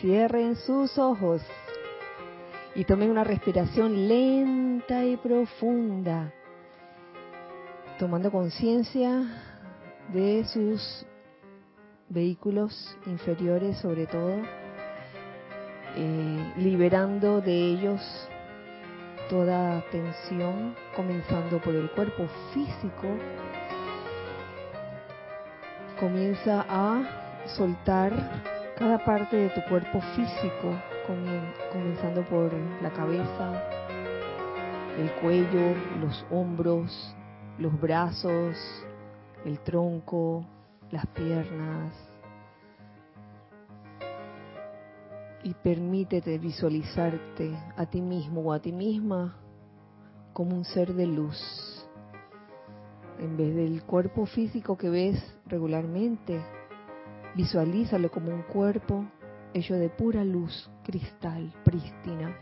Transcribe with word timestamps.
Cierren 0.00 0.56
sus 0.56 0.98
ojos 0.98 1.42
y 2.74 2.84
tomen 2.84 3.10
una 3.10 3.24
respiración 3.24 4.06
lenta 4.06 5.02
y 5.02 5.16
profunda, 5.16 6.30
tomando 7.98 8.30
conciencia 8.30 9.24
de 10.12 10.44
sus 10.44 11.06
vehículos 12.10 12.94
inferiores 13.06 13.78
sobre 13.78 14.06
todo, 14.06 14.34
eh, 15.96 16.52
liberando 16.58 17.40
de 17.40 17.54
ellos 17.54 18.02
toda 19.30 19.82
tensión, 19.90 20.76
comenzando 20.94 21.58
por 21.62 21.74
el 21.74 21.90
cuerpo 21.92 22.28
físico. 22.52 23.08
Comienza 25.98 26.66
a 26.68 27.46
soltar 27.46 28.55
cada 28.76 29.02
parte 29.02 29.36
de 29.36 29.48
tu 29.50 29.62
cuerpo 29.70 30.02
físico, 30.14 30.78
comenzando 31.72 32.22
por 32.28 32.52
la 32.82 32.90
cabeza, 32.90 33.62
el 34.98 35.10
cuello, 35.12 35.74
los 35.98 36.26
hombros, 36.30 37.16
los 37.58 37.80
brazos, 37.80 38.54
el 39.46 39.60
tronco, 39.60 40.44
las 40.90 41.06
piernas. 41.06 41.90
Y 45.42 45.54
permítete 45.54 46.36
visualizarte 46.38 47.56
a 47.76 47.86
ti 47.86 48.02
mismo 48.02 48.42
o 48.42 48.52
a 48.52 48.60
ti 48.60 48.72
misma 48.72 49.38
como 50.34 50.54
un 50.54 50.66
ser 50.66 50.92
de 50.92 51.06
luz. 51.06 51.88
En 53.18 53.38
vez 53.38 53.54
del 53.54 53.82
cuerpo 53.84 54.26
físico 54.26 54.76
que 54.76 54.90
ves 54.90 55.34
regularmente, 55.46 56.42
visualízalo 57.36 58.10
como 58.10 58.30
un 58.30 58.42
cuerpo 58.42 59.04
hecho 59.52 59.74
de 59.74 59.90
pura 59.90 60.24
luz 60.24 60.70
cristal 60.82 61.52
prístina. 61.64 62.34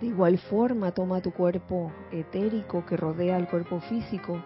De 0.00 0.08
igual 0.08 0.38
forma, 0.38 0.90
toma 0.92 1.20
tu 1.20 1.32
cuerpo 1.32 1.92
etérico 2.10 2.84
que 2.84 2.96
rodea 2.96 3.36
el 3.36 3.46
cuerpo 3.46 3.80
físico 3.80 4.42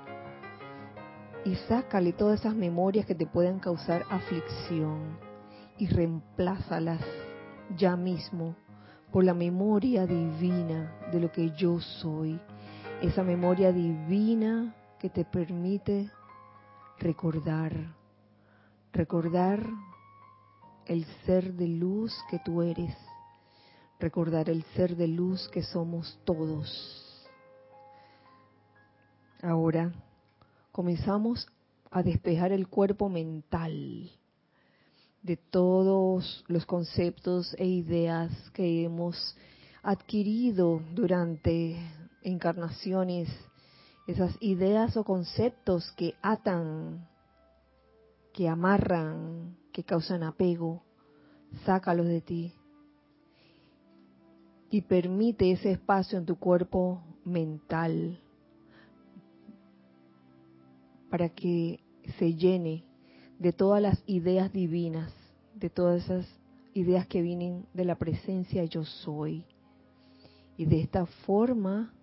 y 1.44 1.54
sácale 1.68 2.12
todas 2.12 2.40
esas 2.40 2.54
memorias 2.54 3.06
que 3.06 3.14
te 3.14 3.26
puedan 3.26 3.60
causar 3.60 4.04
aflicción 4.10 5.18
y 5.78 5.86
reemplázalas 5.86 7.00
ya 7.76 7.96
mismo 7.96 8.56
por 9.10 9.24
la 9.24 9.34
memoria 9.34 10.06
divina 10.06 10.92
de 11.12 11.20
lo 11.20 11.32
que 11.32 11.50
yo 11.52 11.80
soy. 11.80 12.38
Esa 13.00 13.22
memoria 13.22 13.72
divina 13.72 14.74
que 14.98 15.08
te 15.08 15.24
permite 15.24 16.10
recordar, 16.98 17.72
recordar 18.94 19.68
el 20.86 21.04
ser 21.26 21.54
de 21.54 21.66
luz 21.66 22.14
que 22.30 22.38
tú 22.38 22.62
eres, 22.62 22.96
recordar 23.98 24.48
el 24.48 24.62
ser 24.76 24.96
de 24.96 25.08
luz 25.08 25.48
que 25.48 25.64
somos 25.64 26.20
todos. 26.24 27.28
Ahora 29.42 29.92
comenzamos 30.70 31.46
a 31.90 32.02
despejar 32.04 32.52
el 32.52 32.68
cuerpo 32.68 33.08
mental 33.08 34.10
de 35.22 35.36
todos 35.36 36.44
los 36.46 36.64
conceptos 36.64 37.52
e 37.58 37.66
ideas 37.66 38.30
que 38.52 38.84
hemos 38.84 39.36
adquirido 39.82 40.80
durante 40.94 41.76
encarnaciones, 42.22 43.28
esas 44.06 44.36
ideas 44.40 44.96
o 44.96 45.02
conceptos 45.02 45.90
que 45.96 46.14
atan, 46.22 47.08
que 48.34 48.48
amarran, 48.48 49.56
que 49.72 49.84
causan 49.84 50.24
apego, 50.24 50.82
sácalos 51.64 52.06
de 52.06 52.20
ti 52.20 52.52
y 54.70 54.82
permite 54.82 55.52
ese 55.52 55.70
espacio 55.70 56.18
en 56.18 56.26
tu 56.26 56.36
cuerpo 56.36 57.00
mental 57.24 58.20
para 61.10 61.28
que 61.28 61.78
se 62.18 62.34
llene 62.34 62.84
de 63.38 63.52
todas 63.52 63.80
las 63.80 64.02
ideas 64.06 64.52
divinas, 64.52 65.12
de 65.54 65.70
todas 65.70 66.02
esas 66.02 66.26
ideas 66.72 67.06
que 67.06 67.22
vienen 67.22 67.68
de 67.72 67.84
la 67.84 67.94
presencia 67.94 68.64
yo 68.64 68.84
soy. 68.84 69.46
Y 70.56 70.66
de 70.66 70.80
esta 70.80 71.06
forma 71.06 71.94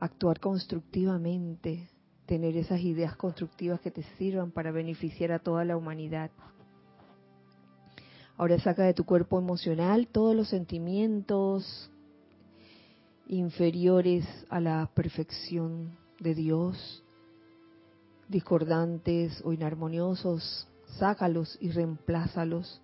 actuar 0.00 0.40
constructivamente, 0.40 1.88
tener 2.30 2.56
esas 2.56 2.80
ideas 2.82 3.16
constructivas 3.16 3.80
que 3.80 3.90
te 3.90 4.04
sirvan 4.16 4.52
para 4.52 4.70
beneficiar 4.70 5.32
a 5.32 5.40
toda 5.40 5.64
la 5.64 5.76
humanidad. 5.76 6.30
Ahora 8.36 8.56
saca 8.60 8.84
de 8.84 8.94
tu 8.94 9.04
cuerpo 9.04 9.36
emocional 9.36 10.06
todos 10.06 10.36
los 10.36 10.48
sentimientos 10.48 11.90
inferiores 13.26 14.24
a 14.48 14.60
la 14.60 14.88
perfección 14.94 15.98
de 16.20 16.36
Dios, 16.36 17.02
discordantes 18.28 19.42
o 19.44 19.52
inarmoniosos, 19.52 20.68
sácalos 21.00 21.58
y 21.60 21.72
reemplázalos 21.72 22.80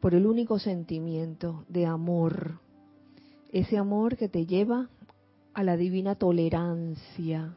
por 0.00 0.14
el 0.14 0.26
único 0.26 0.58
sentimiento 0.58 1.66
de 1.68 1.84
amor, 1.84 2.58
ese 3.52 3.76
amor 3.76 4.16
que 4.16 4.30
te 4.30 4.46
lleva 4.46 4.88
a 5.52 5.62
la 5.62 5.76
divina 5.76 6.14
tolerancia, 6.14 7.54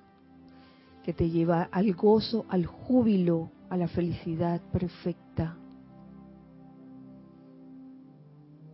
que 1.07 1.13
te 1.13 1.29
lleva 1.29 1.69
al 1.71 1.93
gozo, 1.93 2.45
al 2.49 2.65
júbilo, 2.65 3.49
a 3.69 3.77
la 3.77 3.87
felicidad 3.87 4.59
perfecta. 4.73 5.55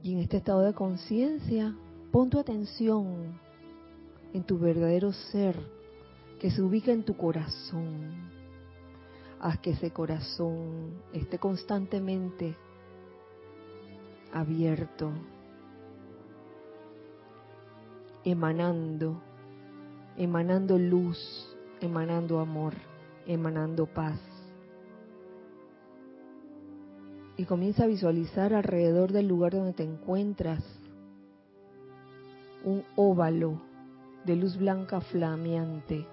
Y 0.02 0.14
en 0.14 0.18
este 0.18 0.38
estado 0.38 0.62
de 0.62 0.74
conciencia, 0.74 1.76
pon 2.12 2.32
tu 2.32 2.40
atención 2.40 3.40
en 4.34 4.44
tu 4.46 4.58
verdadero 4.58 5.14
ser, 5.14 5.56
que 6.40 6.50
se 6.50 6.64
ubica 6.64 6.92
en 6.92 7.04
tu 7.04 7.16
corazón. 7.16 8.32
Haz 9.40 9.60
que 9.60 9.70
ese 9.70 9.92
corazón 9.92 11.04
esté 11.14 11.38
constantemente 11.38 12.58
abierto, 14.32 15.12
emanando, 18.24 19.22
emanando 20.18 20.80
luz, 20.80 21.53
emanando 21.84 22.40
amor, 22.40 22.74
emanando 23.28 23.86
paz. 23.86 24.20
Y 27.36 27.46
comienza 27.46 27.84
a 27.84 27.88
visualizar 27.88 28.54
alrededor 28.54 29.12
del 29.12 29.28
lugar 29.28 29.54
donde 29.54 29.74
te 29.74 29.84
encuentras 29.84 30.64
un 32.64 32.84
óvalo 32.96 33.60
de 34.24 34.36
luz 34.38 34.58
blanca 34.58 35.02
flameante 35.02 36.06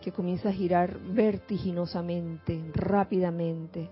que 0.00 0.10
comienza 0.10 0.48
a 0.48 0.52
girar 0.52 0.98
vertiginosamente, 0.98 2.60
rápidamente, 2.74 3.88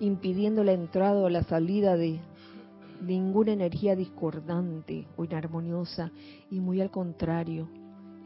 impidiendo 0.00 0.62
la 0.64 0.72
entrada 0.72 1.22
o 1.22 1.30
la 1.30 1.44
salida 1.44 1.96
de 1.96 2.20
ninguna 3.00 3.52
energía 3.52 3.96
discordante 3.96 5.06
o 5.16 5.24
inarmoniosa, 5.24 6.10
y 6.50 6.60
muy 6.60 6.82
al 6.82 6.90
contrario, 6.90 7.68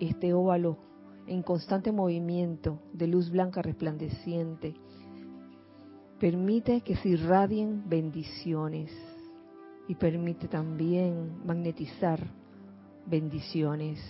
este 0.00 0.34
óvalo 0.34 0.89
en 1.30 1.42
constante 1.42 1.92
movimiento 1.92 2.80
de 2.92 3.06
luz 3.06 3.30
blanca 3.30 3.62
resplandeciente 3.62 4.74
permite 6.18 6.80
que 6.80 6.96
se 6.96 7.10
irradien 7.10 7.88
bendiciones 7.88 8.90
y 9.86 9.94
permite 9.94 10.48
también 10.48 11.46
magnetizar 11.46 12.20
bendiciones 13.06 14.00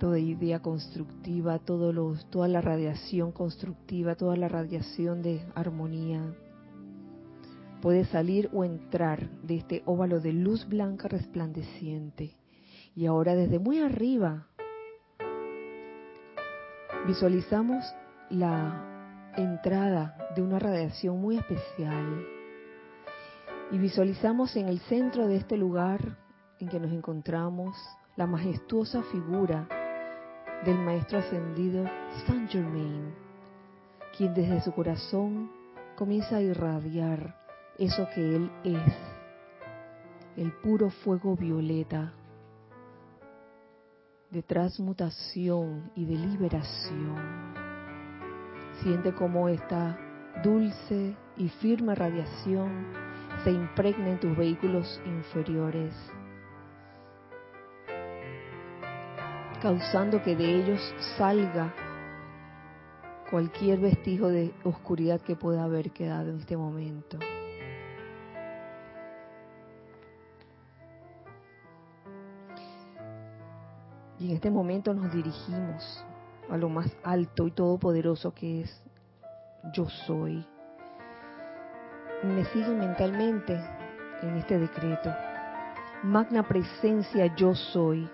toda 0.00 0.18
idea 0.18 0.60
constructiva, 0.60 1.60
toda 1.60 2.48
la 2.48 2.60
radiación 2.60 3.30
constructiva, 3.30 4.16
toda 4.16 4.36
la 4.36 4.48
radiación 4.48 5.22
de 5.22 5.46
armonía 5.54 6.34
puede 7.80 8.04
salir 8.06 8.50
o 8.52 8.64
entrar 8.64 9.30
de 9.42 9.58
este 9.58 9.82
óvalo 9.86 10.18
de 10.18 10.32
luz 10.32 10.68
blanca 10.68 11.06
resplandeciente. 11.06 12.34
Y 12.96 13.06
ahora 13.06 13.36
desde 13.36 13.58
muy 13.60 13.78
arriba 13.78 14.48
visualizamos 17.06 17.84
la 18.30 19.32
entrada 19.36 20.16
de 20.36 20.42
una 20.42 20.58
radiación 20.58 21.20
muy 21.20 21.36
especial. 21.36 22.26
Y 23.70 23.78
visualizamos 23.78 24.54
en 24.56 24.68
el 24.68 24.80
centro 24.80 25.26
de 25.26 25.36
este 25.36 25.56
lugar 25.56 26.18
en 26.58 26.68
que 26.68 26.78
nos 26.78 26.92
encontramos 26.92 27.76
la 28.16 28.26
majestuosa 28.26 29.02
figura 29.04 29.66
del 30.64 30.78
Maestro 30.78 31.18
Ascendido 31.18 31.84
Saint 32.26 32.50
Germain, 32.50 33.12
quien 34.16 34.34
desde 34.34 34.60
su 34.60 34.72
corazón 34.72 35.50
comienza 35.96 36.36
a 36.36 36.42
irradiar 36.42 37.36
eso 37.78 38.06
que 38.14 38.36
Él 38.36 38.50
es, 38.62 38.94
el 40.36 40.52
puro 40.52 40.90
fuego 40.90 41.34
violeta 41.34 42.12
de 44.32 44.42
transmutación 44.42 45.90
y 45.94 46.06
de 46.06 46.16
liberación. 46.16 47.52
Siente 48.82 49.12
cómo 49.12 49.48
esta 49.48 49.98
dulce 50.42 51.14
y 51.36 51.48
firme 51.60 51.94
radiación 51.94 52.86
se 53.44 53.50
impregne 53.50 54.12
en 54.12 54.20
tus 54.20 54.34
vehículos 54.34 55.00
inferiores, 55.04 55.94
causando 59.60 60.22
que 60.22 60.34
de 60.34 60.62
ellos 60.62 60.80
salga 61.18 61.74
cualquier 63.30 63.80
vestigio 63.80 64.28
de 64.28 64.52
oscuridad 64.64 65.20
que 65.20 65.36
pueda 65.36 65.64
haber 65.64 65.90
quedado 65.90 66.30
en 66.30 66.38
este 66.38 66.56
momento. 66.56 67.18
Y 74.22 74.26
en 74.30 74.36
este 74.36 74.52
momento 74.52 74.94
nos 74.94 75.12
dirigimos 75.12 76.04
a 76.48 76.56
lo 76.56 76.68
más 76.68 76.96
alto 77.02 77.48
y 77.48 77.50
todopoderoso 77.50 78.32
que 78.32 78.60
es 78.60 78.82
yo 79.74 79.88
soy. 80.06 80.46
Me 82.22 82.44
siguen 82.44 82.78
mentalmente 82.78 83.60
en 84.22 84.36
este 84.36 84.60
decreto. 84.60 85.12
Magna 86.04 86.46
presencia 86.46 87.34
yo 87.34 87.56
soy. 87.56 88.08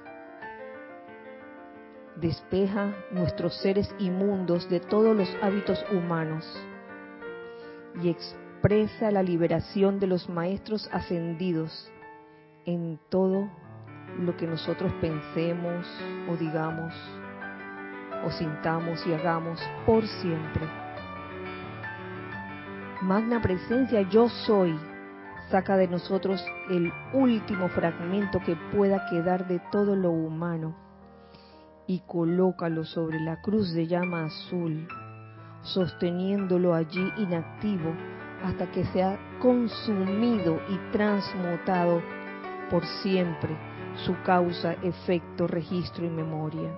Despeja 2.16 2.94
nuestros 3.11 3.61
seres 3.61 3.94
inmundos 3.99 4.66
de 4.70 4.81
todos 4.81 5.14
los 5.14 5.28
hábitos 5.43 5.84
humanos 5.93 6.46
y 8.02 8.08
expresa 8.08 9.11
la 9.11 9.22
liberación 9.22 10.00
de 10.00 10.06
los 10.06 10.26
maestros 10.26 10.88
ascendidos 10.90 11.93
en 12.64 12.99
todo 13.11 13.50
lo 14.19 14.37
que 14.37 14.46
nosotros 14.46 14.93
pensemos 15.00 15.87
o 16.28 16.37
digamos 16.37 16.94
o 18.25 18.31
sintamos 18.31 19.06
y 19.06 19.12
hagamos 19.12 19.60
por 19.87 20.06
siempre. 20.06 20.66
Magna 23.02 23.40
presencia 23.40 24.02
yo 24.02 24.28
soy, 24.28 24.76
saca 25.50 25.76
de 25.76 25.87
nosotros 25.87 26.44
el 26.69 26.93
último 27.12 27.69
fragmento 27.69 28.40
que 28.40 28.56
pueda 28.75 29.06
quedar 29.08 29.46
de 29.46 29.60
todo 29.70 29.94
lo 29.94 30.11
humano 30.11 30.75
y 31.87 32.00
colócalo 32.00 32.84
sobre 32.84 33.20
la 33.20 33.40
cruz 33.40 33.72
de 33.72 33.87
llama 33.87 34.25
azul, 34.25 34.88
sosteniéndolo 35.62 36.75
allí 36.75 37.12
inactivo 37.16 37.94
hasta 38.44 38.70
que 38.70 38.84
sea 38.87 39.19
consumido 39.40 40.61
y 40.69 40.93
transmutado 40.93 42.02
por 42.70 42.84
siempre 42.84 43.67
su 44.04 44.14
causa, 44.22 44.72
efecto, 44.82 45.46
registro 45.46 46.04
y 46.04 46.10
memoria. 46.10 46.76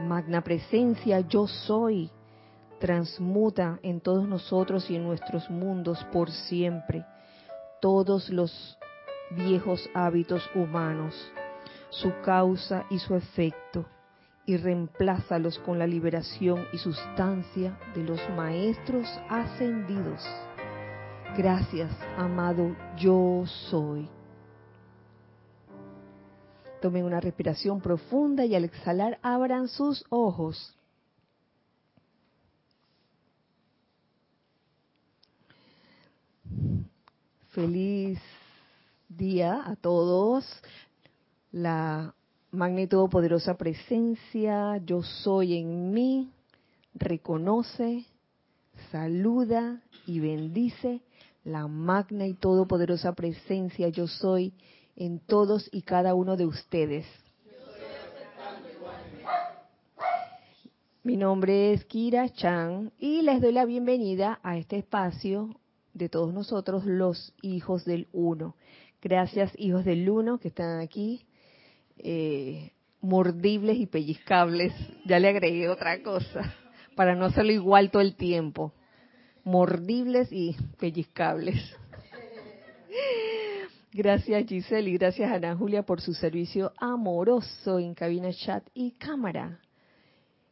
Magna 0.00 0.42
presencia 0.42 1.20
yo 1.20 1.46
soy, 1.46 2.10
transmuta 2.80 3.78
en 3.82 4.00
todos 4.00 4.26
nosotros 4.28 4.90
y 4.90 4.96
en 4.96 5.04
nuestros 5.04 5.48
mundos 5.48 6.04
por 6.12 6.30
siempre 6.30 7.04
todos 7.80 8.28
los 8.30 8.78
viejos 9.30 9.88
hábitos 9.94 10.42
humanos, 10.54 11.14
su 11.90 12.12
causa 12.24 12.84
y 12.90 12.98
su 12.98 13.14
efecto, 13.14 13.86
y 14.44 14.56
reemplázalos 14.56 15.58
con 15.60 15.78
la 15.78 15.86
liberación 15.86 16.66
y 16.72 16.78
sustancia 16.78 17.78
de 17.94 18.04
los 18.04 18.20
maestros 18.36 19.06
ascendidos. 19.28 20.24
Gracias, 21.36 21.90
amado 22.16 22.76
yo 22.96 23.44
soy. 23.70 24.08
Tomen 26.86 27.04
una 27.04 27.18
respiración 27.20 27.80
profunda 27.80 28.44
y 28.44 28.54
al 28.54 28.62
exhalar 28.62 29.18
abran 29.20 29.66
sus 29.66 30.04
ojos. 30.08 30.72
Feliz 37.48 38.20
día 39.08 39.64
a 39.66 39.74
todos. 39.74 40.46
La 41.50 42.14
magnitud 42.52 43.10
poderosa 43.10 43.56
presencia, 43.56 44.76
yo 44.76 45.02
soy 45.02 45.56
en 45.58 45.92
mí, 45.92 46.30
reconoce, 46.94 48.06
saluda 48.92 49.82
y 50.06 50.20
bendice 50.20 51.00
la 51.42 51.66
magna 51.66 52.28
y 52.28 52.34
todopoderosa 52.34 53.12
presencia, 53.14 53.88
yo 53.88 54.06
soy 54.06 54.52
en 54.96 55.20
todos 55.20 55.68
y 55.72 55.82
cada 55.82 56.14
uno 56.14 56.36
de 56.36 56.46
ustedes. 56.46 57.06
Mi 61.02 61.16
nombre 61.16 61.72
es 61.72 61.84
Kira 61.84 62.28
Chan 62.30 62.92
y 62.98 63.22
les 63.22 63.40
doy 63.40 63.52
la 63.52 63.64
bienvenida 63.64 64.40
a 64.42 64.56
este 64.58 64.78
espacio 64.78 65.54
de 65.94 66.08
todos 66.08 66.34
nosotros, 66.34 66.84
los 66.84 67.32
hijos 67.42 67.84
del 67.84 68.08
uno. 68.12 68.56
Gracias, 69.00 69.52
hijos 69.56 69.84
del 69.84 70.10
uno, 70.10 70.38
que 70.38 70.48
están 70.48 70.80
aquí, 70.80 71.24
eh, 71.98 72.72
mordibles 73.00 73.78
y 73.78 73.86
pellizcables. 73.86 74.72
Ya 75.04 75.20
le 75.20 75.28
agregué 75.28 75.68
otra 75.68 76.02
cosa, 76.02 76.54
para 76.96 77.14
no 77.14 77.26
hacerlo 77.26 77.52
igual 77.52 77.92
todo 77.92 78.02
el 78.02 78.16
tiempo. 78.16 78.72
Mordibles 79.44 80.32
y 80.32 80.56
pellizcables. 80.80 81.76
Gracias 83.96 84.44
Giselle 84.46 84.90
y 84.90 84.98
gracias 84.98 85.32
Ana 85.32 85.56
Julia 85.56 85.82
por 85.82 86.02
su 86.02 86.12
servicio 86.12 86.70
amoroso 86.76 87.78
en 87.78 87.94
cabina 87.94 88.30
chat 88.30 88.62
y 88.74 88.90
cámara. 88.90 89.58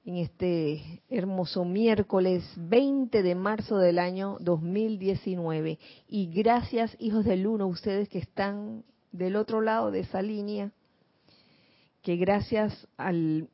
En 0.06 0.16
este 0.16 1.02
hermoso 1.10 1.66
miércoles 1.66 2.42
20 2.56 3.22
de 3.22 3.34
marzo 3.34 3.76
del 3.76 3.98
año 3.98 4.38
2019. 4.40 5.78
Y 6.08 6.32
gracias 6.32 6.96
hijos 6.98 7.26
del 7.26 7.46
uno, 7.46 7.66
ustedes 7.66 8.08
que 8.08 8.18
están 8.18 8.82
del 9.12 9.36
otro 9.36 9.60
lado 9.60 9.90
de 9.90 10.00
esa 10.00 10.22
línea, 10.22 10.72
que 12.00 12.16
gracias 12.16 12.88
al 12.96 13.50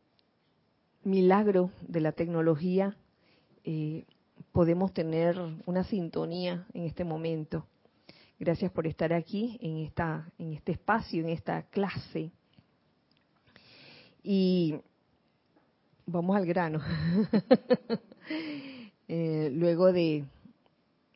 milagro 1.03 1.73
de 1.89 2.01
la 2.01 2.13
tecnología 2.13 2.97
eh, 3.65 4.05
podemos 4.53 4.95
tener 4.95 5.37
una 5.67 5.83
sintonía 5.83 6.65
en 6.75 6.85
este 6.85 7.03
momento 7.03 7.67
Gracias 8.41 8.73
por 8.73 8.87
estar 8.87 9.13
aquí 9.13 9.59
en 9.61 9.85
esta 9.85 10.33
en 10.39 10.55
este 10.55 10.73
espacio, 10.73 11.23
en 11.23 11.29
esta 11.29 11.63
clase. 11.65 12.33
Y 14.23 14.75
vamos 16.07 16.37
al 16.37 16.47
grano. 16.47 16.81
Eh, 19.13 19.51
luego 19.53 19.93
de 19.93 20.25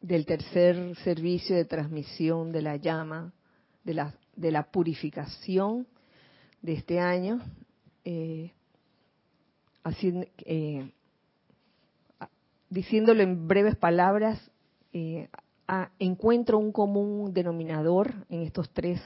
del 0.02 0.26
tercer 0.26 0.96
servicio 1.04 1.54
de 1.54 1.64
transmisión 1.64 2.50
de 2.50 2.60
la 2.60 2.75
llama, 2.75 3.32
de 3.84 3.94
la, 3.94 4.14
de 4.34 4.50
la 4.50 4.64
purificación 4.64 5.87
de 6.60 6.72
este 6.72 6.99
año, 6.99 7.40
eh, 8.04 8.50
eh, 10.44 10.90
diciéndolo 12.68 13.22
en 13.22 13.46
breves 13.46 13.76
palabras, 13.76 14.50
eh, 14.92 15.28
encuentro 15.99 16.59
un 16.59 16.73
común 16.73 17.33
denominador 17.33 18.12
en 18.28 18.42
estos 18.42 18.71
tres 18.71 19.00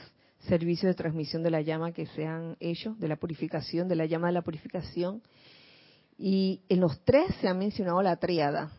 servicios 0.47 0.89
de 0.89 0.95
transmisión 0.95 1.43
de 1.43 1.51
la 1.51 1.61
llama 1.61 1.91
que 1.91 2.05
se 2.07 2.25
han 2.25 2.55
hecho, 2.59 2.95
de 2.99 3.07
la 3.07 3.17
purificación, 3.17 3.87
de 3.87 3.95
la 3.95 4.05
llama 4.05 4.27
de 4.27 4.33
la 4.33 4.41
purificación. 4.41 5.21
Y 6.17 6.61
en 6.69 6.81
los 6.81 7.03
tres 7.03 7.33
se 7.41 7.47
ha 7.47 7.53
mencionado 7.53 8.01
la 8.01 8.17
tríada. 8.17 8.71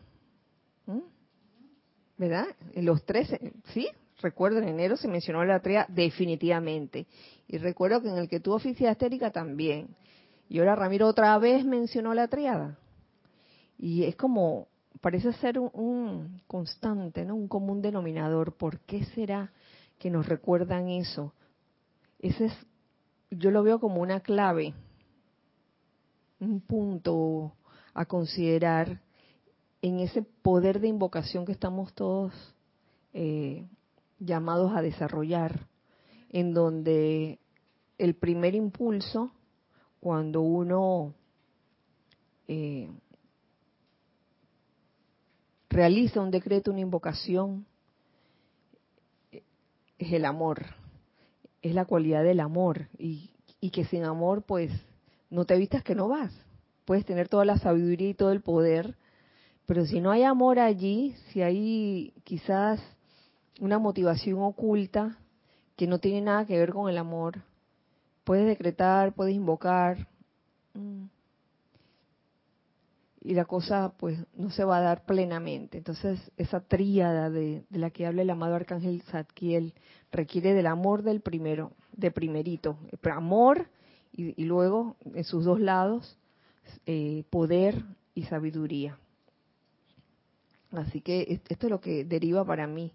¿Verdad? 2.17 2.45
En 2.73 2.85
los 2.85 3.03
tres, 3.03 3.29
sí, 3.73 3.87
recuerdo 4.21 4.59
en 4.59 4.67
enero 4.67 4.95
se 4.95 5.07
mencionó 5.07 5.43
la 5.43 5.59
tríada 5.59 5.87
definitivamente. 5.89 7.07
Y 7.47 7.57
recuerdo 7.57 8.01
que 8.01 8.09
en 8.09 8.17
el 8.17 8.29
que 8.29 8.39
tuvo 8.39 8.55
oficina 8.55 8.91
estérica 8.91 9.31
también. 9.31 9.95
Y 10.47 10.59
ahora 10.59 10.75
Ramiro 10.75 11.07
otra 11.07 11.37
vez 11.39 11.65
mencionó 11.65 12.13
la 12.13 12.27
triada. 12.27 12.77
Y 13.77 14.03
es 14.03 14.15
como 14.15 14.67
parece 15.01 15.33
ser 15.33 15.59
un, 15.59 16.41
constante, 16.47 17.25
¿no? 17.25 17.35
Un 17.35 17.47
común 17.47 17.81
denominador. 17.81 18.53
¿Por 18.53 18.79
qué 18.81 19.03
será 19.05 19.51
que 19.99 20.09
nos 20.09 20.27
recuerdan 20.27 20.89
eso? 20.89 21.33
Ese 22.19 22.45
es, 22.45 22.53
yo 23.31 23.49
lo 23.49 23.63
veo 23.63 23.79
como 23.79 24.01
una 24.01 24.19
clave, 24.19 24.73
un 26.39 26.61
punto 26.61 27.53
a 27.93 28.05
considerar 28.05 29.01
en 29.81 29.99
ese 29.99 30.21
poder 30.21 30.79
de 30.79 30.87
invocación 30.87 31.45
que 31.45 31.51
estamos 31.51 31.93
todos 31.93 32.31
eh, 33.13 33.67
llamados 34.19 34.73
a 34.75 34.83
desarrollar, 34.83 35.67
en 36.29 36.53
donde 36.53 37.39
el 37.97 38.13
primer 38.13 38.53
impulso, 38.53 39.31
cuando 39.99 40.41
uno 40.41 41.15
eh, 42.47 42.89
realiza 45.71 46.21
un 46.21 46.31
decreto, 46.31 46.71
una 46.71 46.81
invocación, 46.81 47.65
es 49.97 50.13
el 50.13 50.25
amor, 50.25 50.65
es 51.61 51.73
la 51.73 51.85
cualidad 51.85 52.23
del 52.23 52.39
amor 52.39 52.87
y, 52.97 53.29
que 53.71 53.85
sin 53.85 54.03
amor 54.03 54.43
pues 54.43 54.71
no 55.29 55.45
te 55.45 55.55
vistas 55.57 55.83
que 55.83 55.95
no 55.95 56.07
vas. 56.07 56.33
Puedes 56.85 57.05
tener 57.05 57.29
toda 57.29 57.45
la 57.45 57.57
sabiduría 57.57 58.09
y 58.09 58.13
todo 58.13 58.31
el 58.31 58.41
poder, 58.41 58.95
Pero 59.67 59.85
si 59.85 60.01
no 60.01 60.11
hay 60.11 60.23
amor 60.23 60.59
allí, 60.59 61.15
si 61.29 61.41
hay 61.41 62.13
quizás 62.25 62.81
una 63.61 63.79
motivación 63.79 64.39
oculta 64.41 65.17
que 65.77 65.87
no 65.87 65.99
tiene 65.99 66.21
nada 66.21 66.45
que 66.45 66.57
ver 66.57 66.73
con 66.73 66.89
el 66.89 66.97
amor, 66.97 67.43
puedes 68.25 68.45
decretar, 68.45 69.13
puedes 69.13 69.35
invocar, 69.35 70.09
mm, 70.73 71.05
y 73.23 73.35
la 73.35 73.45
cosa 73.45 73.93
pues 73.97 74.17
no 74.35 74.49
se 74.49 74.63
va 74.63 74.77
a 74.77 74.81
dar 74.81 75.05
plenamente. 75.05 75.77
Entonces 75.77 76.19
esa 76.37 76.61
tríada 76.61 77.29
de, 77.29 77.63
la 77.69 77.91
que 77.91 78.05
habla 78.05 78.23
el 78.23 78.29
amado 78.29 78.55
arcángel 78.55 79.03
Zadkiel 79.03 79.73
requiere 80.11 80.53
del 80.53 80.67
amor 80.67 81.03
del 81.03 81.21
primero, 81.21 81.71
de 81.93 82.11
primerito, 82.11 82.77
amor 83.03 83.67
y, 84.11 84.43
luego 84.43 84.97
en 85.13 85.23
sus 85.23 85.45
dos 85.45 85.59
lados 85.59 86.17
eh, 86.85 87.23
poder 87.29 87.83
y 88.15 88.23
sabiduría. 88.23 88.97
Así 90.71 91.01
que 91.01 91.41
esto 91.47 91.67
es 91.67 91.69
lo 91.69 91.79
que 91.79 92.05
deriva 92.05 92.43
para 92.43 92.65
mí 92.65 92.91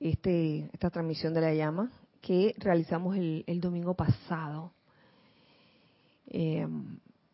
este, 0.00 0.70
esta 0.72 0.90
transmisión 0.90 1.34
de 1.34 1.40
la 1.40 1.54
llama 1.54 1.92
que 2.20 2.54
realizamos 2.58 3.16
el, 3.16 3.60
domingo 3.60 3.94
pasado. 3.94 4.72
Eh, 6.28 6.66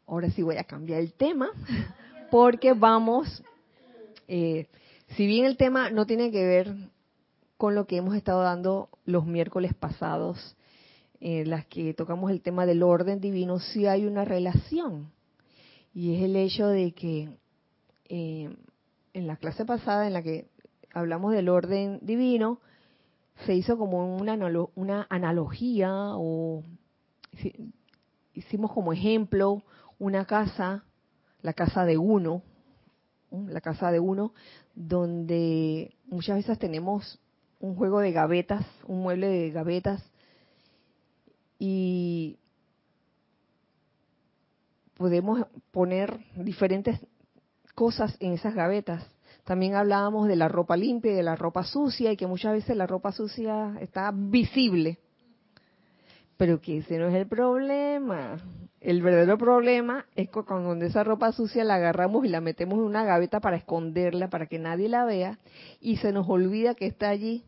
ahora 0.07 0.31
sí 0.31 0.43
voy 0.43 0.57
a 0.57 0.65
cambiar 0.65 1.01
el 1.01 1.13
tema 1.13 1.51
porque 2.31 2.73
vamos, 2.73 3.43
eh, 4.27 4.67
si 5.17 5.27
bien 5.27 5.45
el 5.45 5.57
tema 5.57 5.91
no 5.91 6.07
tiene 6.07 6.31
que 6.31 6.45
ver 6.45 6.75
con 7.57 7.75
lo 7.75 7.87
que 7.87 7.97
hemos 7.97 8.15
estado 8.15 8.43
dando 8.43 8.89
los 9.05 9.27
miércoles 9.27 9.75
pasados, 9.75 10.57
en 11.21 11.51
las 11.51 11.67
que 11.67 11.95
tocamos 11.95 12.31
el 12.31 12.41
tema 12.41 12.65
del 12.67 12.83
orden 12.83 13.21
divino, 13.21 13.59
sí 13.59 13.87
hay 13.87 14.07
una 14.07 14.25
relación. 14.25 15.11
Y 15.93 16.15
es 16.15 16.23
el 16.23 16.37
hecho 16.37 16.69
de 16.69 16.93
que 16.93 17.29
eh, 18.09 18.55
en 19.13 19.27
la 19.27 19.37
clase 19.37 19.65
pasada 19.65 20.07
en 20.07 20.13
la 20.13 20.23
que 20.23 20.47
hablamos 20.93 21.33
del 21.33 21.49
orden 21.49 21.99
divino, 22.03 22.61
se 23.47 23.55
hizo 23.55 23.77
como 23.77 24.17
una, 24.17 24.39
una 24.75 25.07
analogía 25.11 25.93
o 26.17 26.63
hicimos 28.35 28.73
como 28.73 28.93
ejemplo 28.93 29.63
una 29.99 30.25
casa 30.25 30.85
la 31.43 31.53
casa 31.53 31.85
de 31.85 31.99
uno, 31.99 32.43
la 33.31 33.61
casa 33.61 33.91
de 33.91 34.01
uno, 34.01 34.33
donde 34.75 35.95
muchas 36.07 36.37
veces 36.37 36.59
tenemos 36.59 37.21
un 37.61 37.75
juego 37.75 38.01
de 38.01 38.13
gavetas, 38.13 38.65
un 38.87 39.03
mueble 39.03 39.29
de 39.29 39.51
gavetas, 39.51 40.03
y 41.59 42.39
podemos 44.97 45.47
poner 45.71 46.19
diferentes 46.37 47.01
cosas 47.75 48.17
en 48.21 48.33
esas 48.33 48.55
gavetas. 48.55 49.05
También 49.45 49.75
hablábamos 49.75 50.29
de 50.29 50.37
la 50.37 50.49
ropa 50.49 50.77
limpia 50.77 51.13
y 51.13 51.15
de 51.15 51.23
la 51.23 51.37
ropa 51.37 51.65
sucia 51.65 52.13
y 52.13 52.17
que 52.17 52.27
muchas 52.27 52.53
veces 52.53 52.77
la 52.77 52.87
ropa 52.87 53.13
sucia 53.13 53.77
está 53.81 54.13
visible. 54.15 54.99
Pero 56.39 56.61
que 56.61 56.79
ese 56.79 56.99
no 56.99 57.09
es 57.09 57.15
el 57.15 57.27
problema. 57.27 58.39
El 58.81 59.03
verdadero 59.03 59.37
problema 59.37 60.07
es 60.15 60.31
cuando 60.31 60.87
esa 60.87 61.03
ropa 61.03 61.33
sucia 61.33 61.65
la 61.65 61.75
agarramos 61.75 62.25
y 62.25 62.29
la 62.29 62.41
metemos 62.41 62.79
en 62.79 62.85
una 62.85 63.05
gaveta 63.05 63.41
para 63.41 63.57
esconderla, 63.57 64.31
para 64.31 64.47
que 64.47 64.61
nadie 64.61 64.89
la 64.89 65.05
vea, 65.05 65.39
y 65.81 65.97
se 65.97 66.13
nos 66.13 66.29
olvida 66.29 66.75
que 66.75 66.87
está 66.87 67.09
allí. 67.11 67.45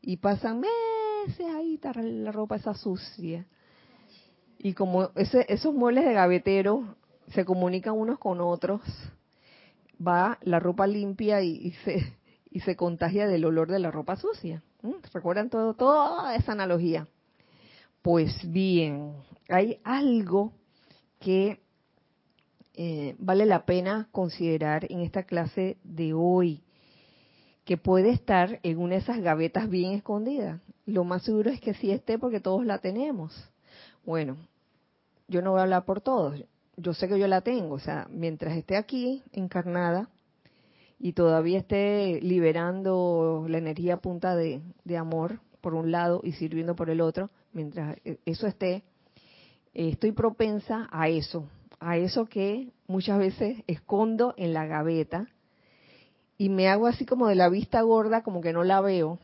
Y 0.00 0.18
pasan 0.18 0.60
meses 0.60 1.46
ahí, 1.56 1.80
la 1.82 2.32
ropa 2.32 2.56
esa 2.56 2.74
sucia. 2.74 3.44
Y 4.58 4.74
como 4.74 5.10
esos 5.16 5.74
muebles 5.74 6.04
de 6.04 6.12
gavetero 6.12 6.94
se 7.34 7.44
comunican 7.44 7.94
unos 7.94 8.20
con 8.20 8.40
otros, 8.40 8.80
va 10.04 10.38
la 10.42 10.60
ropa 10.60 10.86
limpia 10.86 11.42
y, 11.42 11.72
se, 11.84 12.16
y 12.50 12.60
se 12.60 12.76
contagia 12.76 13.26
del 13.26 13.44
olor 13.44 13.68
de 13.68 13.80
la 13.80 13.90
ropa 13.90 14.14
sucia. 14.14 14.62
¿Mm? 14.82 14.92
¿Recuerdan 15.12 15.50
todo, 15.50 15.74
toda 15.74 16.36
esa 16.36 16.52
analogía? 16.52 17.08
Pues 18.02 18.50
bien, 18.50 19.14
hay 19.48 19.78
algo 19.84 20.52
que 21.20 21.60
eh, 22.74 23.14
vale 23.20 23.46
la 23.46 23.64
pena 23.64 24.08
considerar 24.10 24.90
en 24.90 25.02
esta 25.02 25.22
clase 25.22 25.76
de 25.84 26.12
hoy, 26.12 26.64
que 27.64 27.76
puede 27.76 28.10
estar 28.10 28.58
en 28.64 28.78
una 28.78 28.94
de 28.94 29.02
esas 29.02 29.20
gavetas 29.20 29.70
bien 29.70 29.92
escondidas. 29.92 30.60
Lo 30.84 31.04
más 31.04 31.22
seguro 31.22 31.50
es 31.50 31.60
que 31.60 31.74
sí 31.74 31.92
esté 31.92 32.18
porque 32.18 32.40
todos 32.40 32.66
la 32.66 32.78
tenemos. 32.78 33.32
Bueno, 34.04 34.36
yo 35.28 35.40
no 35.40 35.52
voy 35.52 35.60
a 35.60 35.62
hablar 35.62 35.84
por 35.84 36.00
todos. 36.00 36.42
Yo 36.76 36.94
sé 36.94 37.06
que 37.06 37.20
yo 37.20 37.28
la 37.28 37.42
tengo. 37.42 37.76
O 37.76 37.78
sea, 37.78 38.08
mientras 38.10 38.56
esté 38.56 38.76
aquí 38.76 39.22
encarnada 39.30 40.08
y 40.98 41.12
todavía 41.12 41.60
esté 41.60 42.18
liberando 42.20 43.46
la 43.48 43.58
energía 43.58 43.98
punta 43.98 44.34
de 44.34 44.60
amor 44.98 45.38
por 45.60 45.74
un 45.74 45.92
lado 45.92 46.20
y 46.24 46.32
sirviendo 46.32 46.74
por 46.74 46.90
el 46.90 47.00
otro, 47.00 47.30
mientras 47.52 47.96
e, 48.04 48.18
eso 48.24 48.46
esté, 48.46 48.82
estoy 49.74 50.12
propensa 50.12 50.88
a 50.90 51.08
eso, 51.08 51.48
a 51.80 51.96
eso 51.96 52.26
que 52.26 52.72
muchas 52.86 53.18
veces 53.18 53.62
escondo 53.66 54.34
en 54.36 54.52
la 54.52 54.66
gaveta 54.66 55.28
y 56.38 56.48
me 56.48 56.68
hago 56.68 56.86
así 56.86 57.06
como 57.06 57.28
de 57.28 57.34
la 57.34 57.48
vista 57.48 57.82
gorda, 57.82 58.22
como 58.22 58.40
que 58.40 58.52
no 58.52 58.64
la 58.64 58.80
veo, 58.80 59.18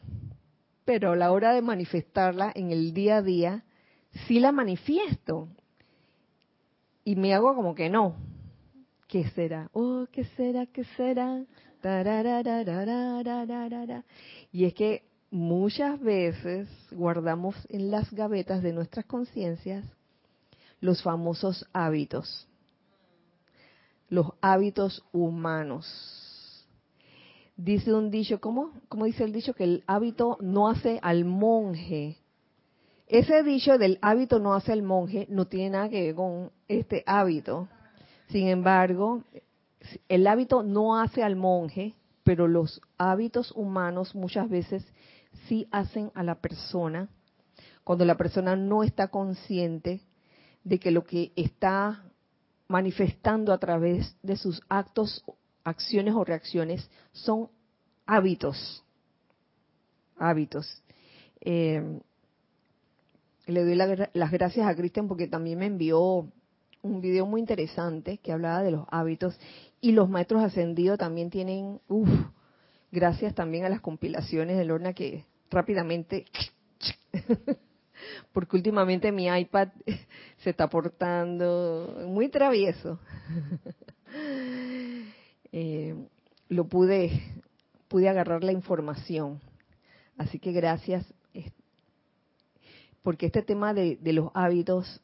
pero 0.84 1.12
a 1.12 1.16
la 1.16 1.32
hora 1.32 1.52
de 1.52 1.62
manifestarla 1.62 2.52
en 2.54 2.70
el 2.70 2.94
día 2.94 3.18
a 3.18 3.22
día, 3.22 3.64
sí 4.26 4.40
la 4.40 4.52
manifiesto 4.52 5.48
y 7.04 7.16
me 7.16 7.34
hago 7.34 7.54
como 7.54 7.74
que 7.74 7.90
no. 7.90 8.16
¿Qué 9.06 9.28
será? 9.30 9.70
Oh, 9.72 10.06
¿qué 10.12 10.24
será? 10.24 10.66
¿Qué 10.66 10.84
será? 10.84 11.44
Y 14.52 14.64
es 14.64 14.74
que 14.74 15.07
muchas 15.30 16.00
veces 16.00 16.68
guardamos 16.90 17.54
en 17.68 17.90
las 17.90 18.12
gavetas 18.12 18.62
de 18.62 18.72
nuestras 18.72 19.04
conciencias 19.04 19.84
los 20.80 21.02
famosos 21.02 21.66
hábitos, 21.72 22.46
los 24.08 24.32
hábitos 24.40 25.04
humanos. 25.12 25.86
Dice 27.56 27.92
un 27.92 28.10
dicho, 28.10 28.40
¿cómo? 28.40 28.72
¿Cómo 28.88 29.04
dice 29.04 29.24
el 29.24 29.32
dicho? 29.32 29.54
Que 29.54 29.64
el 29.64 29.84
hábito 29.88 30.38
no 30.40 30.68
hace 30.68 31.00
al 31.02 31.24
monje. 31.24 32.18
Ese 33.08 33.42
dicho 33.42 33.78
del 33.78 33.98
hábito 34.00 34.38
no 34.38 34.54
hace 34.54 34.72
al 34.72 34.82
monje 34.82 35.26
no 35.28 35.46
tiene 35.46 35.70
nada 35.70 35.88
que 35.88 36.02
ver 36.02 36.14
con 36.14 36.52
este 36.68 37.02
hábito. 37.06 37.68
Sin 38.28 38.46
embargo, 38.46 39.24
el 40.08 40.26
hábito 40.26 40.62
no 40.62 41.00
hace 41.00 41.22
al 41.22 41.34
monje, 41.34 41.94
pero 42.22 42.46
los 42.46 42.80
hábitos 42.98 43.52
humanos 43.56 44.14
muchas 44.14 44.48
veces 44.48 44.84
sí 45.46 45.68
hacen 45.70 46.10
a 46.14 46.22
la 46.22 46.36
persona 46.36 47.08
cuando 47.84 48.04
la 48.04 48.16
persona 48.16 48.54
no 48.54 48.82
está 48.82 49.08
consciente 49.08 50.02
de 50.64 50.78
que 50.78 50.90
lo 50.90 51.04
que 51.04 51.32
está 51.36 52.04
manifestando 52.68 53.52
a 53.52 53.58
través 53.58 54.14
de 54.22 54.36
sus 54.36 54.60
actos, 54.68 55.24
acciones 55.64 56.14
o 56.14 56.24
reacciones 56.24 56.90
son 57.12 57.48
hábitos. 58.06 58.84
Hábitos. 60.18 60.82
Eh, 61.40 62.00
le 63.46 63.64
doy 63.64 63.74
las 63.74 64.30
gracias 64.30 64.66
a 64.66 64.76
Cristian 64.76 65.08
porque 65.08 65.26
también 65.26 65.58
me 65.58 65.66
envió 65.66 66.28
un 66.82 67.00
video 67.00 67.26
muy 67.26 67.40
interesante 67.40 68.18
que 68.18 68.32
hablaba 68.32 68.62
de 68.62 68.72
los 68.72 68.86
hábitos 68.90 69.38
y 69.80 69.92
los 69.92 70.08
maestros 70.08 70.42
ascendidos 70.42 70.98
también 70.98 71.30
tienen, 71.30 71.80
uff, 71.88 72.08
gracias 72.90 73.34
también 73.34 73.64
a 73.64 73.68
las 73.68 73.80
compilaciones 73.80 74.56
de 74.56 74.64
Lorna 74.64 74.92
que 74.92 75.24
rápidamente 75.50 76.24
porque 78.32 78.56
últimamente 78.56 79.12
mi 79.12 79.26
iPad 79.26 79.68
se 80.38 80.50
está 80.50 80.68
portando 80.68 82.04
muy 82.06 82.28
travieso. 82.28 82.98
Eh, 85.50 85.94
lo 86.50 86.66
pude, 86.66 87.22
pude 87.88 88.06
agarrar 88.06 88.44
la 88.44 88.52
información. 88.52 89.40
Así 90.18 90.38
que 90.38 90.52
gracias, 90.52 91.06
porque 93.02 93.26
este 93.26 93.40
tema 93.40 93.72
de, 93.72 93.96
de 93.96 94.12
los 94.12 94.30
hábitos 94.34 95.00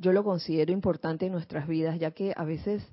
yo 0.00 0.12
lo 0.12 0.24
considero 0.24 0.72
importante 0.72 1.26
en 1.26 1.32
nuestras 1.32 1.68
vidas, 1.68 2.00
ya 2.00 2.10
que 2.10 2.32
a 2.36 2.44
veces 2.44 2.84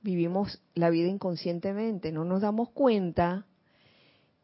vivimos 0.00 0.62
la 0.74 0.88
vida 0.88 1.08
inconscientemente, 1.08 2.10
no 2.10 2.24
nos 2.24 2.40
damos 2.40 2.70
cuenta 2.70 3.46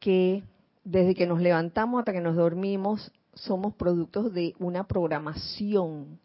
que 0.01 0.45
desde 0.85 1.15
que 1.15 1.27
nos 1.27 1.41
levantamos 1.41 1.99
hasta 1.99 2.13
que 2.13 2.21
nos 2.21 2.37
dormimos 2.37 3.13
somos 3.35 3.75
productos 3.75 4.33
de 4.33 4.55
una 4.59 4.87
programación 4.87 6.19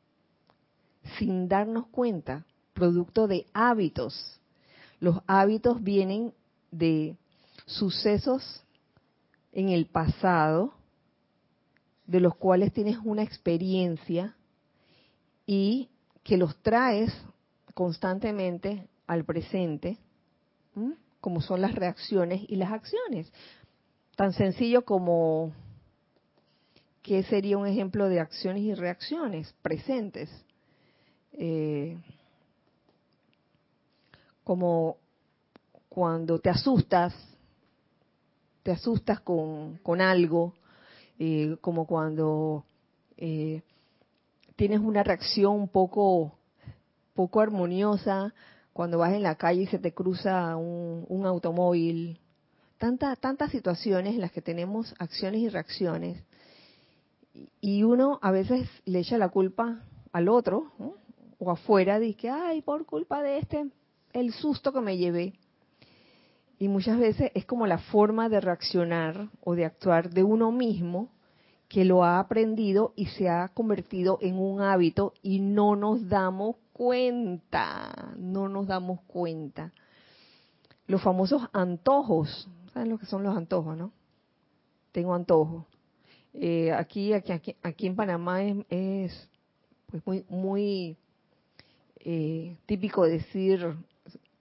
sin 1.17 1.47
darnos 1.47 1.87
cuenta, 1.87 2.45
producto 2.73 3.27
de 3.27 3.45
hábitos. 3.53 4.39
Los 4.99 5.19
hábitos 5.27 5.83
vienen 5.83 6.33
de 6.71 7.17
sucesos 7.65 8.63
en 9.51 9.69
el 9.69 9.87
pasado, 9.87 10.73
de 12.05 12.19
los 12.19 12.35
cuales 12.35 12.71
tienes 12.71 12.97
una 13.03 13.23
experiencia 13.23 14.35
y 15.45 15.89
que 16.23 16.37
los 16.37 16.55
traes 16.57 17.11
constantemente 17.73 18.87
al 19.07 19.25
presente 19.25 19.97
como 21.19 21.41
son 21.41 21.61
las 21.61 21.75
reacciones 21.75 22.43
y 22.47 22.55
las 22.55 22.71
acciones. 22.71 23.31
Tan 24.21 24.33
sencillo 24.33 24.85
como 24.85 25.51
qué 27.01 27.23
sería 27.23 27.57
un 27.57 27.65
ejemplo 27.65 28.07
de 28.07 28.19
acciones 28.19 28.61
y 28.61 28.75
reacciones 28.75 29.51
presentes. 29.63 30.29
Eh, 31.33 31.97
como 34.43 34.97
cuando 35.89 36.37
te 36.37 36.51
asustas, 36.51 37.15
te 38.61 38.69
asustas 38.69 39.21
con, 39.21 39.77
con 39.77 40.01
algo, 40.01 40.53
eh, 41.17 41.57
como 41.59 41.87
cuando 41.87 42.63
eh, 43.17 43.63
tienes 44.55 44.81
una 44.81 45.01
reacción 45.01 45.55
un 45.55 45.67
poco, 45.67 46.37
poco 47.15 47.41
armoniosa 47.41 48.35
cuando 48.71 48.99
vas 48.99 49.13
en 49.13 49.23
la 49.23 49.33
calle 49.33 49.63
y 49.63 49.65
se 49.65 49.79
te 49.79 49.95
cruza 49.95 50.55
un, 50.57 51.07
un 51.09 51.25
automóvil. 51.25 52.19
Tanta, 52.81 53.15
tantas 53.15 53.51
situaciones 53.51 54.15
en 54.15 54.21
las 54.21 54.31
que 54.31 54.41
tenemos 54.41 54.95
acciones 54.97 55.41
y 55.41 55.49
reacciones. 55.49 56.23
Y 57.61 57.83
uno 57.83 58.17
a 58.23 58.31
veces 58.31 58.67
le 58.85 59.01
echa 59.01 59.19
la 59.19 59.29
culpa 59.29 59.83
al 60.11 60.27
otro, 60.27 60.71
o 61.37 61.51
afuera, 61.51 61.99
dice, 61.99 62.31
ay, 62.31 62.63
por 62.63 62.87
culpa 62.87 63.21
de 63.21 63.37
este, 63.37 63.69
el 64.13 64.33
susto 64.33 64.73
que 64.73 64.81
me 64.81 64.97
llevé. 64.97 65.35
Y 66.57 66.69
muchas 66.69 66.97
veces 66.97 67.29
es 67.35 67.45
como 67.45 67.67
la 67.67 67.77
forma 67.77 68.29
de 68.29 68.41
reaccionar 68.41 69.29
o 69.43 69.53
de 69.53 69.65
actuar 69.65 70.09
de 70.09 70.23
uno 70.23 70.51
mismo 70.51 71.11
que 71.67 71.85
lo 71.85 72.03
ha 72.03 72.17
aprendido 72.17 72.93
y 72.95 73.05
se 73.05 73.29
ha 73.29 73.49
convertido 73.49 74.17
en 74.21 74.39
un 74.39 74.59
hábito 74.59 75.13
y 75.21 75.37
no 75.37 75.75
nos 75.75 76.09
damos 76.09 76.55
cuenta, 76.73 78.15
no 78.17 78.49
nos 78.49 78.65
damos 78.65 79.01
cuenta. 79.01 79.71
Los 80.87 81.03
famosos 81.03 81.43
antojos, 81.53 82.49
¿saben 82.73 82.89
lo 82.89 82.97
que 82.97 83.05
son 83.05 83.23
los 83.23 83.35
antojos, 83.35 83.77
no? 83.77 83.91
Tengo 84.91 85.13
antojos. 85.13 85.65
Eh, 86.33 86.71
aquí, 86.71 87.13
aquí, 87.13 87.55
aquí, 87.61 87.87
en 87.87 87.95
Panamá 87.95 88.41
es, 88.43 89.29
pues 89.87 90.05
muy, 90.05 90.25
muy 90.29 90.97
eh, 91.99 92.57
típico 92.65 93.05
decir 93.05 93.75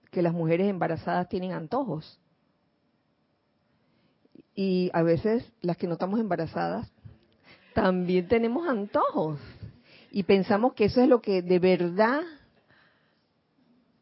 que 0.09 0.21
las 0.21 0.33
mujeres 0.33 0.69
embarazadas 0.69 1.27
tienen 1.29 1.51
antojos. 1.51 2.19
Y 4.55 4.89
a 4.93 5.01
veces 5.01 5.49
las 5.61 5.77
que 5.77 5.87
no 5.87 5.93
estamos 5.93 6.19
embarazadas 6.19 6.91
también 7.73 8.27
tenemos 8.27 8.67
antojos. 8.67 9.39
Y 10.11 10.23
pensamos 10.23 10.73
que 10.73 10.85
eso 10.85 11.01
es 11.01 11.07
lo 11.07 11.21
que 11.21 11.41
de 11.41 11.59
verdad 11.59 12.21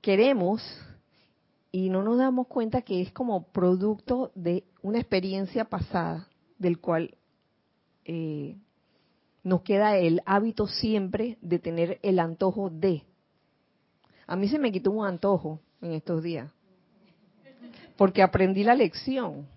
queremos 0.01 0.61
y 1.71 1.89
no 1.89 2.03
nos 2.03 2.17
damos 2.17 2.47
cuenta 2.47 2.81
que 2.81 3.01
es 3.01 3.11
como 3.11 3.43
producto 3.51 4.31
de 4.35 4.63
una 4.81 4.99
experiencia 4.99 5.65
pasada 5.65 6.27
del 6.57 6.79
cual 6.79 7.15
eh, 8.05 8.57
nos 9.43 9.61
queda 9.61 9.97
el 9.97 10.21
hábito 10.25 10.67
siempre 10.67 11.37
de 11.41 11.59
tener 11.59 11.99
el 12.01 12.19
antojo 12.19 12.69
de. 12.69 13.03
A 14.25 14.35
mí 14.35 14.47
se 14.47 14.59
me 14.59 14.71
quitó 14.71 14.91
un 14.91 15.05
antojo 15.05 15.59
en 15.81 15.93
estos 15.93 16.23
días, 16.23 16.51
porque 17.97 18.21
aprendí 18.21 18.63
la 18.63 18.75
lección. 18.75 19.47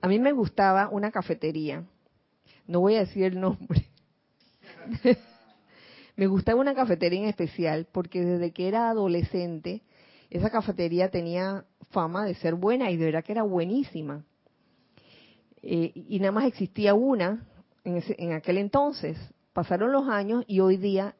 A 0.00 0.08
mí 0.08 0.18
me 0.18 0.32
gustaba 0.32 0.88
una 0.88 1.10
cafetería, 1.10 1.84
no 2.66 2.80
voy 2.80 2.96
a 2.96 3.00
decir 3.00 3.24
el 3.24 3.40
nombre. 3.40 3.86
me 6.16 6.26
gustaba 6.26 6.60
una 6.60 6.74
cafetería 6.74 7.20
en 7.20 7.28
especial 7.28 7.86
porque 7.90 8.24
desde 8.24 8.50
que 8.52 8.68
era 8.68 8.90
adolescente, 8.90 9.82
esa 10.32 10.48
cafetería 10.48 11.10
tenía 11.10 11.66
fama 11.90 12.24
de 12.24 12.34
ser 12.34 12.54
buena 12.54 12.90
y 12.90 12.96
de 12.96 13.04
verdad 13.04 13.22
que 13.22 13.32
era 13.32 13.42
buenísima. 13.42 14.24
Eh, 15.62 15.92
y 15.94 16.18
nada 16.20 16.32
más 16.32 16.46
existía 16.46 16.94
una 16.94 17.46
en, 17.84 18.02
en 18.16 18.32
aquel 18.32 18.56
entonces. 18.56 19.18
Pasaron 19.52 19.92
los 19.92 20.08
años 20.08 20.44
y 20.46 20.60
hoy 20.60 20.78
día 20.78 21.14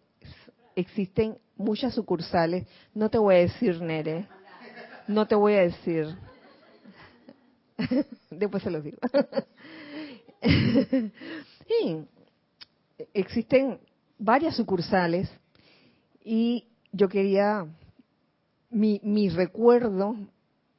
existen 0.75 1.37
muchas 1.57 1.95
sucursales. 1.95 2.67
No 2.95 3.11
te 3.11 3.19
voy 3.19 3.35
a 3.35 3.39
decir, 3.39 3.83
Nere. 3.83 4.27
No 5.07 5.27
te 5.27 5.35
voy 5.35 5.55
a 5.55 5.61
decir. 5.61 6.17
Después 8.31 8.63
se 8.63 8.71
los 8.71 8.83
digo. 8.83 8.97
sí, 11.69 12.07
existen 13.13 13.79
varias 14.19 14.57
sucursales 14.57 15.31
y 16.25 16.67
yo 16.93 17.11
quería 17.11 17.67
mi, 18.73 19.01
mi 19.05 19.29
recuerdo 19.29 20.17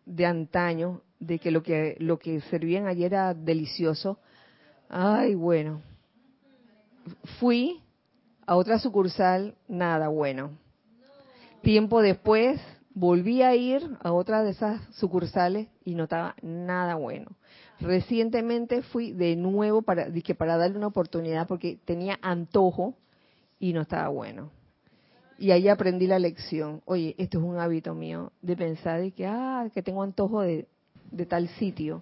de 0.06 0.25
antaño 0.25 1.01
de 1.19 1.39
que 1.39 1.51
lo 1.51 1.63
que 1.63 1.95
lo 1.99 2.19
que 2.19 2.41
servían 2.41 2.88
ayer 2.88 3.13
era 3.13 3.34
delicioso. 3.34 4.19
Ay, 4.89 5.36
bueno. 5.36 5.82
Fui 7.39 7.82
a 8.45 8.56
otra 8.56 8.79
sucursal, 8.79 9.56
nada 9.67 10.10
bueno. 10.10 10.51
Tiempo 11.62 12.01
después 12.01 12.60
volví 12.93 13.41
a 13.41 13.56
ir 13.56 13.97
a 14.01 14.12
otra 14.12 14.43
de 14.43 14.51
esas 14.51 14.82
sucursales 14.95 15.67
y 15.86 15.95
no 15.95 16.03
estaba 16.03 16.36
nada 16.41 16.95
bueno. 16.95 17.32
Recientemente 17.79 18.82
fui 18.82 19.12
de 19.12 19.36
nuevo 19.36 19.82
para, 19.82 20.12
que 20.12 20.36
para 20.36 20.58
darle 20.58 20.77
una 20.77 20.88
oportunidad 20.88 21.47
porque 21.47 21.79
tenía 21.86 22.19
antojo 22.21 22.95
y 23.60 23.73
no 23.73 23.82
estaba 23.82 24.10
bueno. 24.10 24.51
Y 25.38 25.52
ahí 25.52 25.67
aprendí 25.67 26.08
la 26.08 26.19
lección. 26.19 26.82
Oye, 26.86 27.15
esto 27.17 27.39
es 27.39 27.43
un 27.43 27.58
hábito 27.58 27.93
mío 27.93 28.32
de 28.41 28.56
pensar 28.56 29.02
de 29.02 29.12
que, 29.12 29.26
ah, 29.26 29.69
que 29.74 29.82
tengo 29.82 30.04
antojo 30.04 30.41
de, 30.41 30.67
de 31.12 31.26
tal 31.26 31.48
sitio. 31.50 32.02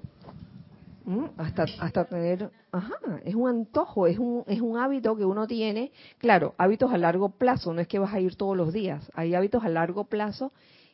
¿Mm? 1.06 1.26
Hasta, 1.38 1.66
hasta 1.80 2.06
tener, 2.06 2.52
ajá, 2.72 2.96
es 3.26 3.34
un 3.34 3.50
antojo, 3.50 4.06
es 4.06 4.20
un, 4.20 4.44
es 4.48 4.62
un 4.62 4.78
hábito 4.78 5.16
que 5.16 5.26
uno 5.26 5.48
tiene. 5.48 5.92
Claro, 6.20 6.54
hábitos 6.58 6.92
a 6.94 6.98
largo 6.98 7.30
plazo, 7.30 7.74
no 7.74 7.82
es 7.82 7.88
que 7.88 8.00
vas 8.00 8.14
a 8.14 8.20
ir 8.20 8.36
todos 8.36 8.56
los 8.56 8.72
días. 8.72 9.12
Hay 9.16 9.34
hábitos 9.34 9.64
a 9.64 9.70
largo 9.70 10.06
plazo 10.06 10.52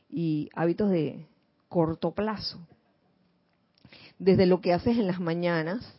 y 0.09 0.49
hábitos 0.55 0.89
de 0.89 1.25
corto 1.67 2.11
plazo. 2.11 2.59
Desde 4.17 4.45
lo 4.45 4.61
que 4.61 4.73
haces 4.73 4.97
en 4.97 5.07
las 5.07 5.19
mañanas, 5.19 5.93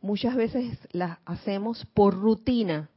muchas 0.00 0.34
veces 0.34 0.78
las 0.92 1.18
hacemos 1.24 1.86
por 1.94 2.14
rutina 2.14 2.90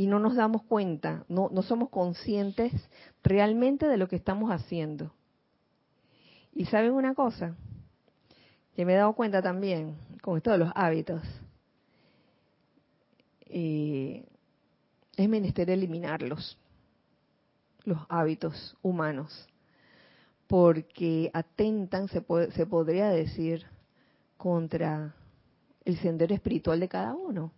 y 0.00 0.06
no 0.06 0.18
nos 0.18 0.34
damos 0.34 0.62
cuenta, 0.62 1.26
no, 1.28 1.50
no 1.52 1.60
somos 1.60 1.90
conscientes 1.90 2.72
realmente 3.22 3.86
de 3.86 3.98
lo 3.98 4.08
que 4.08 4.16
estamos 4.16 4.50
haciendo. 4.50 5.12
Y 6.54 6.64
saben 6.64 6.92
una 6.92 7.14
cosa, 7.14 7.54
que 8.74 8.86
me 8.86 8.94
he 8.94 8.96
dado 8.96 9.12
cuenta 9.12 9.42
también 9.42 9.98
con 10.22 10.38
esto 10.38 10.52
de 10.52 10.56
los 10.56 10.72
hábitos, 10.74 11.20
eh, 13.44 14.24
es 15.18 15.28
menester 15.28 15.68
eliminarlos, 15.68 16.56
los 17.84 17.98
hábitos 18.08 18.78
humanos, 18.80 19.50
porque 20.46 21.30
atentan, 21.34 22.08
se, 22.08 22.24
se 22.52 22.64
podría 22.64 23.10
decir, 23.10 23.66
contra 24.38 25.14
el 25.84 25.98
sendero 25.98 26.34
espiritual 26.34 26.80
de 26.80 26.88
cada 26.88 27.14
uno. 27.14 27.52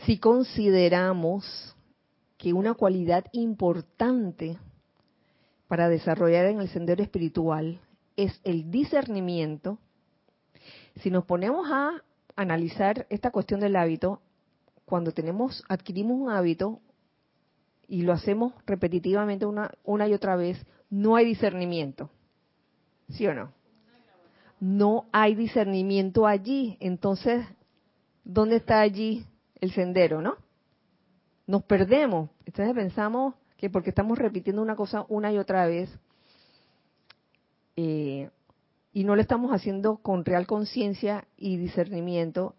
Si 0.00 0.18
consideramos 0.18 1.76
que 2.38 2.52
una 2.52 2.74
cualidad 2.74 3.24
importante 3.32 4.58
para 5.68 5.88
desarrollar 5.88 6.46
en 6.46 6.60
el 6.60 6.68
sendero 6.68 7.02
espiritual 7.02 7.80
es 8.16 8.40
el 8.44 8.70
discernimiento, 8.70 9.78
si 10.96 11.10
nos 11.10 11.24
ponemos 11.24 11.70
a 11.70 12.02
analizar 12.36 13.06
esta 13.10 13.30
cuestión 13.30 13.60
del 13.60 13.76
hábito, 13.76 14.20
cuando 14.84 15.12
tenemos, 15.12 15.62
adquirimos 15.68 16.18
un 16.20 16.30
hábito 16.30 16.80
y 17.86 18.02
lo 18.02 18.12
hacemos 18.12 18.54
repetitivamente 18.66 19.46
una, 19.46 19.70
una 19.84 20.08
y 20.08 20.14
otra 20.14 20.36
vez, 20.36 20.58
no 20.90 21.16
hay 21.16 21.24
discernimiento. 21.24 22.10
¿Sí 23.08 23.26
o 23.26 23.34
no? 23.34 23.52
No 24.60 25.06
hay 25.12 25.34
discernimiento 25.34 26.26
allí. 26.26 26.76
Entonces, 26.80 27.44
¿dónde 28.24 28.56
está 28.56 28.80
allí 28.80 29.26
el 29.62 29.72
sendero, 29.72 30.20
no? 30.20 30.36
Nos 31.46 31.62
perdemos. 31.62 32.28
Entonces 32.44 32.74
pensamos 32.74 33.34
que 33.56 33.70
porque 33.70 33.90
estamos 33.90 34.18
repitiendo 34.18 34.60
una 34.60 34.74
cosa 34.74 35.06
una 35.08 35.32
y 35.32 35.38
otra 35.38 35.66
vez, 35.66 35.88
eh, 37.76 38.28
y 38.92 39.04
no 39.04 39.14
lo 39.14 39.22
estamos 39.22 39.52
haciendo 39.52 39.98
con 39.98 40.24
real 40.24 40.46
conciencia 40.46 41.26
y 41.36 41.56
discernimiento, 41.56 42.56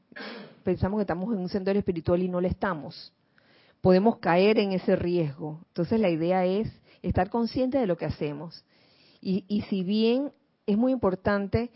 pensamos 0.63 0.97
que 0.97 1.01
estamos 1.01 1.31
en 1.33 1.41
un 1.41 1.49
sendero 1.49 1.77
espiritual 1.77 2.23
y 2.23 2.29
no 2.29 2.39
lo 2.39 2.47
estamos. 2.47 3.13
Podemos 3.81 4.19
caer 4.19 4.57
en 4.57 4.71
ese 4.71 4.95
riesgo. 4.95 5.59
Entonces 5.67 5.99
la 5.99 6.09
idea 6.09 6.45
es 6.45 6.71
estar 7.01 7.29
consciente 7.29 7.77
de 7.77 7.85
lo 7.85 7.97
que 7.97 8.05
hacemos. 8.05 8.63
Y, 9.19 9.43
y 9.49 9.63
si 9.63 9.83
bien 9.83 10.31
es 10.65 10.77
muy 10.77 10.93
importante 10.93 11.69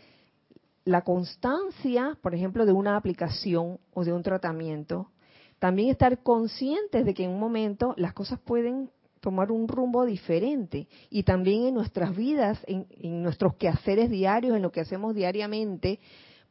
la 0.86 1.02
constancia, 1.02 2.16
por 2.22 2.34
ejemplo, 2.34 2.64
de 2.64 2.72
una 2.72 2.96
aplicación 2.96 3.78
o 3.92 4.04
de 4.04 4.14
un 4.14 4.22
tratamiento, 4.22 5.10
también 5.58 5.90
estar 5.90 6.22
conscientes 6.22 7.04
de 7.04 7.14
que 7.14 7.24
en 7.24 7.30
un 7.30 7.40
momento 7.40 7.94
las 7.96 8.12
cosas 8.12 8.38
pueden 8.40 8.90
tomar 9.20 9.50
un 9.50 9.68
rumbo 9.68 10.04
diferente. 10.04 10.88
Y 11.10 11.24
también 11.24 11.66
en 11.66 11.74
nuestras 11.74 12.14
vidas, 12.14 12.58
en, 12.66 12.86
nuestros 13.22 13.56
quehaceres 13.56 14.10
diarios, 14.10 14.56
en 14.56 14.62
lo 14.62 14.72
que 14.72 14.80
hacemos 14.80 15.14
diariamente, 15.14 15.98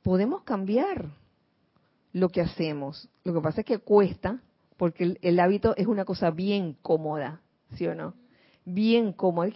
podemos 0.04 0.44
cambiar 0.44 1.06
lo 2.14 2.30
que 2.30 2.42
hacemos. 2.42 3.10
Lo 3.24 3.34
que 3.34 3.42
pasa 3.42 3.62
es 3.62 3.66
que 3.66 3.80
cuesta, 3.80 4.42
porque 4.78 5.18
el, 5.22 5.40
hábito 5.40 5.76
es 5.76 5.88
una 5.88 6.06
cosa 6.06 6.32
bien 6.32 6.76
cómoda, 6.82 7.42
¿sí 7.76 7.88
o 7.88 7.96
no? 7.96 8.14
Bien 8.66 9.14
cómoda. 9.14 9.50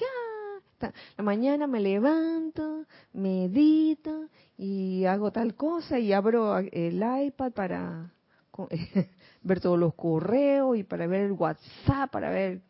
La 1.18 1.24
mañana 1.24 1.68
me 1.68 1.80
levanto, 1.80 2.86
medito 3.14 4.30
y 4.58 5.06
hago 5.06 5.32
tal 5.32 5.54
cosa 5.54 6.00
y 6.00 6.12
abro 6.12 6.58
el 6.58 7.04
iPad 7.26 7.52
para 7.52 8.12
ver 9.44 9.60
todos 9.60 9.78
los 9.78 9.94
correos 9.96 10.78
y 10.78 10.84
para 10.84 11.08
ver 11.08 11.22
el 11.22 11.32
WhatsApp, 11.34 12.12
para 12.12 12.30
ver... 12.30 12.62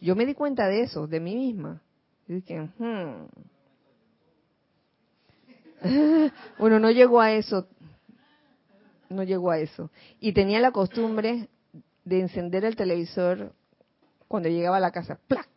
Yo 0.00 0.16
me 0.16 0.24
di 0.24 0.34
cuenta 0.34 0.66
de 0.66 0.82
eso, 0.82 1.06
de 1.06 1.20
mí 1.20 1.36
misma. 1.36 1.82
Y 2.26 2.34
dije, 2.34 2.60
hmm". 2.78 3.26
bueno, 6.58 6.78
no 6.78 6.90
llegó 6.90 7.20
a 7.20 7.32
eso, 7.32 7.66
no 9.08 9.22
llegó 9.22 9.50
a 9.50 9.58
eso. 9.58 9.90
Y 10.20 10.32
tenía 10.32 10.60
la 10.60 10.72
costumbre 10.72 11.48
de 12.04 12.20
encender 12.20 12.64
el 12.64 12.76
televisor 12.76 13.52
cuando 14.28 14.48
llegaba 14.48 14.76
a 14.76 14.80
la 14.80 14.90
casa, 14.90 15.18
¡plac! 15.26 15.48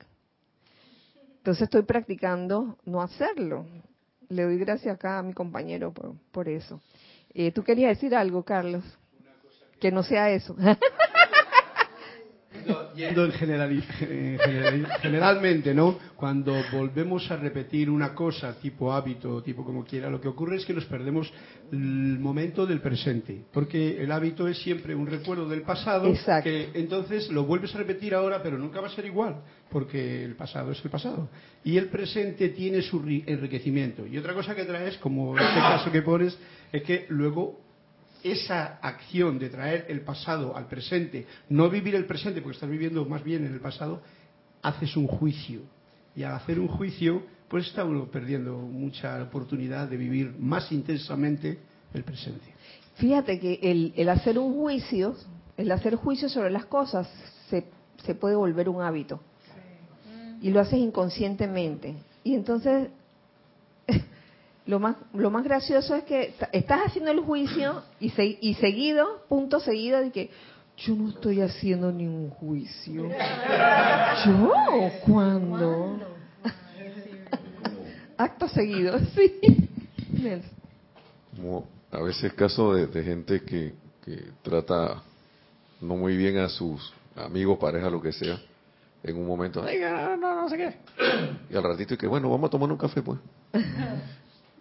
Entonces 1.37 1.63
estoy 1.63 1.83
practicando 1.83 2.77
no 2.85 3.01
hacerlo. 3.01 3.65
Le 4.29 4.43
doy 4.43 4.57
gracias 4.57 4.95
acá 4.95 5.19
a 5.19 5.23
mi 5.23 5.33
compañero 5.33 5.93
por, 5.93 6.15
por 6.31 6.47
eso. 6.47 6.81
Eh, 7.33 7.51
¿Tú 7.51 7.63
querías 7.63 7.89
decir 7.89 8.15
algo, 8.15 8.43
Carlos? 8.43 8.83
Que 9.83 9.91
no 9.91 10.01
sea 10.01 10.29
eso. 10.29 10.55
yendo 12.95 13.25
en 13.25 13.31
general, 13.33 13.83
generalmente, 15.01 15.73
¿no? 15.73 15.99
Cuando 16.15 16.53
volvemos 16.71 17.29
a 17.31 17.35
repetir 17.35 17.89
una 17.89 18.13
cosa, 18.13 18.55
tipo 18.61 18.93
hábito, 18.93 19.43
tipo 19.43 19.65
como 19.65 19.83
quiera, 19.83 20.09
lo 20.09 20.21
que 20.21 20.29
ocurre 20.29 20.55
es 20.55 20.65
que 20.65 20.73
nos 20.73 20.85
perdemos 20.85 21.29
el 21.71 22.17
momento 22.19 22.65
del 22.65 22.79
presente, 22.79 23.43
porque 23.51 24.01
el 24.01 24.09
hábito 24.09 24.47
es 24.47 24.57
siempre 24.59 24.95
un 24.95 25.07
recuerdo 25.07 25.49
del 25.49 25.63
pasado, 25.63 26.07
Exacto. 26.07 26.49
que 26.49 26.69
entonces 26.75 27.29
lo 27.29 27.43
vuelves 27.43 27.75
a 27.75 27.79
repetir 27.79 28.15
ahora, 28.15 28.41
pero 28.41 28.57
nunca 28.57 28.79
va 28.79 28.87
a 28.87 28.91
ser 28.91 29.05
igual, 29.05 29.41
porque 29.69 30.23
el 30.23 30.35
pasado 30.35 30.71
es 30.71 30.83
el 30.83 30.91
pasado. 30.91 31.27
Y 31.63 31.77
el 31.77 31.87
presente 31.87 32.49
tiene 32.49 32.81
su 32.81 32.99
enriquecimiento. 33.25 34.07
Y 34.07 34.17
otra 34.17 34.33
cosa 34.33 34.55
que 34.55 34.63
traes, 34.63 34.97
como 34.99 35.37
este 35.37 35.59
caso 35.59 35.91
que 35.91 36.01
pones, 36.01 36.37
es 36.71 36.83
que 36.83 37.05
luego 37.09 37.62
esa 38.23 38.77
acción 38.81 39.37
de 39.37 39.49
traer 39.49 39.85
el 39.89 40.01
pasado 40.01 40.55
al 40.55 40.67
presente, 40.67 41.27
no 41.49 41.69
vivir 41.69 41.95
el 41.95 42.05
presente 42.05 42.41
porque 42.41 42.55
estás 42.55 42.69
viviendo 42.69 43.05
más 43.05 43.23
bien 43.23 43.45
en 43.45 43.53
el 43.53 43.59
pasado, 43.59 44.01
haces 44.61 44.95
un 44.95 45.07
juicio. 45.07 45.61
Y 46.15 46.23
al 46.23 46.33
hacer 46.33 46.59
un 46.59 46.67
juicio, 46.67 47.23
pues 47.49 47.67
está 47.67 47.83
uno 47.83 48.05
perdiendo 48.05 48.57
mucha 48.57 49.21
oportunidad 49.21 49.87
de 49.87 49.97
vivir 49.97 50.33
más 50.39 50.71
intensamente 50.71 51.59
el 51.93 52.03
presente. 52.03 52.53
Fíjate 52.95 53.39
que 53.39 53.59
el, 53.95 54.09
hacer 54.09 54.39
un 54.39 54.53
juicio, 54.53 55.15
el 55.57 55.71
hacer 55.71 55.95
juicio 55.95 56.29
sobre 56.29 56.49
las 56.49 56.65
cosas, 56.65 57.09
se, 57.49 57.65
se 58.05 58.15
puede 58.15 58.35
volver 58.35 58.69
un 58.69 58.81
hábito. 58.81 59.19
Y 60.41 60.49
lo 60.51 60.59
haces 60.59 60.79
inconscientemente. 60.79 61.95
Y 62.23 62.35
entonces 62.35 62.89
lo 64.65 64.79
más, 64.79 64.95
lo 65.13 65.29
más 65.29 65.43
gracioso 65.43 65.95
es 65.95 66.03
que 66.03 66.33
estás 66.51 66.81
haciendo 66.85 67.11
el 67.11 67.19
juicio 67.19 67.83
y, 67.99 68.11
y 68.41 68.53
seguido, 68.55 69.23
punto 69.27 69.59
seguido, 69.59 69.99
de 69.99 70.11
que 70.11 70.29
yo 70.77 70.95
no 70.95 71.09
estoy 71.09 71.41
haciendo 71.41 71.91
ningún 71.91 72.29
juicio. 72.29 73.09
¿Yo? 74.25 74.51
¿Cuándo? 75.05 75.99
Acto 78.17 78.47
seguido, 78.47 78.99
sí. 79.15 79.39
Como 81.35 81.67
a 81.91 82.01
veces 82.01 82.33
caso 82.33 82.73
de, 82.73 83.03
gente 83.03 83.41
que, 83.41 83.73
que 84.05 84.23
trata 84.41 85.03
no 85.81 85.97
muy 85.97 86.15
bien 86.15 86.37
a 86.37 86.47
sus 86.47 86.93
amigos, 87.15 87.57
pareja, 87.59 87.89
lo 87.89 88.01
que 88.01 88.13
sea, 88.13 88.39
en 89.03 89.17
un 89.17 89.27
momento, 89.27 89.61
no, 89.61 90.17
no, 90.17 90.41
no 90.41 90.49
sé 90.49 90.57
qué. 90.57 90.73
Y 91.49 91.57
al 91.57 91.63
ratito, 91.63 91.95
y 91.95 91.97
que 91.97 92.07
bueno, 92.07 92.29
vamos 92.29 92.47
a 92.47 92.51
tomar 92.51 92.71
un 92.71 92.77
café, 92.77 93.01
pues. 93.01 93.19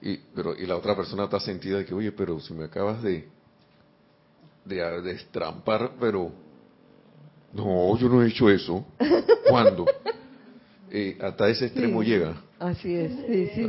Y, 0.03 0.17
pero, 0.35 0.57
y 0.59 0.67
la 0.67 0.77
otra 0.77 0.97
persona 0.97 1.25
está 1.25 1.39
sentida 1.39 1.79
de 1.79 1.85
que, 1.85 1.95
oye, 1.95 2.11
pero 2.11 2.41
si 2.41 2.53
me 2.53 2.65
acabas 2.65 3.01
de, 3.05 3.29
de, 4.65 5.01
destrampar, 5.01 5.93
pero 6.01 6.33
no, 7.53 7.97
yo 7.97 8.09
no 8.09 8.21
he 8.21 8.29
hecho 8.29 8.51
eso. 8.51 8.85
¿Cuándo? 9.49 9.87
Eh, 10.91 11.17
hasta 11.21 11.49
ese 11.49 11.67
extremo 11.67 12.03
llega. 12.03 12.35
Así 12.59 12.93
es, 12.93 13.13
sí, 13.27 13.51
sí. 13.55 13.69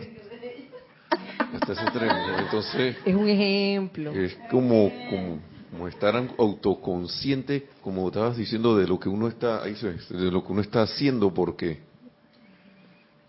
Hasta 1.53 1.73
ese 1.73 1.83
extremo. 1.83 2.13
Entonces. 2.39 2.97
Es 3.05 3.15
un 3.15 3.29
ejemplo. 3.29 4.11
Es 4.11 4.35
como, 4.49 4.91
como, 5.11 5.39
como 5.69 5.87
estar 5.87 6.15
autoconsciente, 6.39 7.67
como 7.83 8.07
estabas 8.07 8.37
diciendo, 8.37 8.75
de 8.75 8.87
lo 8.87 8.99
que 8.99 9.07
uno 9.07 9.27
está, 9.27 9.63
de 9.63 10.31
lo 10.31 10.43
que 10.43 10.51
uno 10.51 10.61
está 10.61 10.81
haciendo, 10.81 11.31
porque 11.31 11.77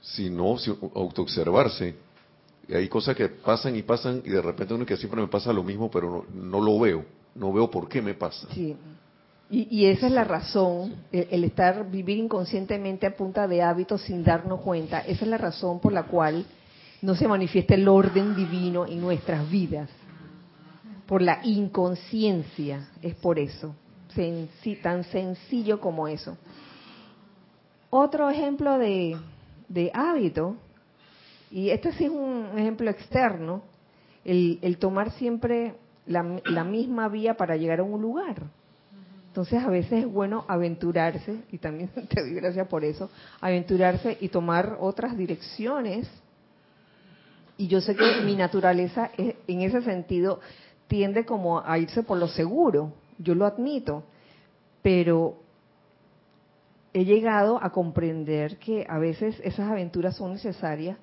si 0.00 0.30
no, 0.30 0.56
si, 0.56 0.70
autoobservarse 0.94 2.03
hay 2.72 2.88
cosas 2.88 3.16
que 3.16 3.28
pasan 3.28 3.76
y 3.76 3.82
pasan 3.82 4.22
y 4.24 4.30
de 4.30 4.40
repente 4.40 4.74
uno 4.74 4.86
que 4.86 4.96
siempre 4.96 5.20
me 5.20 5.28
pasa 5.28 5.52
lo 5.52 5.62
mismo, 5.62 5.90
pero 5.90 6.24
no, 6.32 6.60
lo 6.60 6.78
veo, 6.78 7.04
no 7.34 7.52
veo 7.52 7.70
por 7.70 7.88
qué 7.88 8.00
me 8.00 8.14
pasa. 8.14 8.48
Sí. 8.52 8.76
Y, 9.50 9.86
esa 9.86 10.06
es 10.06 10.12
la 10.12 10.24
razón, 10.24 10.94
el, 11.12 11.44
estar, 11.44 11.88
vivir 11.88 12.18
inconscientemente 12.18 13.06
a 13.06 13.14
punta 13.14 13.46
de 13.46 13.62
hábitos 13.62 14.02
sin 14.02 14.24
darnos 14.24 14.60
cuenta, 14.60 15.00
esa 15.00 15.24
es 15.24 15.30
la 15.30 15.38
razón 15.38 15.78
por 15.80 15.92
la 15.92 16.04
cual 16.04 16.44
no 17.02 17.14
se 17.14 17.28
manifiesta 17.28 17.74
el 17.74 17.86
orden 17.86 18.34
divino 18.34 18.86
en 18.86 19.00
nuestras 19.00 19.48
vidas. 19.48 19.90
Por 21.06 21.22
la 21.22 21.40
inconsciencia, 21.44 22.88
es 23.02 23.14
por 23.14 23.38
eso, 23.38 23.76
tan 24.82 25.04
sencillo 25.04 25.78
como 25.78 26.08
eso. 26.08 26.36
Otro 27.90 28.30
ejemplo 28.30 28.78
de, 28.78 29.16
de 29.68 29.90
hábito 29.94 30.56
y 31.54 31.70
este 31.70 31.92
sí 31.92 32.06
es 32.06 32.10
un 32.10 32.58
ejemplo 32.58 32.90
externo, 32.90 33.62
el, 34.24 34.76
tomar 34.80 35.12
siempre 35.12 35.76
la, 36.04 36.40
la, 36.46 36.64
misma 36.64 37.08
vía 37.08 37.36
para 37.36 37.56
llegar 37.56 37.78
a 37.78 37.84
un 37.84 38.02
lugar. 38.02 38.42
Entonces 39.28 39.62
a 39.62 39.68
veces 39.68 40.00
es 40.00 40.12
bueno 40.12 40.44
aventurarse, 40.48 41.42
y 41.52 41.58
también 41.58 41.90
te 42.08 42.22
doy 42.22 42.34
gracias 42.34 42.66
por 42.66 42.84
eso, 42.84 43.08
aventurarse 43.40 44.18
y 44.20 44.30
tomar 44.30 44.78
otras 44.80 45.16
direcciones. 45.16 46.10
Y 47.56 47.68
yo 47.68 47.80
sé 47.80 47.94
que 47.94 48.22
mi 48.24 48.34
naturaleza 48.34 49.12
en 49.16 49.60
ese 49.60 49.80
sentido 49.82 50.40
tiende 50.88 51.24
como 51.24 51.60
a 51.60 51.78
irse 51.78 52.02
por 52.02 52.18
lo 52.18 52.26
seguro, 52.26 52.94
yo 53.18 53.36
lo 53.36 53.46
admito, 53.46 54.02
pero 54.82 55.36
he 56.92 57.04
llegado 57.04 57.62
a 57.62 57.70
comprender 57.70 58.58
que 58.58 58.84
a 58.88 58.98
veces 58.98 59.40
esas 59.44 59.70
aventuras 59.70 60.16
son 60.16 60.32
necesarias 60.32 60.98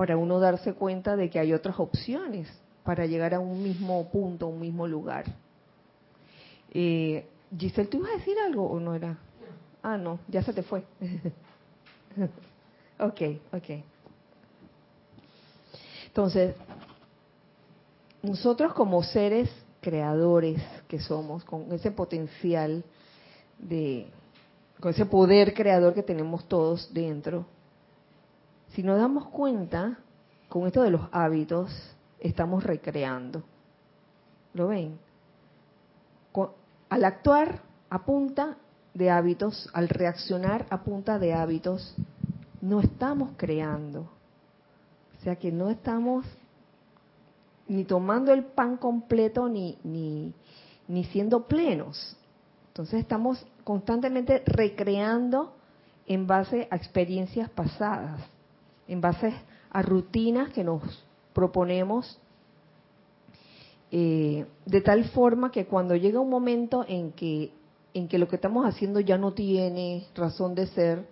para 0.00 0.16
uno 0.16 0.40
darse 0.40 0.72
cuenta 0.72 1.14
de 1.14 1.28
que 1.28 1.38
hay 1.38 1.52
otras 1.52 1.78
opciones 1.78 2.48
para 2.84 3.04
llegar 3.04 3.34
a 3.34 3.38
un 3.38 3.62
mismo 3.62 4.08
punto, 4.08 4.46
un 4.46 4.58
mismo 4.58 4.88
lugar. 4.88 5.26
Eh, 6.70 7.26
Giselle, 7.54 7.86
¿tú 7.86 7.98
ibas 7.98 8.12
a 8.12 8.16
decir 8.16 8.34
algo 8.38 8.64
o 8.64 8.80
no 8.80 8.94
era? 8.94 9.18
Ah, 9.82 9.98
no, 9.98 10.18
ya 10.26 10.42
se 10.42 10.54
te 10.54 10.62
fue. 10.62 10.84
ok, 12.98 13.20
ok. 13.52 13.84
Entonces, 16.06 16.54
nosotros 18.22 18.72
como 18.72 19.02
seres 19.02 19.50
creadores 19.82 20.62
que 20.88 20.98
somos, 20.98 21.44
con 21.44 21.70
ese 21.72 21.90
potencial 21.90 22.82
de, 23.58 24.06
con 24.80 24.92
ese 24.92 25.04
poder 25.04 25.52
creador 25.52 25.92
que 25.92 26.02
tenemos 26.02 26.48
todos 26.48 26.90
dentro, 26.90 27.44
si 28.74 28.82
nos 28.82 28.98
damos 28.98 29.26
cuenta, 29.28 29.98
con 30.48 30.66
esto 30.66 30.82
de 30.82 30.90
los 30.90 31.02
hábitos, 31.12 31.70
estamos 32.18 32.62
recreando. 32.64 33.42
¿Lo 34.54 34.68
ven? 34.68 34.98
Al 36.88 37.04
actuar 37.04 37.62
a 37.88 38.04
punta 38.04 38.56
de 38.94 39.10
hábitos, 39.10 39.68
al 39.72 39.88
reaccionar 39.88 40.66
a 40.70 40.82
punta 40.82 41.18
de 41.18 41.32
hábitos, 41.32 41.94
no 42.60 42.80
estamos 42.80 43.30
creando. 43.36 44.00
O 44.00 45.22
sea 45.22 45.36
que 45.36 45.52
no 45.52 45.70
estamos 45.70 46.26
ni 47.68 47.84
tomando 47.84 48.32
el 48.32 48.44
pan 48.44 48.76
completo 48.76 49.48
ni, 49.48 49.78
ni, 49.84 50.32
ni 50.88 51.04
siendo 51.04 51.46
plenos. 51.46 52.16
Entonces 52.68 53.00
estamos 53.00 53.44
constantemente 53.62 54.42
recreando 54.46 55.54
en 56.06 56.26
base 56.26 56.66
a 56.70 56.76
experiencias 56.76 57.48
pasadas 57.50 58.20
en 58.90 59.00
base 59.00 59.32
a 59.70 59.82
rutinas 59.82 60.52
que 60.52 60.64
nos 60.64 60.82
proponemos, 61.32 62.18
eh, 63.92 64.46
de 64.66 64.80
tal 64.80 65.04
forma 65.10 65.50
que 65.52 65.66
cuando 65.66 65.94
llega 65.94 66.20
un 66.20 66.28
momento 66.28 66.84
en 66.86 67.12
que, 67.12 67.52
en 67.94 68.08
que 68.08 68.18
lo 68.18 68.28
que 68.28 68.36
estamos 68.36 68.66
haciendo 68.66 68.98
ya 69.00 69.16
no 69.16 69.32
tiene 69.32 70.06
razón 70.14 70.56
de 70.56 70.66
ser, 70.66 71.06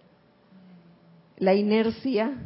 la 1.38 1.54
inercia, 1.54 2.36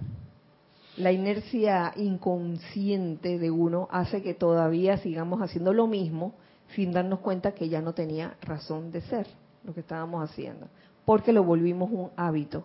la 0.98 1.12
inercia 1.12 1.94
inconsciente 1.96 3.38
de 3.38 3.50
uno 3.50 3.88
hace 3.90 4.22
que 4.22 4.34
todavía 4.34 4.98
sigamos 4.98 5.40
haciendo 5.40 5.72
lo 5.72 5.86
mismo 5.86 6.34
sin 6.74 6.92
darnos 6.92 7.20
cuenta 7.20 7.52
que 7.52 7.70
ya 7.70 7.80
no 7.80 7.94
tenía 7.94 8.36
razón 8.42 8.92
de 8.92 9.00
ser 9.00 9.26
lo 9.64 9.72
que 9.72 9.80
estábamos 9.80 10.28
haciendo, 10.28 10.68
porque 11.06 11.32
lo 11.32 11.42
volvimos 11.42 11.90
un 11.90 12.10
hábito, 12.16 12.64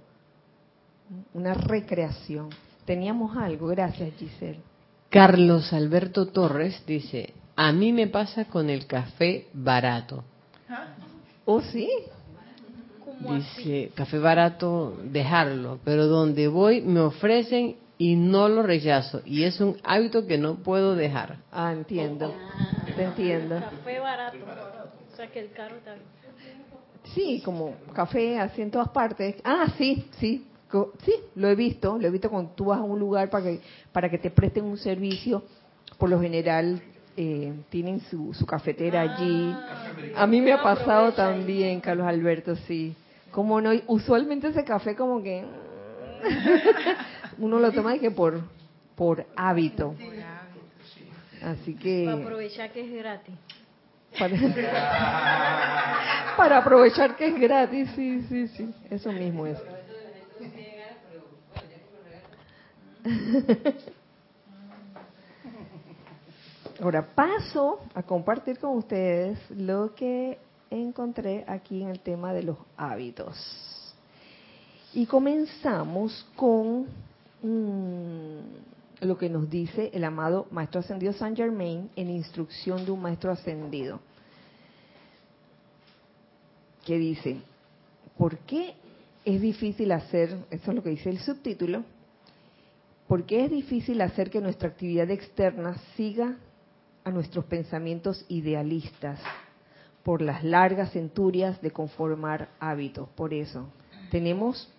una 1.33 1.53
recreación. 1.53 2.49
Teníamos 2.85 3.35
algo, 3.37 3.67
gracias 3.67 4.13
Giselle. 4.17 4.59
Carlos 5.09 5.71
Alberto 5.73 6.27
Torres 6.27 6.83
dice, 6.85 7.33
a 7.55 7.71
mí 7.71 7.93
me 7.93 8.07
pasa 8.07 8.45
con 8.45 8.69
el 8.69 8.85
café 8.85 9.47
barato. 9.53 10.23
¿Oh, 11.45 11.61
sí? 11.61 11.89
Dice, 13.19 13.91
café 13.95 14.19
barato, 14.19 14.97
dejarlo, 15.03 15.79
pero 15.83 16.07
donde 16.07 16.47
voy 16.47 16.81
me 16.81 16.99
ofrecen 16.99 17.77
y 17.97 18.15
no 18.15 18.47
lo 18.47 18.61
rechazo. 18.63 19.21
Y 19.25 19.43
es 19.43 19.59
un 19.59 19.77
hábito 19.83 20.27
que 20.27 20.37
no 20.37 20.55
puedo 20.55 20.95
dejar. 20.95 21.37
Ah, 21.51 21.73
entiendo. 21.73 22.33
Te 22.95 23.03
entiendo. 23.03 23.59
Café 23.59 23.99
barato. 23.99 24.37
O 25.11 25.15
sea 25.15 25.27
que 25.31 25.39
el 25.39 25.51
carro 25.51 25.77
está... 25.77 25.95
Sí, 27.15 27.41
como 27.43 27.73
café 27.93 28.37
así 28.39 28.61
en 28.61 28.69
todas 28.69 28.89
partes. 28.89 29.37
Ah, 29.43 29.73
sí, 29.77 30.05
sí. 30.19 30.45
Sí, 31.05 31.13
lo 31.35 31.47
he 31.49 31.55
visto. 31.55 31.97
Lo 31.97 32.07
he 32.07 32.11
visto 32.11 32.29
cuando 32.29 32.51
tú 32.51 32.65
vas 32.65 32.79
a 32.79 32.83
un 32.83 32.99
lugar 32.99 33.29
para 33.29 33.45
que, 33.45 33.61
para 33.91 34.09
que 34.09 34.17
te 34.17 34.29
presten 34.29 34.65
un 34.65 34.77
servicio. 34.77 35.43
Por 35.97 36.09
lo 36.09 36.19
general 36.19 36.81
eh, 37.15 37.53
tienen 37.69 38.01
su, 38.01 38.33
su 38.33 38.45
cafetera 38.45 39.01
allí. 39.01 39.55
A 40.15 40.27
mí 40.27 40.41
me 40.41 40.51
ha 40.53 40.61
pasado 40.61 41.13
también, 41.13 41.79
Carlos 41.79 42.05
Alberto, 42.05 42.55
sí. 42.67 42.95
Como 43.31 43.61
no, 43.61 43.71
usualmente 43.87 44.47
ese 44.47 44.63
café 44.63 44.95
como 44.95 45.21
que 45.23 45.43
uno 47.37 47.59
lo 47.59 47.71
toma 47.71 47.93
de 47.93 47.99
que 47.99 48.11
por 48.11 48.41
por 48.95 49.25
hábito. 49.35 49.95
Así 51.41 51.75
que 51.75 52.05
Para 52.05 52.17
aprovechar 52.23 52.71
que 52.71 52.81
es 52.81 52.91
gratis. 52.91 53.35
para, 54.17 54.35
para 56.37 56.57
aprovechar 56.57 57.15
que 57.15 57.27
es 57.27 57.39
gratis, 57.39 57.89
sí, 57.95 58.25
sí, 58.27 58.47
sí, 58.47 58.73
eso 58.89 59.11
mismo 59.11 59.45
es. 59.45 59.57
Ahora 66.81 67.07
paso 67.15 67.79
a 67.93 68.03
compartir 68.03 68.59
con 68.59 68.75
ustedes 68.77 69.39
lo 69.49 69.95
que 69.95 70.37
encontré 70.69 71.45
aquí 71.47 71.81
en 71.81 71.87
el 71.89 72.01
tema 72.01 72.33
de 72.33 72.43
los 72.43 72.57
hábitos. 72.75 73.37
Y 74.93 75.05
comenzamos 75.05 76.27
con 76.35 76.87
mm, 77.41 78.39
lo 79.01 79.17
que 79.17 79.29
nos 79.29 79.49
dice 79.49 79.89
el 79.93 80.03
amado 80.03 80.47
Maestro 80.51 80.81
Ascendido 80.81 81.13
San 81.13 81.35
Germain 81.35 81.89
en 81.95 82.09
instrucción 82.09 82.85
de 82.85 82.91
un 82.91 83.01
Maestro 83.01 83.31
Ascendido. 83.31 84.01
Que 86.85 86.97
dice, 86.97 87.37
¿por 88.17 88.37
qué 88.39 88.75
es 89.25 89.41
difícil 89.41 89.91
hacer, 89.91 90.37
eso 90.51 90.71
es 90.71 90.75
lo 90.75 90.83
que 90.83 90.91
dice 90.91 91.09
el 91.09 91.19
subtítulo, 91.19 91.83
¿por 93.07 93.25
qué 93.25 93.45
es 93.45 93.51
difícil 93.51 94.01
hacer 94.01 94.29
que 94.29 94.41
nuestra 94.41 94.69
actividad 94.69 95.09
externa 95.09 95.77
siga 95.95 96.37
a 97.03 97.11
nuestros 97.11 97.45
pensamientos 97.45 98.25
idealistas? 98.29 99.19
Por 100.03 100.21
las 100.21 100.43
largas 100.43 100.91
centurias 100.91 101.61
de 101.61 101.71
conformar 101.71 102.49
hábitos. 102.59 103.09
Por 103.09 103.33
eso, 103.33 103.67
tenemos 104.09 104.71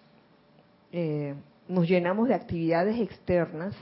eh, 0.92 1.34
nos 1.68 1.86
llenamos 1.86 2.28
de 2.28 2.34
actividades 2.34 2.98
externas, 2.98 3.74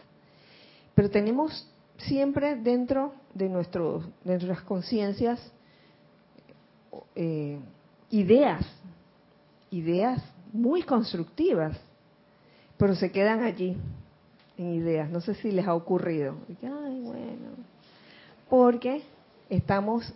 pero 0.95 1.09
tenemos 1.09 1.69
siempre 1.99 2.57
dentro 2.57 3.15
de, 3.33 3.49
nuestro, 3.49 4.03
nuestras 4.25 4.61
conciencias 4.63 5.41
eh, 7.15 7.59
ideas, 8.11 8.67
ideas 9.71 10.23
muy 10.53 10.83
constructivas, 10.83 11.79
pero 12.77 12.95
se 12.95 13.11
quedan 13.11 13.45
allí 13.45 13.77
en 14.59 14.75
ideas. 14.75 15.11
No 15.11 15.21
sé 15.21 15.35
si 15.35 15.51
les 15.51 15.66
ha 15.66 15.75
ocurrido. 15.75 16.35
Porque 18.49 19.03
estamos 19.49 20.12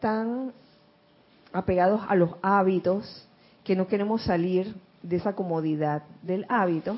tan 0.00 0.52
apegados 1.52 2.02
a 2.08 2.14
los 2.14 2.30
hábitos 2.42 3.26
que 3.64 3.76
no 3.76 3.86
queremos 3.86 4.22
salir 4.22 4.74
de 5.02 5.16
esa 5.16 5.34
comodidad 5.34 6.02
del 6.22 6.46
hábito. 6.48 6.96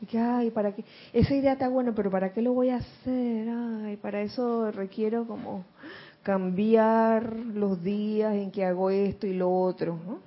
Y 0.00 0.06
que, 0.06 0.18
ay, 0.18 0.50
¿para 0.50 0.72
qué? 0.72 0.84
Esa 1.12 1.34
idea 1.34 1.52
está 1.52 1.68
buena, 1.68 1.92
pero 1.94 2.10
¿para 2.10 2.32
qué 2.32 2.40
lo 2.40 2.54
voy 2.54 2.70
a 2.70 2.76
hacer? 2.76 3.48
Ay, 3.48 3.96
para 3.96 4.22
eso 4.22 4.70
requiero 4.70 5.26
como 5.26 5.64
cambiar 6.22 7.34
los 7.36 7.82
días 7.82 8.34
en 8.34 8.50
que 8.50 8.64
hago 8.64 8.90
esto 8.90 9.26
y 9.26 9.34
lo 9.34 9.52
otro. 9.52 9.98
¿no? 10.06 10.18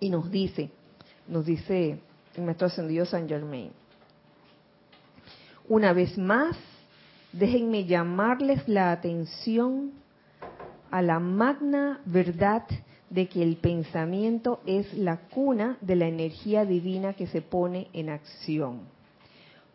Y 0.00 0.10
nos 0.10 0.30
dice, 0.30 0.70
nos 1.26 1.46
dice 1.46 1.98
el 2.36 2.44
maestro 2.44 2.66
ascendido 2.68 3.04
San 3.04 3.28
Germain, 3.28 3.70
una 5.72 5.94
vez 5.94 6.18
más, 6.18 6.54
déjenme 7.32 7.86
llamarles 7.86 8.68
la 8.68 8.92
atención 8.92 9.92
a 10.90 11.00
la 11.00 11.18
magna 11.18 12.02
verdad 12.04 12.64
de 13.08 13.26
que 13.26 13.42
el 13.42 13.56
pensamiento 13.56 14.60
es 14.66 14.92
la 14.92 15.16
cuna 15.30 15.78
de 15.80 15.96
la 15.96 16.08
energía 16.08 16.66
divina 16.66 17.14
que 17.14 17.26
se 17.26 17.40
pone 17.40 17.88
en 17.94 18.10
acción. 18.10 18.80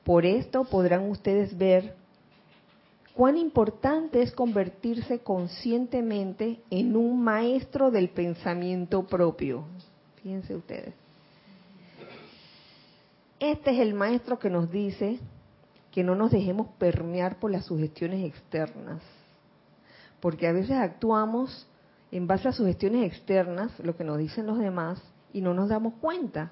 Por 0.03 0.27
esto 0.27 0.65
podrán 0.65 1.09
ustedes 1.09 1.57
ver 1.57 1.95
cuán 3.15 3.35
importante 3.35 4.21
es 4.21 4.31
convertirse 4.33 5.17
conscientemente 5.21 6.59
en 6.69 6.95
un 6.95 7.23
maestro 7.23 7.89
del 7.89 8.09
pensamiento 8.09 9.07
propio. 9.07 9.63
Fíjense 10.21 10.55
ustedes. 10.55 10.93
Este 13.39 13.71
es 13.71 13.79
el 13.79 13.95
maestro 13.95 14.37
que 14.37 14.51
nos 14.51 14.69
dice 14.69 15.17
que 15.97 16.03
no 16.03 16.13
nos 16.13 16.29
dejemos 16.29 16.67
permear 16.77 17.39
por 17.39 17.49
las 17.49 17.65
sugestiones 17.65 18.23
externas, 18.23 19.01
porque 20.19 20.45
a 20.45 20.51
veces 20.51 20.77
actuamos 20.77 21.67
en 22.11 22.27
base 22.27 22.47
a 22.47 22.51
sugestiones 22.51 23.11
externas, 23.11 23.71
lo 23.79 23.97
que 23.97 24.03
nos 24.03 24.19
dicen 24.19 24.45
los 24.45 24.59
demás, 24.59 25.01
y 25.33 25.41
no 25.41 25.55
nos 25.55 25.69
damos 25.69 25.95
cuenta. 25.95 26.51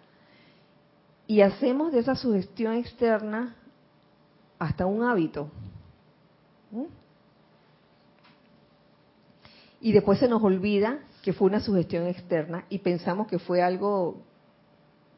Y 1.28 1.42
hacemos 1.42 1.92
de 1.92 2.00
esa 2.00 2.16
sugestión 2.16 2.74
externa 2.74 3.56
hasta 4.58 4.88
un 4.88 5.04
hábito. 5.04 5.52
¿Mm? 6.72 6.86
Y 9.80 9.92
después 9.92 10.18
se 10.18 10.28
nos 10.28 10.42
olvida 10.42 11.02
que 11.22 11.34
fue 11.34 11.50
una 11.50 11.60
sugestión 11.60 12.08
externa 12.08 12.66
y 12.68 12.80
pensamos 12.80 13.28
que 13.28 13.38
fue 13.38 13.62
algo 13.62 14.24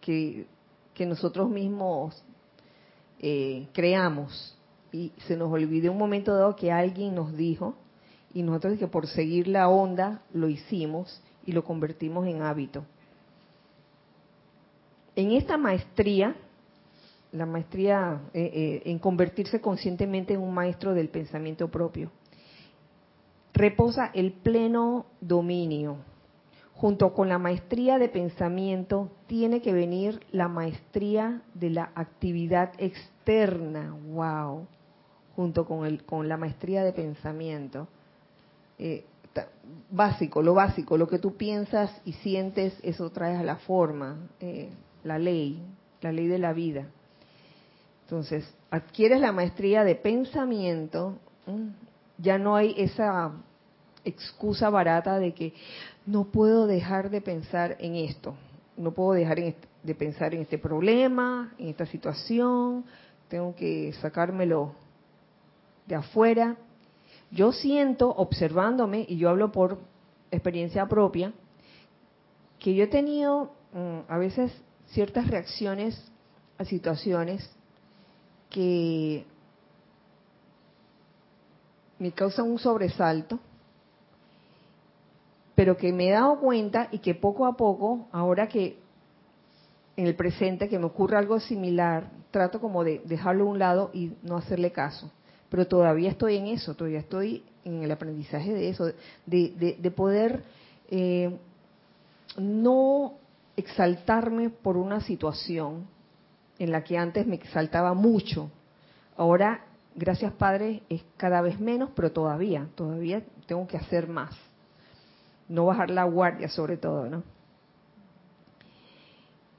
que, 0.01 0.47
que 0.93 1.05
nosotros 1.05 1.49
mismos 1.49 2.25
eh, 3.19 3.67
creamos. 3.73 4.57
Y 4.91 5.11
se 5.27 5.35
nos 5.35 5.51
olvidó 5.51 5.91
un 5.91 5.97
momento 5.97 6.33
dado 6.33 6.55
que 6.55 6.71
alguien 6.71 7.15
nos 7.15 7.35
dijo, 7.35 7.75
y 8.33 8.43
nosotros 8.43 8.77
que 8.77 8.87
por 8.87 9.07
seguir 9.07 9.47
la 9.47 9.69
onda 9.69 10.21
lo 10.33 10.49
hicimos 10.49 11.21
y 11.45 11.51
lo 11.51 11.63
convertimos 11.63 12.27
en 12.27 12.41
hábito. 12.41 12.85
En 15.15 15.31
esta 15.31 15.57
maestría, 15.57 16.35
la 17.31 17.45
maestría 17.45 18.21
eh, 18.33 18.51
eh, 18.53 18.81
en 18.85 18.99
convertirse 18.99 19.59
conscientemente 19.59 20.33
en 20.33 20.41
un 20.41 20.53
maestro 20.53 20.93
del 20.93 21.09
pensamiento 21.09 21.69
propio, 21.69 22.11
reposa 23.53 24.11
el 24.13 24.33
pleno 24.33 25.07
dominio. 25.19 25.97
Junto 26.77 27.13
con 27.13 27.27
la 27.27 27.39
maestría 27.39 27.97
de 27.97 28.07
pensamiento 28.07 29.09
tiene 29.25 29.61
que 29.61 29.73
venir 29.73 30.19
la 30.31 30.47
maestría 30.47 31.41
de 31.53 31.71
la 31.71 31.91
actividad 31.95 32.71
externa. 32.77 33.95
Wow. 34.09 34.67
Junto 35.35 35.65
con 35.65 35.85
el 35.85 36.03
con 36.03 36.29
la 36.29 36.37
maestría 36.37 36.83
de 36.83 36.93
pensamiento 36.93 37.87
eh, 38.79 39.05
básico, 39.91 40.41
lo 40.41 40.53
básico, 40.53 40.97
lo 40.97 41.07
que 41.07 41.19
tú 41.19 41.35
piensas 41.35 41.91
y 42.05 42.13
sientes, 42.13 42.77
eso 42.83 43.09
traes 43.11 43.39
a 43.39 43.43
la 43.43 43.57
forma, 43.57 44.17
eh, 44.39 44.69
la 45.03 45.19
ley, 45.19 45.61
la 46.01 46.11
ley 46.11 46.27
de 46.27 46.39
la 46.39 46.53
vida. 46.53 46.87
Entonces, 48.03 48.51
adquieres 48.71 49.19
la 49.19 49.31
maestría 49.31 49.83
de 49.83 49.95
pensamiento, 49.95 51.17
ya 52.17 52.37
no 52.37 52.55
hay 52.55 52.73
esa 52.77 53.33
excusa 54.07 54.69
barata 54.69 55.19
de 55.19 55.33
que 55.33 55.53
no 56.05 56.25
puedo 56.25 56.67
dejar 56.67 57.09
de 57.09 57.21
pensar 57.21 57.75
en 57.79 57.95
esto, 57.95 58.35
no 58.77 58.91
puedo 58.91 59.13
dejar 59.13 59.37
de 59.83 59.95
pensar 59.95 60.33
en 60.33 60.41
este 60.41 60.57
problema, 60.57 61.53
en 61.57 61.69
esta 61.69 61.85
situación, 61.85 62.85
tengo 63.27 63.55
que 63.55 63.93
sacármelo 64.01 64.73
de 65.85 65.95
afuera. 65.95 66.55
Yo 67.31 67.51
siento, 67.51 68.09
observándome, 68.09 69.05
y 69.07 69.17
yo 69.17 69.29
hablo 69.29 69.51
por 69.51 69.79
experiencia 70.31 70.87
propia, 70.87 71.33
que 72.59 72.73
yo 72.73 72.85
he 72.85 72.87
tenido 72.87 73.51
a 74.07 74.17
veces 74.17 74.51
ciertas 74.87 75.27
reacciones 75.27 76.01
situaciones 76.65 77.47
que 78.49 79.25
me 81.99 82.11
causan 82.11 82.49
un 82.49 82.59
sobresalto, 82.59 83.39
pero 85.57 85.75
que 85.75 85.91
me 85.91 86.07
he 86.07 86.11
dado 86.11 86.39
cuenta 86.39 86.87
y 86.91 86.99
que 86.99 87.15
poco 87.15 87.47
a 87.47 87.57
poco, 87.57 88.07
ahora 88.11 88.47
que 88.47 88.77
en 89.95 90.05
el 90.05 90.15
presente 90.15 90.69
que 90.69 90.77
me 90.77 90.85
ocurre 90.85 91.17
algo 91.17 91.39
similar, 91.39 92.11
trato 92.29 92.61
como 92.61 92.83
de 92.83 93.01
dejarlo 93.05 93.45
a 93.45 93.47
un 93.47 93.57
lado 93.57 93.89
y 93.91 94.11
no 94.21 94.37
hacerle 94.37 94.71
caso. 94.71 95.09
Pero 95.49 95.65
todavía 95.65 96.11
estoy 96.11 96.37
en 96.37 96.45
eso, 96.45 96.75
todavía 96.75 96.99
estoy 96.99 97.43
en 97.65 97.81
el 97.81 97.89
aprendizaje 97.89 98.53
de 98.53 98.69
eso, 98.69 98.85
de, 99.25 99.77
de, 99.81 99.91
poder 99.91 100.43
eh, 100.91 101.35
no 102.37 103.15
exaltarme 103.55 104.51
por 104.51 104.77
una 104.77 105.01
situación 105.01 105.87
en 106.59 106.71
la 106.71 106.83
que 106.83 106.99
antes 106.99 107.25
me 107.25 107.33
exaltaba 107.35 107.95
mucho. 107.95 108.51
Ahora, 109.15 109.65
gracias 109.95 110.33
Padre, 110.33 110.83
es 110.87 111.01
cada 111.17 111.41
vez 111.41 111.59
menos, 111.59 111.89
pero 111.95 112.11
todavía, 112.11 112.67
todavía 112.75 113.23
tengo 113.47 113.65
que 113.65 113.77
hacer 113.77 114.07
más. 114.07 114.37
No 115.49 115.65
bajar 115.65 115.89
la 115.89 116.03
guardia 116.03 116.49
sobre 116.49 116.77
todo, 116.77 117.07
¿no? 117.07 117.23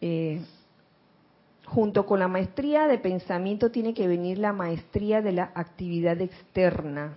Eh, 0.01 0.41
junto 1.65 2.07
con 2.07 2.21
la 2.21 2.29
maestría 2.29 2.87
de 2.87 2.99
pensamiento 2.99 3.71
tiene 3.71 3.95
que 3.95 4.07
venir 4.07 4.39
la 4.39 4.53
maestría 4.53 5.23
de 5.23 5.33
la 5.33 5.51
actividad 5.55 6.21
externa, 6.21 7.17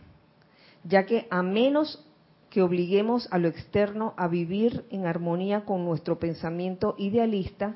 ya 0.84 1.06
que 1.06 1.28
a 1.30 1.42
menos 1.44 2.06
que 2.50 2.62
obliguemos 2.62 3.28
a 3.32 3.38
lo 3.38 3.48
externo 3.48 4.14
a 4.18 4.28
vivir 4.28 4.86
en 4.90 5.06
armonía 5.06 5.64
con 5.64 5.86
nuestro 5.86 6.20
pensamiento 6.20 6.96
idealista, 6.98 7.76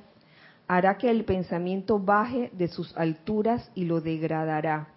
hará 0.68 0.98
que 0.98 1.10
el 1.10 1.24
pensamiento 1.24 1.98
baje 2.00 2.50
de 2.54 2.68
sus 2.68 2.96
alturas 2.98 3.72
y 3.74 3.86
lo 3.86 4.02
degradará. 4.02 4.90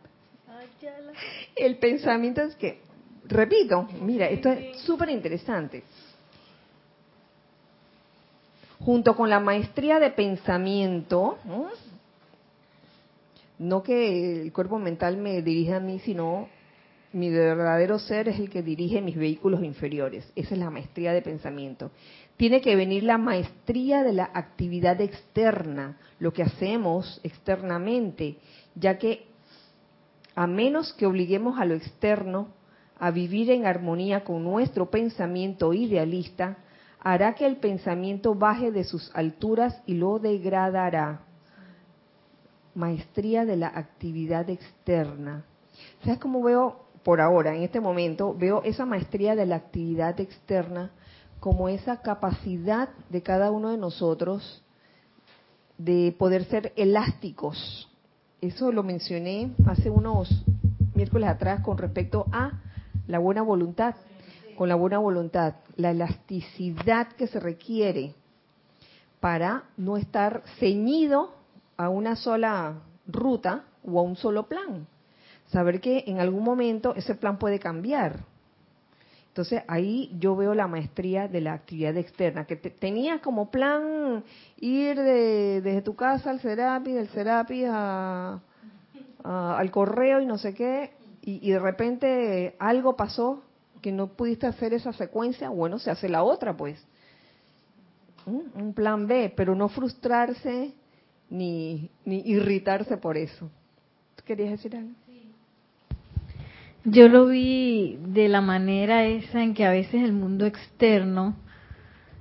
El 1.55 1.79
pensamiento 1.79 2.43
es 2.43 2.57
que, 2.57 2.81
repito, 3.29 3.87
mira, 4.01 4.29
esto 4.29 4.51
es 4.51 4.79
súper 4.81 5.11
interesante. 5.11 5.83
Junto 8.81 9.15
con 9.15 9.29
la 9.29 9.41
maestría 9.41 9.99
de 9.99 10.11
pensamiento, 10.11 11.39
¿no? 13.59 13.83
que 13.83 14.43
el 14.43 14.53
cuerpo 14.53 14.79
mental 14.79 15.17
me 15.17 15.43
dirija 15.43 15.77
a 15.77 15.81
mí, 15.81 15.99
sino 16.01 16.49
mi 17.13 17.31
verdadero 17.31 17.99
ser 17.99 18.29
es 18.29 18.39
el 18.39 18.51
que 18.51 18.63
dirige 18.63 19.01
mis 19.01 19.17
vehículos 19.17 19.63
inferiores. 19.63 20.31
Esa 20.37 20.55
es 20.55 20.61
la 20.61 20.71
maestría 20.71 21.13
de 21.13 21.23
pensamiento. 21.23 21.91
Tiene 22.37 22.61
que 22.61 22.77
venir 22.77 23.03
la 23.03 23.19
maestría 23.19 24.03
de 24.03 24.13
la 24.13 24.31
actividad 24.33 25.01
externa, 25.01 25.99
lo 26.21 26.33
que 26.33 26.43
hacemos 26.43 27.21
externamente, 27.25 28.37
ya 28.75 28.99
que 28.99 29.27
a 30.35 30.47
menos 30.47 30.93
que 30.93 31.07
obliguemos 31.07 31.59
a 31.59 31.65
lo 31.65 31.75
externo 31.75 32.49
a 32.99 33.11
vivir 33.11 33.51
en 33.51 33.67
armonía 33.67 34.25
con 34.25 34.45
nuestro 34.45 34.91
pensamiento 34.91 35.73
idealista, 35.73 36.59
hará 37.01 37.35
que 37.35 37.47
el 37.47 37.57
pensamiento 37.57 38.35
baje 38.35 38.73
de 38.73 38.85
sus 38.85 39.11
alturas 39.15 39.83
y 39.87 39.95
lo 39.95 40.19
degradará. 40.19 41.23
Maestría 42.75 43.45
de 43.45 43.57
la 43.57 43.69
actividad 43.69 44.49
externa. 44.51 45.45
¿Sabes 46.03 46.19
cómo 46.19 46.43
veo 46.43 46.89
por 47.03 47.21
ahora, 47.21 47.55
en 47.55 47.63
este 47.63 47.81
momento, 47.81 48.35
veo 48.35 48.63
esa 48.65 48.85
maestría 48.85 49.35
de 49.35 49.47
la 49.47 49.57
actividad 49.57 50.21
externa 50.21 50.91
como 51.41 51.69
esa 51.69 52.03
capacidad 52.03 52.91
de 53.09 53.23
cada 53.23 53.51
uno 53.51 53.71
de 53.71 53.79
nosotros 53.79 54.63
de 55.79 56.15
poder 56.19 56.45
ser 56.47 56.73
elásticos. 56.77 57.89
Eso 58.41 58.73
lo 58.73 58.83
mencioné 58.83 59.53
hace 59.67 59.89
unos 59.89 60.45
miércoles 60.95 61.29
atrás 61.29 61.63
con 61.63 61.79
respecto 61.79 62.27
a 62.33 62.61
la 63.09 63.19
buena 63.19 63.43
voluntad, 63.43 63.97
con 64.57 64.69
la 64.69 64.77
buena 64.77 64.99
voluntad, 64.99 65.55
la 65.75 65.91
elasticidad 65.91 67.09
que 67.09 67.27
se 67.27 67.41
requiere 67.41 68.15
para 69.19 69.65
no 69.77 69.97
estar 69.97 70.43
ceñido 70.61 71.35
a 71.77 71.89
una 71.89 72.15
sola 72.15 72.75
ruta 73.07 73.65
o 73.85 73.99
a 73.99 74.03
un 74.03 74.15
solo 74.15 74.47
plan 74.47 74.87
saber 75.51 75.81
que 75.81 76.05
en 76.07 76.21
algún 76.21 76.45
momento 76.45 76.95
ese 76.95 77.15
plan 77.15 77.39
puede 77.39 77.59
cambiar. 77.59 78.21
Entonces 79.29 79.63
ahí 79.69 80.11
yo 80.19 80.35
veo 80.35 80.55
la 80.55 80.67
maestría 80.67 81.29
de 81.29 81.41
la 81.41 81.55
actividad 81.55 81.97
externa, 81.97 82.45
que 82.45 82.57
tenías 82.57 83.21
como 83.21 83.51
plan 83.51 84.25
ir 84.59 84.99
desde 84.99 85.83
tu 85.83 85.95
casa 85.95 86.31
al 86.31 86.41
Serapi, 86.41 86.93
del 86.93 87.09
Serapi 87.09 87.65
a, 87.67 88.41
al 89.23 89.71
correo 89.71 90.21
y 90.21 90.27
no 90.27 90.39
sé 90.39 90.55
qué, 90.55 90.93
y, 91.37 91.51
de 91.51 91.59
repente 91.59 92.57
algo 92.59 92.97
pasó 92.97 93.43
que 93.83 93.93
no 93.93 94.09
pudiste 94.09 94.47
hacer 94.47 94.73
esa 94.73 94.93
secuencia, 94.95 95.51
bueno, 95.51 95.79
se 95.79 95.91
hace 95.91 96.09
la 96.09 96.23
otra 96.23 96.57
pues. 96.57 96.83
Un 98.27 98.75
plan 98.75 99.07
B, 99.07 99.33
pero 99.37 99.55
no 99.55 99.69
frustrarse 99.69 100.73
ni, 101.31 101.91
ni 102.05 102.21
irritarse 102.27 102.97
por 102.97 103.17
eso. 103.17 103.51
querías 104.25 104.51
decir 104.51 104.77
algo? 104.77 104.93
Yo 106.85 107.09
lo 107.09 107.27
vi 107.27 107.99
de 108.03 108.29
la 108.29 108.41
manera 108.41 109.05
esa 109.05 109.43
en 109.43 109.53
que 109.53 109.67
a 109.67 109.71
veces 109.71 110.03
el 110.03 110.13
mundo 110.13 110.47
externo 110.47 111.37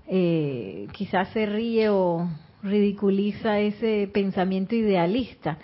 eh, 0.07 0.87
quizás 0.91 1.29
se 1.29 1.45
ríe 1.45 1.89
o 1.89 2.29
ridiculiza 2.63 3.59
ese 3.59 4.09
pensamiento 4.11 4.75
idealista, 4.75 5.57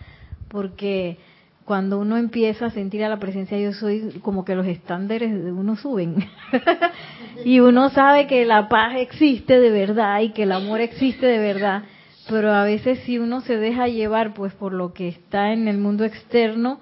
porque 0.48 1.18
cuando 1.66 2.00
uno 2.00 2.18
empieza 2.18 2.66
a 2.66 2.72
sentir 2.72 3.04
a 3.04 3.10
la 3.10 3.20
presencia 3.20 3.58
yo 3.58 3.74
soy, 3.74 4.20
como 4.22 4.44
que 4.44 4.56
los 4.56 4.68
estándares 4.68 5.32
de 5.32 5.52
uno 5.52 5.76
suben. 5.76 6.16
y 7.46 7.60
uno 7.60 7.90
sabe 7.90 8.28
que 8.28 8.46
la 8.46 8.68
paz 8.68 8.96
existe 8.98 9.60
de 9.60 9.72
verdad 9.72 10.20
y 10.22 10.30
que 10.30 10.44
el 10.44 10.52
amor 10.52 10.82
existe 10.82 11.26
de 11.26 11.38
verdad, 11.38 11.84
pero 12.30 12.52
a 12.52 12.64
veces 12.64 13.00
si 13.06 13.18
uno 13.18 13.42
se 13.42 13.58
deja 13.58 13.88
llevar 13.88 14.34
pues 14.34 14.54
por 14.54 14.74
lo 14.74 14.94
que 14.94 15.08
está 15.08 15.54
en 15.54 15.68
el 15.68 15.78
mundo 15.78 16.04
externo, 16.04 16.80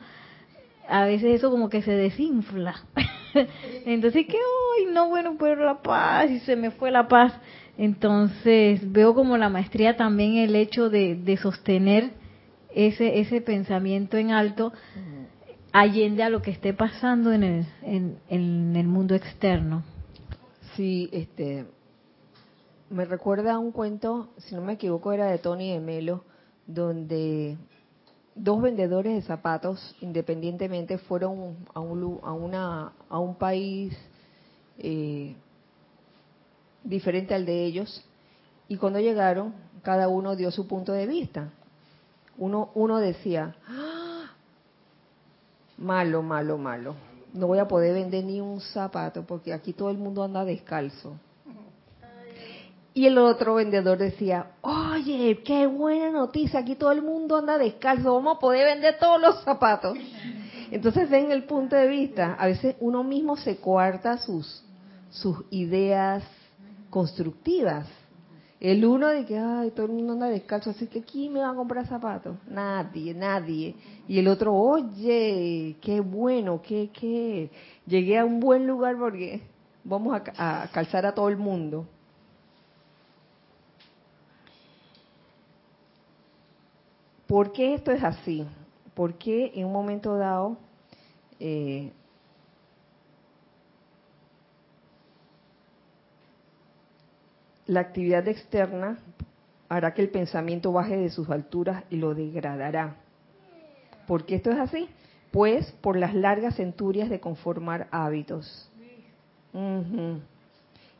a 0.90 1.06
veces 1.06 1.36
eso 1.36 1.52
como 1.52 1.70
que 1.70 1.82
se 1.82 1.92
desinfla. 1.92 2.76
Entonces, 3.86 4.26
que 4.26 4.36
hoy 4.36 4.92
no, 4.92 5.10
bueno, 5.10 5.36
pero 5.40 5.64
la 5.64 5.82
paz, 5.82 6.30
y 6.30 6.40
se 6.40 6.56
me 6.56 6.72
fue 6.72 6.92
la 6.92 7.08
paz. 7.08 7.34
Entonces, 7.78 8.92
veo 8.92 9.16
como 9.16 9.38
la 9.38 9.48
maestría 9.48 9.96
también 9.96 10.36
el 10.36 10.56
hecho 10.56 10.90
de, 10.90 11.16
de 11.16 11.38
sostener 11.38 12.21
ese, 12.74 13.20
ese 13.20 13.42
pensamiento 13.42 14.18
en 14.18 14.32
alto, 14.32 14.74
allende 15.72 16.24
a 16.24 16.30
lo 16.30 16.42
que 16.42 16.52
esté 16.52 16.74
pasando 16.74 17.32
en 17.32 17.44
el, 17.44 17.66
en, 17.82 18.20
en 18.30 18.76
el 18.76 18.88
mundo 18.88 19.16
externo. 19.16 19.84
Sí, 20.76 21.10
este, 21.12 21.66
me 22.90 23.06
recuerda 23.06 23.54
a 23.54 23.60
un 23.60 23.72
cuento, 23.72 24.30
si 24.38 24.56
no 24.56 24.62
me 24.62 24.74
equivoco, 24.74 25.12
era 25.12 25.28
de 25.28 25.38
Tony 25.38 25.72
de 25.72 25.80
Melo, 25.80 26.24
donde 26.68 27.58
dos 28.36 28.62
vendedores 28.62 29.14
de 29.16 29.22
zapatos 29.22 29.96
independientemente 30.02 30.98
fueron 30.98 31.58
a 31.74 31.80
un, 31.80 32.20
a 32.24 32.34
una, 32.34 32.94
a 33.10 33.20
un 33.20 33.36
país 33.36 33.98
eh, 34.78 35.36
diferente 36.84 37.34
al 37.34 37.46
de 37.46 37.66
ellos 37.66 38.04
y 38.68 38.78
cuando 38.78 39.00
llegaron 39.00 39.54
cada 39.84 40.08
uno 40.08 40.36
dio 40.36 40.52
su 40.52 40.68
punto 40.68 40.94
de 40.94 41.08
vista. 41.08 41.52
Uno, 42.38 42.72
uno 42.76 43.00
decía, 43.00 43.56
¡Ah! 43.68 44.32
malo, 45.78 46.22
malo, 46.22 46.58
malo, 46.58 46.96
no 47.34 47.48
voy 47.48 47.60
a 47.60 47.68
poder 47.68 47.94
vender 47.94 48.24
ni 48.24 48.40
un 48.42 48.62
zapato 48.62 49.24
porque 49.24 49.54
aquí 49.54 49.74
todo 49.74 49.90
el 49.90 49.98
mundo 49.98 50.24
anda 50.24 50.46
descalzo. 50.46 51.16
Y 52.94 53.06
el 53.06 53.18
otro 53.18 53.56
vendedor 53.56 53.98
decía, 53.98 54.52
oye, 54.62 55.42
qué 55.46 55.66
buena 55.66 56.12
noticia, 56.12 56.60
aquí 56.60 56.76
todo 56.76 56.92
el 56.92 57.02
mundo 57.02 57.38
anda 57.38 57.58
descalzo, 57.58 58.14
vamos 58.14 58.36
a 58.36 58.40
poder 58.40 58.66
vender 58.66 58.98
todos 59.00 59.22
los 59.22 59.42
zapatos. 59.44 59.98
Entonces 60.72 61.10
ven 61.10 61.32
el 61.32 61.46
punto 61.46 61.76
de 61.78 61.88
vista, 61.88 62.34
a 62.34 62.48
veces 62.48 62.76
uno 62.82 63.04
mismo 63.04 63.38
se 63.38 63.58
coarta 63.58 64.18
sus, 64.18 64.64
sus 65.10 65.38
ideas 65.52 66.24
constructivas. 66.90 67.88
El 68.62 68.86
uno 68.86 69.08
de 69.08 69.26
que, 69.26 69.40
ay, 69.40 69.72
todo 69.72 69.88
el 69.88 69.92
mundo 69.92 70.14
anda 70.14 70.28
descalzo, 70.28 70.70
así 70.70 70.86
que 70.86 71.02
¿quién 71.02 71.34
me 71.34 71.40
va 71.40 71.50
a 71.50 71.56
comprar 71.56 71.88
zapatos? 71.88 72.38
Nadie, 72.48 73.12
nadie. 73.12 73.76
Y 74.08 74.20
el 74.20 74.28
otro, 74.28 74.54
oye, 74.54 75.78
qué 75.82 76.00
bueno, 76.00 76.62
qué, 76.62 76.92
qué, 76.94 77.50
llegué 77.88 78.20
a 78.20 78.24
un 78.24 78.40
buen 78.40 78.68
lugar 78.68 79.00
porque 79.00 79.42
vamos 79.84 80.22
a, 80.38 80.70
calzar 80.72 81.08
a 81.08 81.16
todo 81.16 81.28
el 81.30 81.38
mundo. 81.38 81.88
¿Por 87.26 87.54
qué 87.54 87.74
esto 87.74 87.92
es 87.92 88.04
así? 88.04 88.46
¿Por 88.94 89.16
qué 89.16 89.54
en 89.56 89.66
un 89.66 89.74
momento 89.74 90.16
dado 90.18 90.58
eh, 91.40 91.92
la 97.72 97.80
actividad 97.80 98.28
externa 98.28 98.98
hará 99.70 99.94
que 99.94 100.02
el 100.02 100.10
pensamiento 100.10 100.74
baje 100.74 100.98
de 100.98 101.10
sus 101.10 101.30
alturas 101.30 101.86
y 101.90 101.96
lo 101.96 102.14
degradará. 102.14 102.98
¿Por 104.08 104.26
qué 104.26 104.36
esto 104.36 104.52
es 104.52 104.60
así? 104.60 104.90
Pues 105.32 105.72
por 105.80 105.96
las 105.96 106.14
largas 106.14 106.58
centurias 106.58 107.10
de 107.10 107.22
conformar 107.22 107.88
hábitos. 107.92 108.70
En 109.54 110.22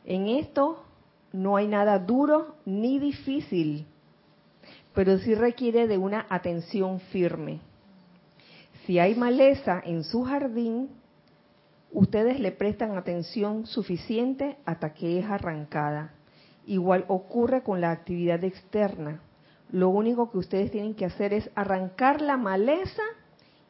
esto 0.06 0.82
no 1.34 1.56
hay 1.56 1.68
nada 1.68 1.98
duro 1.98 2.56
ni 2.64 2.98
difícil, 2.98 3.84
pero 4.94 5.18
sí 5.18 5.34
requiere 5.34 5.86
de 5.86 5.98
una 5.98 6.24
atención 6.30 7.00
firme. 7.00 7.60
Si 8.86 8.98
hay 8.98 9.14
maleza 9.14 9.82
en 9.84 10.04
su 10.04 10.22
jardín, 10.22 10.88
ustedes 11.92 12.40
le 12.40 12.50
prestan 12.50 12.96
atención 12.96 13.66
suficiente 13.66 14.56
hasta 14.64 14.94
que 14.94 15.18
es 15.18 15.26
arrancada. 15.26 16.14
Igual 16.66 17.04
ocurre 17.08 17.62
con 17.62 17.80
la 17.80 17.90
actividad 17.90 18.42
externa. 18.44 19.20
Lo 19.70 19.88
único 19.88 20.30
que 20.30 20.38
ustedes 20.38 20.70
tienen 20.70 20.94
que 20.94 21.06
hacer 21.06 21.32
es 21.32 21.50
arrancar 21.54 22.20
la 22.20 22.36
maleza 22.36 23.02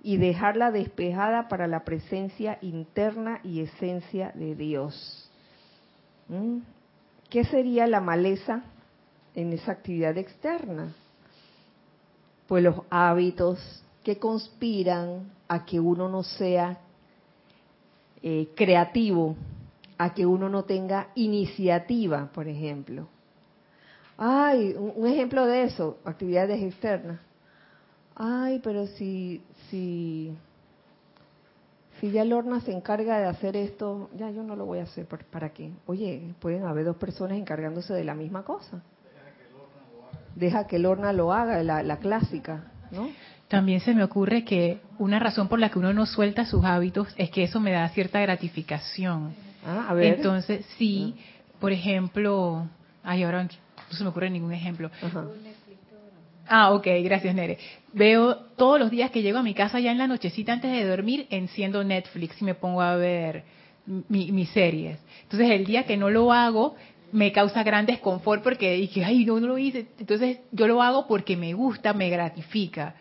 y 0.03 0.17
dejarla 0.17 0.73
despejada 0.73 1.49
para 1.49 1.67
la 1.67 1.85
presencia 1.85 2.59
interna 2.61 3.41
y 3.45 3.61
esencia 3.61 4.33
de 4.35 4.57
Dios. 4.57 5.31
¿Mm? 6.29 6.59
¿Qué 7.31 7.45
sería 7.45 7.87
la 7.87 8.01
maleza 8.01 8.63
en 9.35 9.53
esa 9.53 9.73
actividad 9.73 10.19
externa? 10.19 10.93
Pues 12.49 12.65
los 12.65 12.83
hábitos 12.91 13.83
que 14.03 14.19
conspiran 14.19 15.31
a 15.49 15.65
que 15.65 15.79
uno 15.79 16.09
no 16.09 16.25
sea 16.25 16.79
eh, 18.23 18.49
creativo, 18.55 19.37
a 20.03 20.15
que 20.15 20.27
uno 20.27 20.49
no 20.49 20.65
tenga 20.65 21.09
iniciativa, 21.15 22.29
por 22.35 22.49
ejemplo. 22.49 23.07
Ay, 24.19 24.75
un 24.77 25.07
ejemplo 25.07 25.47
de 25.47 25.63
eso, 25.63 25.99
actividades 26.05 26.61
externas. 26.61 27.21
Ay, 28.17 28.61
pero 28.65 28.87
si, 28.87 29.43
si, 29.71 30.37
si 32.01 32.11
ya 32.11 32.25
Lorna 32.25 32.61
se 32.63 32.73
encarga 32.73 33.19
de 33.21 33.27
hacer 33.27 33.57
esto, 33.57 34.11
ya 34.17 34.29
yo 34.31 34.43
no 34.43 34.57
lo 34.57 34.67
voy 34.67 34.81
a 34.81 34.85
hacer. 34.85 35.07
¿Para 35.07 35.51
qué? 35.51 35.71
Oye, 35.87 36.35
pueden 36.41 36.65
haber 36.65 36.85
dos 36.85 36.97
personas 36.97 37.39
encargándose 37.39 37.95
de 37.95 38.03
la 38.03 38.15
misma 38.15 38.43
cosa. 38.43 38.83
Deja 40.35 40.67
que 40.67 40.81
Lorna 40.81 41.13
lo 41.13 41.33
haga, 41.33 41.63
la, 41.63 41.85
la 41.85 41.99
clásica, 41.99 42.73
¿no? 42.91 43.09
También 43.47 43.81
se 43.81 43.95
me 43.95 44.03
ocurre 44.03 44.45
que 44.45 44.81
una 44.99 45.21
razón 45.21 45.47
por 45.47 45.61
la 45.61 45.69
que 45.69 45.79
uno 45.79 45.93
no 45.93 46.07
suelta 46.07 46.45
sus 46.45 46.65
hábitos 46.65 47.09
es 47.17 47.31
que 47.31 47.45
eso 47.45 47.61
me 47.61 47.71
da 47.71 47.89
cierta 47.91 48.21
gratificación. 48.21 49.52
Ah, 49.65 49.87
a 49.89 49.95
ver. 49.95 50.15
Entonces, 50.15 50.65
sí, 50.77 51.15
por 51.61 51.73
ejemplo, 51.73 52.69
ay, 53.03 53.23
ahora 53.23 53.45
no 53.45 53.51
se 53.91 54.03
me 54.03 54.11
ocurre 54.11 54.31
ningún 54.31 54.53
ejemplo. 54.53 54.91
Ah, 56.49 56.73
ok, 56.73 56.87
gracias 57.05 57.35
Nere. 57.35 57.59
Veo 57.93 58.37
todos 58.57 58.79
los 58.79 58.91
días 58.91 59.11
que 59.11 59.23
llego 59.23 59.39
a 59.39 59.43
mi 59.43 59.55
casa 59.55 59.79
ya 59.81 59.93
en 59.93 59.99
la 59.99 60.09
nochecita 60.09 60.53
antes 60.53 60.73
de 60.73 60.85
dormir, 60.85 61.27
enciendo 61.31 61.85
Netflix 61.85 62.41
y 62.43 62.45
me 62.45 62.55
pongo 62.55 62.83
a 62.83 62.97
ver 62.97 63.45
mis 63.87 64.49
series. 64.51 64.99
Entonces 65.23 65.51
el 65.51 65.65
día 65.65 65.85
que 65.85 65.97
no 65.97 66.11
lo 66.11 66.33
hago 66.33 66.75
me 67.13 67.31
causa 67.31 67.63
gran 67.63 67.87
desconfort 67.87 68.43
porque 68.43 68.73
dije, 68.73 69.05
ay, 69.05 69.25
no, 69.25 69.39
no 69.39 69.47
lo 69.47 69.59
hice. 69.59 69.87
Entonces 69.99 70.41
yo 70.51 70.67
lo 70.67 70.83
hago 70.83 71.07
porque 71.07 71.37
me 71.37 71.53
gusta, 71.55 71.93
me 71.93 72.11
gratifica 72.11 72.97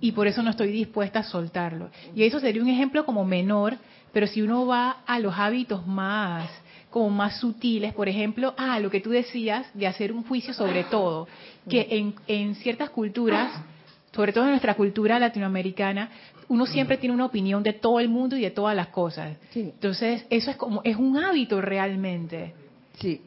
y 0.00 0.12
por 0.12 0.26
eso 0.26 0.42
no 0.42 0.50
estoy 0.50 0.72
dispuesta 0.72 1.20
a 1.20 1.22
soltarlo. 1.22 1.90
Y 2.14 2.24
eso 2.24 2.40
sería 2.40 2.62
un 2.62 2.68
ejemplo 2.68 3.04
como 3.04 3.24
menor, 3.24 3.76
pero 4.12 4.26
si 4.26 4.42
uno 4.42 4.66
va 4.66 5.02
a 5.06 5.18
los 5.18 5.34
hábitos 5.38 5.86
más 5.86 6.48
como 6.90 7.10
más 7.10 7.38
sutiles, 7.38 7.94
por 7.94 8.08
ejemplo, 8.08 8.52
ah, 8.58 8.80
lo 8.80 8.90
que 8.90 9.00
tú 9.00 9.10
decías 9.10 9.66
de 9.74 9.86
hacer 9.86 10.12
un 10.12 10.24
juicio 10.24 10.52
sobre 10.52 10.84
todo, 10.84 11.28
que 11.68 11.86
en, 11.90 12.14
en 12.26 12.56
ciertas 12.56 12.90
culturas, 12.90 13.52
sobre 14.12 14.32
todo 14.32 14.44
en 14.44 14.50
nuestra 14.50 14.74
cultura 14.74 15.18
latinoamericana, 15.20 16.10
uno 16.48 16.66
siempre 16.66 16.96
tiene 16.96 17.14
una 17.14 17.26
opinión 17.26 17.62
de 17.62 17.74
todo 17.74 18.00
el 18.00 18.08
mundo 18.08 18.36
y 18.36 18.40
de 18.40 18.50
todas 18.50 18.74
las 18.74 18.88
cosas. 18.88 19.36
Entonces, 19.54 20.26
eso 20.30 20.50
es 20.50 20.56
como, 20.56 20.80
es 20.82 20.96
un 20.96 21.16
hábito 21.16 21.60
realmente. 21.60 22.54
Sí. 22.98 23.20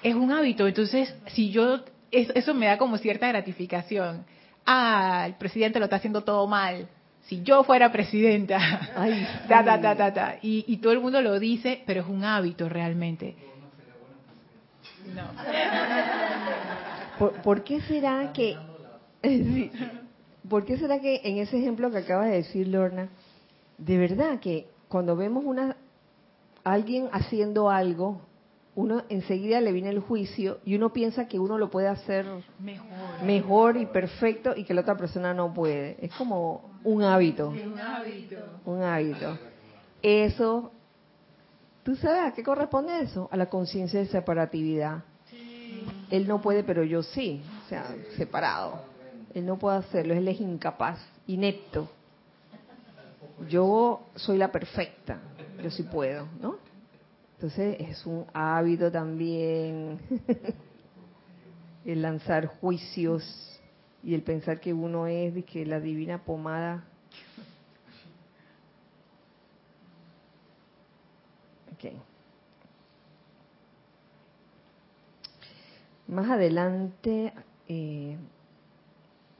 Es 0.00 0.14
un 0.14 0.30
hábito. 0.30 0.68
Entonces, 0.68 1.12
si 1.26 1.50
yo, 1.50 1.80
eso 2.12 2.54
me 2.54 2.66
da 2.66 2.78
como 2.78 2.98
cierta 2.98 3.26
gratificación 3.26 4.24
ah, 4.66 5.24
el 5.26 5.34
presidente 5.34 5.78
lo 5.78 5.86
está 5.86 5.96
haciendo 5.96 6.22
todo 6.22 6.46
mal. 6.46 6.88
Si 7.22 7.42
yo 7.42 7.62
fuera 7.64 7.92
presidenta, 7.92 8.58
Ay, 8.96 9.26
ta, 9.48 9.64
ta, 9.64 9.80
ta, 9.80 9.96
ta, 9.96 10.12
ta. 10.12 10.36
Y, 10.42 10.64
y, 10.66 10.78
todo 10.78 10.92
el 10.92 11.00
mundo 11.00 11.22
lo 11.22 11.38
dice, 11.38 11.82
pero 11.86 12.00
es 12.00 12.08
un 12.08 12.24
hábito 12.24 12.68
realmente. 12.68 13.36
No. 15.14 15.22
¿Por, 17.18 17.32
¿por 17.42 17.64
qué 17.64 17.80
será 17.82 18.32
que... 18.32 18.56
Sí, 19.22 19.70
¿Por 20.48 20.64
qué 20.64 20.76
será 20.76 20.98
que 21.00 21.20
en 21.22 21.38
ese 21.38 21.58
ejemplo 21.58 21.90
que 21.92 21.98
acaba 21.98 22.24
de 22.24 22.38
decir 22.38 22.66
Lorna, 22.66 23.08
de 23.78 23.98
verdad 23.98 24.40
que 24.40 24.66
cuando 24.88 25.14
vemos 25.14 25.44
una 25.44 25.76
alguien 26.64 27.08
haciendo 27.12 27.70
algo 27.70 28.20
uno 28.74 29.02
enseguida 29.08 29.60
le 29.60 29.72
viene 29.72 29.90
el 29.90 30.00
juicio 30.00 30.58
y 30.64 30.74
uno 30.76 30.92
piensa 30.92 31.28
que 31.28 31.38
uno 31.38 31.58
lo 31.58 31.70
puede 31.70 31.88
hacer 31.88 32.24
mejor, 32.58 33.22
mejor 33.24 33.76
y 33.76 33.86
perfecto 33.86 34.54
y 34.56 34.64
que 34.64 34.72
la 34.72 34.80
otra 34.80 34.96
persona 34.96 35.34
no 35.34 35.52
puede. 35.52 35.96
Es 36.00 36.12
como 36.14 36.70
un 36.82 37.02
hábito. 37.02 37.50
Un 37.50 37.78
hábito. 37.78 38.36
Un 38.64 38.82
hábito. 38.82 39.38
Eso, 40.00 40.72
¿tú 41.82 41.94
sabes 41.96 42.32
a 42.32 42.34
qué 42.34 42.42
corresponde 42.42 43.00
eso? 43.02 43.28
A 43.30 43.36
la 43.36 43.46
conciencia 43.46 44.00
de 44.00 44.06
separatividad. 44.06 45.04
Sí. 45.30 45.84
Él 46.10 46.26
no 46.26 46.40
puede, 46.40 46.64
pero 46.64 46.82
yo 46.82 47.02
sí. 47.02 47.42
O 47.66 47.68
sea, 47.68 47.94
separado. 48.16 48.92
Él 49.34 49.46
no 49.46 49.58
puede 49.58 49.78
hacerlo, 49.78 50.14
él 50.14 50.28
es 50.28 50.40
incapaz, 50.40 50.98
inepto. 51.26 51.88
Yo 53.48 54.02
soy 54.14 54.38
la 54.38 54.52
perfecta, 54.52 55.18
yo 55.62 55.70
sí 55.70 55.82
puedo, 55.82 56.28
¿no? 56.40 56.56
Entonces 57.42 57.76
es 57.80 58.06
un 58.06 58.24
hábito 58.32 58.92
también 58.92 59.98
el 61.84 62.00
lanzar 62.00 62.46
juicios 62.46 63.60
y 64.00 64.14
el 64.14 64.22
pensar 64.22 64.60
que 64.60 64.72
uno 64.72 65.08
es 65.08 65.34
de 65.34 65.42
que 65.42 65.66
la 65.66 65.80
divina 65.80 66.22
pomada. 66.22 66.84
Okay. 71.74 72.00
Más 76.06 76.30
adelante, 76.30 77.32
eh, 77.66 78.18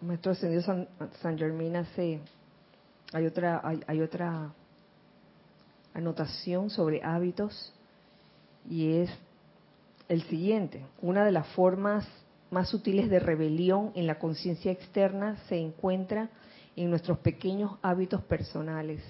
Maestro 0.01 0.33
Ascendido 0.33 0.63
San, 0.63 0.89
San 1.21 1.39
Germán 1.39 1.77
hace, 1.77 2.19
hay 3.13 3.27
otra, 3.27 3.61
hay, 3.63 3.81
hay 3.87 4.01
otra 4.01 4.53
anotación 5.95 6.69
sobre 6.69 7.01
hábitos 7.05 7.73
y 8.69 8.93
es 8.95 9.11
el 10.09 10.23
siguiente. 10.25 10.85
Una 11.01 11.25
de 11.25 11.33
las 11.33 11.47
formas 11.49 12.07
más 12.51 12.69
sutiles 12.69 13.09
de 13.09 13.19
rebelión 13.19 13.93
en 13.95 14.07
la 14.07 14.19
conciencia 14.19 14.71
externa 14.71 15.37
se 15.49 15.57
encuentra 15.57 16.29
en 16.77 16.91
nuestros 16.91 17.19
pequeños 17.19 17.79
hábitos 17.83 18.23
personales. 18.23 19.03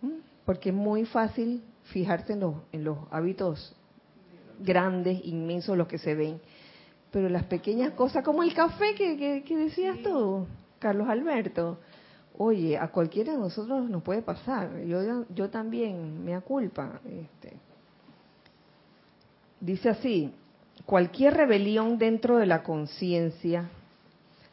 ¿Mm? 0.00 0.20
Porque 0.44 0.70
es 0.70 0.74
muy 0.74 1.04
fácil 1.04 1.62
fijarse 1.84 2.32
en 2.32 2.40
los, 2.40 2.54
en 2.72 2.84
los 2.84 2.98
hábitos 3.10 3.74
grandes, 4.60 5.20
inmensos, 5.24 5.76
los 5.76 5.86
que 5.86 5.98
se 5.98 6.14
ven. 6.14 6.40
Pero 7.10 7.28
las 7.28 7.44
pequeñas 7.44 7.92
cosas, 7.92 8.24
como 8.24 8.42
el 8.42 8.54
café 8.54 8.94
que, 8.94 9.42
que, 9.44 9.56
decías 9.56 9.98
tú, 10.02 10.46
Carlos 10.78 11.08
Alberto, 11.08 11.78
oye, 12.38 12.76
a 12.76 12.88
cualquiera 12.88 13.32
de 13.32 13.38
nosotros 13.38 13.88
nos 13.88 14.02
puede 14.02 14.22
pasar. 14.22 14.80
Yo, 14.82 15.24
yo 15.34 15.50
también, 15.50 16.24
me 16.24 16.38
culpa. 16.40 17.00
Este, 17.04 17.56
Dice 19.66 19.88
así, 19.88 20.32
cualquier 20.84 21.34
rebelión 21.34 21.98
dentro 21.98 22.36
de 22.36 22.46
la 22.46 22.62
conciencia 22.62 23.68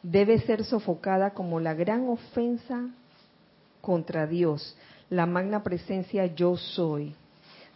debe 0.02 0.40
ser 0.40 0.64
sofocada 0.64 1.34
como 1.34 1.60
la 1.60 1.72
gran 1.72 2.08
ofensa 2.08 2.88
contra 3.80 4.26
Dios, 4.26 4.76
la 5.10 5.24
magna 5.24 5.62
presencia 5.62 6.26
yo 6.26 6.56
soy, 6.56 7.14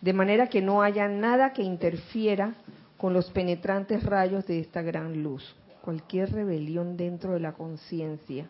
de 0.00 0.12
manera 0.12 0.48
que 0.48 0.60
no 0.60 0.82
haya 0.82 1.06
nada 1.06 1.52
que 1.52 1.62
interfiera 1.62 2.54
con 2.96 3.12
los 3.12 3.30
penetrantes 3.30 4.02
rayos 4.02 4.44
de 4.48 4.58
esta 4.58 4.82
gran 4.82 5.22
luz. 5.22 5.54
Cualquier 5.82 6.32
rebelión 6.32 6.96
dentro 6.96 7.34
de 7.34 7.40
la 7.40 7.52
conciencia 7.52 8.48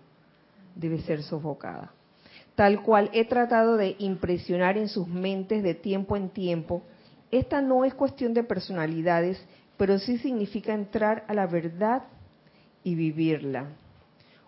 debe 0.74 1.02
ser 1.02 1.22
sofocada. 1.22 1.92
Tal 2.54 2.80
cual 2.80 3.10
he 3.12 3.26
tratado 3.26 3.76
de 3.76 3.96
impresionar 3.98 4.78
en 4.78 4.88
sus 4.88 5.06
mentes 5.06 5.62
de 5.62 5.74
tiempo 5.74 6.16
en 6.16 6.30
tiempo, 6.30 6.82
esta 7.30 7.60
no 7.60 7.84
es 7.84 7.94
cuestión 7.94 8.34
de 8.34 8.42
personalidades, 8.42 9.42
pero 9.76 9.98
sí 9.98 10.18
significa 10.18 10.72
entrar 10.74 11.24
a 11.28 11.34
la 11.34 11.46
verdad 11.46 12.04
y 12.82 12.94
vivirla. 12.94 13.66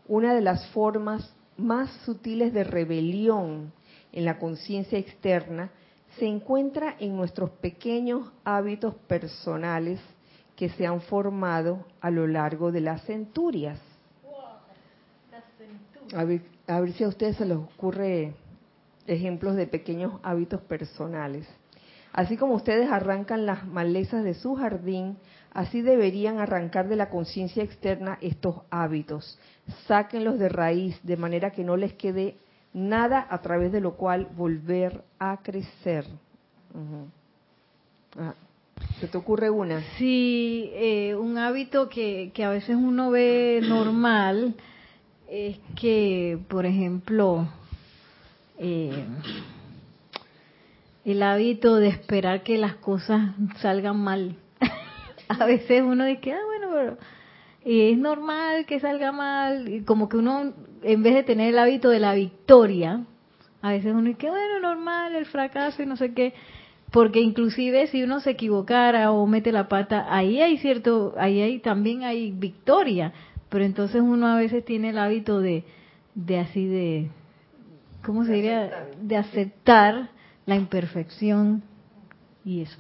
Una 0.09 0.35
de 0.35 0.41
las 0.41 0.67
formas 0.69 1.35
más 1.57 1.91
sutiles 2.05 2.53
de 2.53 2.65
rebelión 2.65 3.73
en 4.13 4.25
la 4.25 4.39
conciencia 4.39 4.99
externa 4.99 5.71
se 6.19 6.27
encuentra 6.27 6.97
en 6.99 7.17
nuestros 7.17 7.51
pequeños 7.51 8.33
hábitos 8.45 8.95
personales 9.07 10.01
que 10.57 10.69
se 10.71 10.87
han 10.87 11.01
formado 11.03 11.87
a 12.01 12.11
lo 12.11 12.27
largo 12.27 12.73
de 12.73 12.81
las 12.81 13.03
centurias. 13.05 13.79
A 16.13 16.25
ver, 16.25 16.93
si 16.93 17.05
a 17.05 17.09
ustedes 17.09 17.37
se 17.37 17.47
les 17.47 17.57
ocurre 17.57 18.35
ejemplos 19.07 19.55
de 19.55 19.67
pequeños 19.67 20.15
hábitos 20.23 20.61
personales. 20.63 21.47
Así 22.13 22.37
como 22.37 22.55
ustedes 22.55 22.91
arrancan 22.91 23.47
las 23.47 23.67
malezas 23.67 24.25
de 24.25 24.35
su 24.35 24.57
jardín, 24.57 25.17
así 25.53 25.81
deberían 25.81 26.39
arrancar 26.39 26.89
de 26.89 26.97
la 26.97 27.09
conciencia 27.09 27.63
externa 27.63 28.19
estos 28.21 28.57
hábitos. 28.71 29.39
Sáquenlos 29.87 30.39
de 30.39 30.49
raíz, 30.49 30.99
de 31.05 31.17
manera 31.17 31.51
que 31.53 31.65
no 31.65 31.77
les 31.77 31.93
quede 31.95 32.37
nada 32.73 33.27
a 33.31 33.41
través 33.41 33.73
de 33.73 33.81
lo 33.81 33.95
cual 33.95 34.27
volver 34.37 35.03
a 35.19 35.39
crecer. 35.43 36.05
Ah, 38.19 38.35
¿Se 38.99 39.09
te 39.09 39.19
ocurre 39.19 39.51
una? 39.51 39.83
Sí, 39.99 40.71
eh, 40.73 41.15
un 41.15 41.39
hábito 41.39 41.89
que, 41.89 42.33
que 42.35 42.45
a 42.45 42.51
veces 42.51 42.77
uno 42.77 43.11
ve 43.11 43.61
normal 43.63 44.55
es 45.29 45.59
que, 45.77 46.39
por 46.49 46.67
ejemplo, 46.67 47.47
eh, 48.59 49.05
el 51.05 51.23
hábito 51.23 51.77
de 51.77 51.89
esperar 51.89 52.43
que 52.43 52.59
las 52.59 52.75
cosas 52.75 53.33
salgan 53.57 53.99
mal. 54.01 54.37
a 55.29 55.45
veces 55.47 55.83
uno 55.83 56.05
dice, 56.05 56.33
ah, 56.33 56.41
bueno, 56.47 56.69
pero 56.73 56.99
es 57.65 57.99
normal 57.99 58.67
que 58.67 58.81
salga 58.81 59.13
mal, 59.13 59.69
y 59.69 59.83
como 59.83 60.09
que 60.09 60.17
uno, 60.17 60.53
en 60.83 61.03
vez 61.03 61.15
de 61.15 61.23
tener 61.23 61.49
el 61.49 61.59
hábito 61.59 61.91
de 61.91 62.01
la 62.01 62.15
victoria, 62.15 63.05
a 63.63 63.73
veces 63.73 63.93
uno 63.93 64.09
dice, 64.09 64.31
bueno, 64.31 64.61
normal, 64.61 65.15
el 65.15 65.27
fracaso 65.27 65.83
y 65.83 65.87
no 65.87 65.97
sé 65.97 66.15
qué, 66.15 66.35
porque 66.91 67.21
inclusive 67.21 67.87
si 67.87 68.03
uno 68.03 68.21
se 68.21 68.31
equivocara 68.31 69.13
o 69.13 69.27
mete 69.27 69.53
la 69.53 69.69
pata, 69.69 70.07
ahí 70.09 70.41
hay 70.41 70.59
cierto, 70.59 71.15
ahí 71.19 71.41
hay, 71.41 71.59
también 71.61 72.03
hay 72.03 72.33
victoria, 72.33 73.13
pero 73.49 73.65
entonces 73.65 74.01
uno 74.01 74.27
a 74.27 74.37
veces 74.37 74.65
tiene 74.65 74.91
el 74.91 74.99
hábito 74.99 75.41
de, 75.41 75.65
de 76.15 76.39
así 76.39 76.67
de, 76.67 77.11
¿cómo 78.05 78.25
se 78.25 78.33
diría? 78.33 78.89
De 79.01 79.17
aceptar 79.17 80.11
la 80.47 80.57
imperfección 80.57 81.63
y 82.45 82.63
eso. 82.63 82.79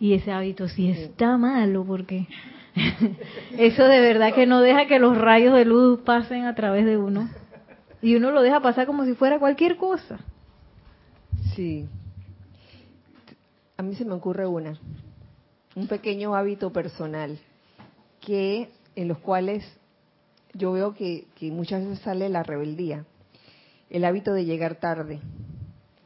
Y 0.00 0.14
ese 0.14 0.32
hábito 0.32 0.68
sí 0.68 0.90
está 0.90 1.36
malo 1.36 1.84
porque 1.84 2.28
eso 3.58 3.84
de 3.84 4.00
verdad 4.00 4.34
que 4.34 4.46
no 4.46 4.60
deja 4.60 4.86
que 4.86 4.98
los 4.98 5.16
rayos 5.18 5.54
de 5.54 5.64
luz 5.64 6.00
pasen 6.00 6.44
a 6.44 6.54
través 6.54 6.84
de 6.84 6.96
uno. 6.96 7.28
Y 8.00 8.14
uno 8.14 8.30
lo 8.30 8.42
deja 8.42 8.60
pasar 8.60 8.86
como 8.86 9.04
si 9.04 9.14
fuera 9.14 9.40
cualquier 9.40 9.76
cosa. 9.76 10.20
Sí. 11.56 11.88
A 13.76 13.82
mí 13.82 13.94
se 13.96 14.04
me 14.04 14.14
ocurre 14.14 14.46
una, 14.46 14.78
un 15.74 15.88
pequeño 15.88 16.34
hábito 16.34 16.72
personal, 16.72 17.38
que 18.20 18.70
en 18.94 19.08
los 19.08 19.18
cuales 19.18 19.64
yo 20.52 20.72
veo 20.72 20.94
que, 20.94 21.26
que 21.36 21.50
muchas 21.50 21.82
veces 21.84 22.00
sale 22.00 22.28
la 22.28 22.42
rebeldía, 22.42 23.04
el 23.90 24.04
hábito 24.04 24.32
de 24.32 24.44
llegar 24.44 24.76
tarde 24.76 25.20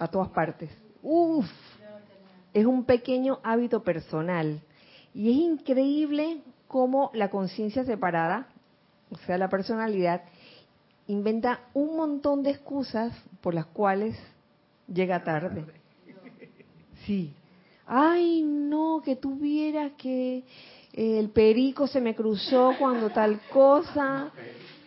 a 0.03 0.09
todas 0.09 0.31
partes. 0.31 0.69
Uf, 1.01 1.47
es 2.53 2.67
un 2.67 2.85
pequeño 2.85 3.39
hábito 3.45 3.85
personal 3.85 4.61
y 5.15 5.31
es 5.31 5.37
increíble 5.37 6.43
cómo 6.67 7.11
la 7.15 7.31
conciencia 7.31 7.85
separada, 7.85 8.49
o 9.11 9.17
sea, 9.19 9.39
la 9.39 9.49
personalidad, 9.49 10.23
inventa 11.07 11.61
un 11.73 11.97
montón 11.97 12.43
de 12.43 12.51
excusas 12.51 13.13
por 13.41 13.55
las 13.55 13.67
cuales 13.67 14.19
llega 14.93 15.23
tarde. 15.23 15.65
Sí. 17.07 17.33
Ay, 17.87 18.43
no, 18.43 19.03
que 19.05 19.17
tuvieras 19.17 19.93
que 19.93 20.45
el 20.93 21.31
perico 21.31 21.87
se 21.87 22.01
me 22.01 22.17
cruzó 22.17 22.75
cuando 22.77 23.11
tal 23.11 23.41
cosa, 23.53 24.33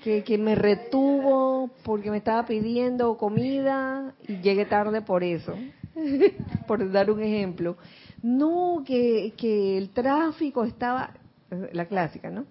que, 0.05 0.23
que 0.23 0.37
me 0.37 0.53
retuvo 0.53 1.71
porque 1.83 2.11
me 2.11 2.17
estaba 2.17 2.45
pidiendo 2.45 3.17
comida 3.17 4.13
y 4.27 4.37
llegué 4.37 4.67
tarde 4.67 5.01
por 5.01 5.23
eso, 5.23 5.55
por 6.67 6.91
dar 6.91 7.09
un 7.09 7.23
ejemplo. 7.23 7.75
No, 8.21 8.83
que, 8.85 9.33
que 9.35 9.79
el 9.79 9.89
tráfico 9.89 10.63
estaba, 10.63 11.15
la 11.49 11.87
clásica, 11.87 12.29
¿no? 12.29 12.45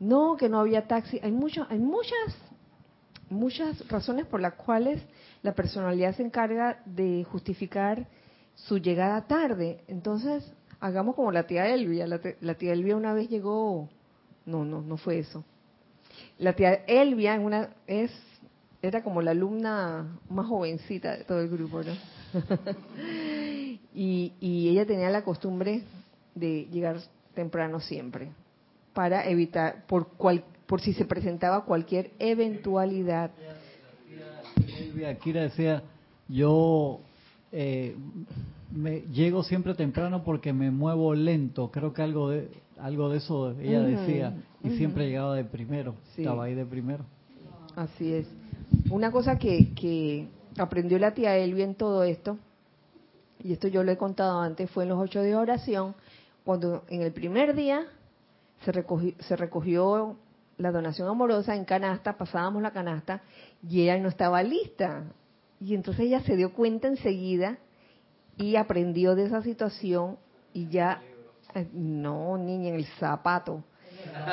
No, 0.00 0.36
que 0.36 0.48
no 0.48 0.58
había 0.58 0.88
taxi. 0.88 1.20
Hay 1.22 1.30
mucho, 1.30 1.68
hay 1.70 1.78
muchas, 1.78 2.36
muchas 3.30 3.88
razones 3.88 4.26
por 4.26 4.40
las 4.40 4.54
cuales 4.54 5.00
la 5.42 5.54
personalidad 5.54 6.16
se 6.16 6.24
encarga 6.24 6.82
de 6.84 7.22
justificar 7.30 8.08
su 8.56 8.78
llegada 8.78 9.28
tarde. 9.28 9.84
Entonces, 9.86 10.52
hagamos 10.80 11.14
como 11.14 11.30
la 11.30 11.46
tía 11.46 11.72
Elvia. 11.72 12.08
La, 12.08 12.20
la 12.40 12.54
tía 12.54 12.72
Elvia 12.72 12.96
una 12.96 13.14
vez 13.14 13.28
llegó, 13.28 13.88
no, 14.46 14.64
no, 14.64 14.82
no 14.82 14.96
fue 14.96 15.20
eso. 15.20 15.44
La 16.42 16.54
tía 16.54 16.82
Elvia 16.88 17.40
es 17.86 18.10
era 18.82 19.04
como 19.04 19.22
la 19.22 19.30
alumna 19.30 20.18
más 20.28 20.46
jovencita 20.46 21.16
de 21.16 21.22
todo 21.22 21.40
el 21.40 21.48
grupo, 21.48 21.82
¿no? 21.84 21.92
y, 23.94 24.32
y 24.40 24.68
ella 24.68 24.84
tenía 24.84 25.08
la 25.08 25.22
costumbre 25.22 25.82
de 26.34 26.66
llegar 26.72 26.96
temprano 27.32 27.78
siempre, 27.78 28.32
para 28.92 29.28
evitar, 29.28 29.86
por, 29.86 30.08
cual, 30.08 30.42
por 30.66 30.80
si 30.80 30.94
se 30.94 31.04
presentaba 31.04 31.64
cualquier 31.64 32.10
eventualidad. 32.18 33.30
Akira 35.08 35.42
decía, 35.42 35.84
yo 36.28 36.98
eh, 37.52 37.94
me 38.72 39.02
llego 39.12 39.44
siempre 39.44 39.74
temprano 39.74 40.24
porque 40.24 40.52
me 40.52 40.72
muevo 40.72 41.14
lento, 41.14 41.70
creo 41.70 41.92
que 41.92 42.02
algo 42.02 42.30
de 42.30 42.48
algo 42.82 43.08
de 43.08 43.18
eso 43.18 43.52
ella 43.60 43.80
decía, 43.80 44.34
y 44.62 44.70
siempre 44.76 45.06
llegaba 45.06 45.36
de 45.36 45.44
primero, 45.44 45.94
estaba 46.16 46.44
ahí 46.44 46.54
de 46.54 46.66
primero. 46.66 47.04
Así 47.76 48.12
es. 48.12 48.26
Una 48.90 49.12
cosa 49.12 49.38
que, 49.38 49.72
que 49.74 50.28
aprendió 50.58 50.98
la 50.98 51.14
tía 51.14 51.36
Elvia 51.36 51.64
en 51.64 51.76
todo 51.76 52.02
esto, 52.02 52.38
y 53.38 53.52
esto 53.52 53.68
yo 53.68 53.84
lo 53.84 53.92
he 53.92 53.96
contado 53.96 54.40
antes, 54.40 54.68
fue 54.70 54.82
en 54.82 54.90
los 54.90 54.98
ocho 54.98 55.20
de 55.20 55.36
oración, 55.36 55.94
cuando 56.44 56.82
en 56.88 57.02
el 57.02 57.12
primer 57.12 57.54
día 57.54 57.86
se 58.64 58.72
recogió, 58.72 59.14
se 59.20 59.36
recogió 59.36 60.16
la 60.58 60.72
donación 60.72 61.08
amorosa 61.08 61.54
en 61.54 61.64
canasta, 61.64 62.16
pasábamos 62.16 62.62
la 62.62 62.72
canasta 62.72 63.22
y 63.68 63.82
ella 63.82 63.98
no 63.98 64.08
estaba 64.08 64.42
lista. 64.42 65.04
Y 65.60 65.74
entonces 65.74 66.06
ella 66.06 66.20
se 66.20 66.36
dio 66.36 66.52
cuenta 66.52 66.88
enseguida 66.88 67.58
y 68.36 68.56
aprendió 68.56 69.14
de 69.14 69.26
esa 69.26 69.42
situación 69.42 70.18
y 70.52 70.68
ya, 70.68 71.00
no, 71.72 72.36
niña, 72.38 72.70
en 72.70 72.74
el 72.76 72.86
zapato. 72.98 73.62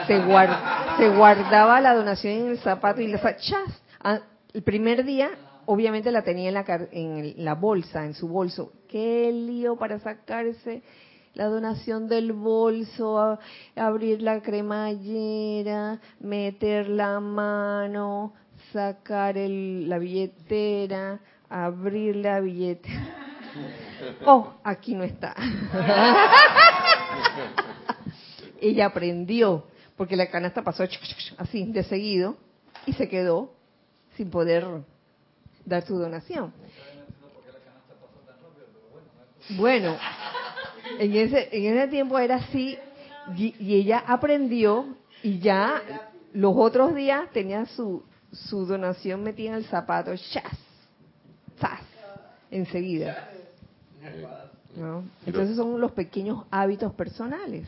Se, 0.08 0.18
se 0.98 1.10
guardaba 1.10 1.80
la 1.82 1.94
donación 1.94 2.34
en 2.34 2.48
el 2.48 2.60
zapato 2.60 3.02
y 3.02 3.08
le 3.08 3.20
chas. 3.20 3.82
Ah, 4.02 4.20
el 4.54 4.64
primer 4.64 5.04
día, 5.04 5.30
obviamente 5.66 6.12
la 6.12 6.24
tenía 6.24 6.50
en 6.50 6.56
la, 6.56 6.66
en 6.92 7.34
la 7.38 7.56
bolsa, 7.56 8.06
en 8.06 8.14
su 8.14 8.28
bolso. 8.28 8.74
Qué 8.88 9.32
lío 9.32 9.78
para 9.78 10.00
sacarse 10.00 10.82
la 11.34 11.46
donación 11.46 12.08
del 12.08 12.34
bolso, 12.34 13.40
abrir 13.76 14.22
la 14.22 14.42
cremallera, 14.42 16.00
meter 16.20 16.90
la 16.90 17.20
mano, 17.20 18.34
sacar 18.74 19.38
el, 19.38 19.88
la 19.88 20.00
billetera, 20.00 21.20
abrir 21.50 22.16
la 22.18 22.40
billetera. 22.40 23.16
Oh, 24.26 24.54
aquí 24.64 24.96
no 24.96 25.04
está. 25.04 25.36
Ella 28.62 28.88
aprendió, 28.88 29.66
porque 29.96 30.16
la 30.16 30.30
canasta 30.30 30.64
pasó 30.64 30.84
así, 31.38 31.66
de 31.72 31.84
seguido, 31.84 32.38
y 32.86 32.94
se 32.94 33.08
quedó 33.08 33.54
sin 34.16 34.30
poder 34.30 34.66
dar 35.66 35.86
su 35.86 35.98
donación. 35.98 36.54
Bueno, 39.52 39.98
en 41.00 41.16
ese, 41.16 41.50
en 41.52 41.78
ese 41.78 41.88
tiempo 41.88 42.20
era 42.20 42.36
así 42.36 42.78
y, 43.36 43.76
ella 43.76 44.04
aprendió 44.06 44.96
y 45.24 45.40
ya 45.40 45.82
los 46.34 46.54
otros 46.56 46.94
días 46.94 47.30
tenía 47.32 47.66
su, 47.66 48.04
su 48.32 48.66
donación 48.66 49.24
metida 49.24 49.50
en 49.50 49.56
el 49.56 49.66
zapato, 49.66 50.16
¡chas! 50.16 50.58
¡zas! 51.60 51.82
enseguida. 52.52 53.30
Entonces 55.26 55.56
son 55.56 55.80
los 55.80 55.92
pequeños 55.92 56.46
hábitos 56.52 56.94
personales. 56.94 57.68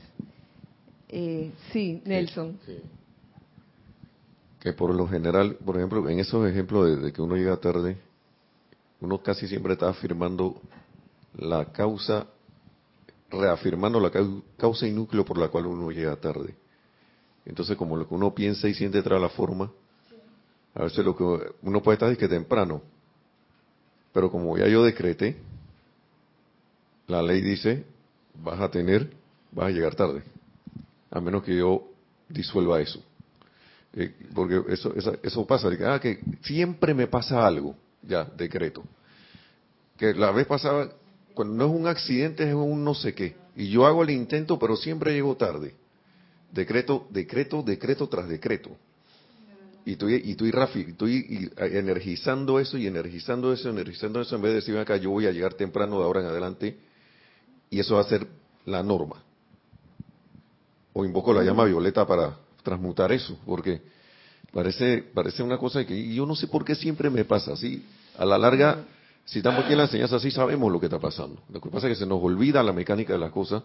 Eh, 1.10 1.52
sí, 1.72 2.02
Nelson. 2.06 2.58
Que 4.60 4.74
por 4.74 4.94
lo 4.94 5.08
general, 5.08 5.56
por 5.66 5.78
ejemplo, 5.78 6.08
en 6.10 6.20
esos 6.20 6.48
ejemplos 6.48 7.02
de, 7.02 7.12
que 7.12 7.22
uno 7.22 7.36
llega 7.36 7.58
tarde, 7.58 7.98
uno 9.02 9.18
casi 9.22 9.48
siempre 9.48 9.74
está 9.74 9.90
afirmando 9.90 10.62
la 11.36 11.66
causa 11.66 12.28
reafirmando 13.32 14.00
la 14.00 14.12
causa 14.58 14.86
y 14.86 14.92
núcleo 14.92 15.24
por 15.24 15.38
la 15.38 15.48
cual 15.48 15.66
uno 15.66 15.90
llega 15.90 16.16
tarde. 16.18 16.54
Entonces, 17.46 17.78
como 17.78 17.96
lo 17.96 18.08
que 18.08 18.14
uno 18.14 18.36
piensa 18.36 18.68
y 18.68 18.74
siente 18.74 19.02
trae 19.02 19.20
la 19.20 19.30
forma, 19.30 19.72
a 20.76 20.84
veces 20.84 21.04
lo 21.04 21.16
que 21.16 21.24
uno 21.64 21.82
puede 21.82 21.96
estar 21.96 22.12
es 22.12 22.18
que 22.18 22.28
temprano, 22.28 22.82
pero 24.14 24.30
como 24.30 24.58
ya 24.58 24.68
yo 24.68 24.84
decreté, 24.84 25.38
la 27.12 27.22
ley 27.22 27.42
dice, 27.42 27.86
vas 28.44 28.60
a 28.60 28.72
tener, 28.72 29.12
vas 29.52 29.68
a 29.68 29.72
llegar 29.72 29.96
tarde. 29.96 30.24
a 31.12 31.20
menos 31.20 31.44
que 31.44 31.56
yo 31.56 31.90
disuelva 32.30 32.82
eso. 32.82 33.04
Eh, 33.94 34.14
porque 34.34 34.62
eso, 34.70 34.94
eso, 34.96 35.18
eso 35.22 35.46
pasa, 35.46 35.70
que, 35.76 35.86
ah, 35.86 36.00
que 36.00 36.20
siempre 36.44 36.94
me 36.94 37.08
pasa 37.08 37.46
algo, 37.46 37.76
ya, 38.02 38.24
decreto. 38.24 38.84
Que 39.98 40.14
la 40.14 40.32
vez 40.32 40.48
pasada, 40.48 40.92
cuando 41.34 41.54
no 41.56 41.66
es 41.66 41.80
un 41.82 41.88
accidente, 41.88 42.48
es 42.48 42.56
un 42.56 42.84
no 42.84 42.94
sé 42.94 43.14
qué. 43.14 43.36
Y 43.56 43.70
yo 43.70 43.86
hago 43.86 44.04
el 44.04 44.12
intento, 44.12 44.58
pero 44.58 44.78
siempre 44.78 45.14
llego 45.14 45.36
tarde. 45.36 45.76
Decreto, 46.52 47.08
decreto, 47.10 47.62
decreto 47.62 48.08
tras 48.08 48.28
decreto. 48.30 48.72
Y 49.84 49.94
estoy, 49.94 50.22
y 50.24 50.32
estoy, 50.32 50.52
estoy 50.88 51.52
energizando 51.58 52.60
eso 52.60 52.78
y 52.78 52.88
energizando 52.88 53.52
eso, 53.52 53.70
energizando 53.70 54.22
eso, 54.22 54.36
en 54.36 54.42
vez 54.42 54.52
de 54.52 54.56
decir, 54.58 54.78
acá, 54.78 54.96
yo 54.98 55.10
voy 55.10 55.26
a 55.26 55.32
llegar 55.32 55.56
temprano 55.56 55.98
de 55.98 56.04
ahora 56.04 56.22
en 56.22 56.28
adelante, 56.28 56.78
y 57.72 57.80
eso 57.80 57.96
va 57.96 58.02
a 58.02 58.04
ser 58.04 58.28
la 58.66 58.84
norma. 58.84 59.24
O 60.94 61.06
invoco 61.06 61.34
la 61.34 61.42
llama 61.42 61.64
violeta 61.64 62.06
para 62.06 62.38
transmutar 62.62 63.12
eso, 63.14 63.40
porque 63.46 63.82
parece, 64.52 65.02
parece 65.02 65.42
una 65.42 65.58
cosa 65.58 65.84
que 65.86 66.14
yo 66.14 66.26
no 66.26 66.36
sé 66.36 66.48
por 66.48 66.66
qué 66.66 66.76
siempre 66.76 67.10
me 67.10 67.24
pasa 67.24 67.54
así. 67.54 67.84
A 68.18 68.26
la 68.26 68.38
larga, 68.38 68.84
si 69.24 69.40
estamos 69.40 69.64
aquí 69.64 69.72
en 69.72 69.78
la 69.78 69.86
enseñanza, 69.86 70.20
sí 70.20 70.30
sabemos 70.30 70.70
lo 70.70 70.82
que 70.82 70.88
está 70.88 71.00
pasando. 71.00 71.42
Lo 71.50 71.62
que 71.62 71.70
pasa 71.70 71.88
es 71.88 71.94
que 71.98 72.04
se 72.04 72.06
nos 72.06 72.22
olvida 72.22 72.62
la 72.62 72.74
mecánica 72.74 73.14
de 73.14 73.20
las 73.20 73.32
cosas, 73.32 73.64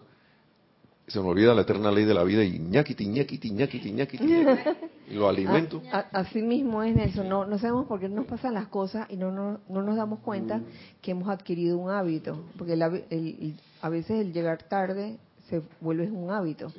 se 1.08 1.18
nos 1.18 1.26
olvida 1.26 1.52
la 1.52 1.62
eterna 1.62 1.90
ley 1.90 2.04
de 2.04 2.14
la 2.14 2.22
vida 2.22 2.44
y 2.44 2.60
ñaquiti, 2.60 3.06
ñaquiti, 3.08 3.50
ñaquiti, 3.50 3.90
ñaquiti, 3.90 4.24
y 5.08 5.14
lo 5.14 5.28
alimento. 5.28 5.82
así 6.12 6.42
mismo 6.42 6.82
es 6.82 6.96
eso, 6.96 7.24
no, 7.24 7.44
no 7.46 7.58
sabemos 7.58 7.86
por 7.86 8.00
qué 8.00 8.08
nos 8.08 8.26
pasan 8.26 8.54
las 8.54 8.66
cosas 8.66 9.06
y 9.10 9.16
no, 9.16 9.30
no, 9.30 9.60
no 9.68 9.82
nos 9.82 9.96
damos 9.96 10.20
cuenta 10.20 10.60
que 11.00 11.12
hemos 11.12 11.28
adquirido 11.28 11.78
un 11.78 11.90
hábito, 11.90 12.44
porque 12.58 12.78
a 13.80 13.88
veces 13.88 14.20
el 14.20 14.32
llegar 14.32 14.62
tarde 14.64 15.18
se 15.48 15.62
vuelve 15.80 16.10
un 16.10 16.30
hábito. 16.30 16.72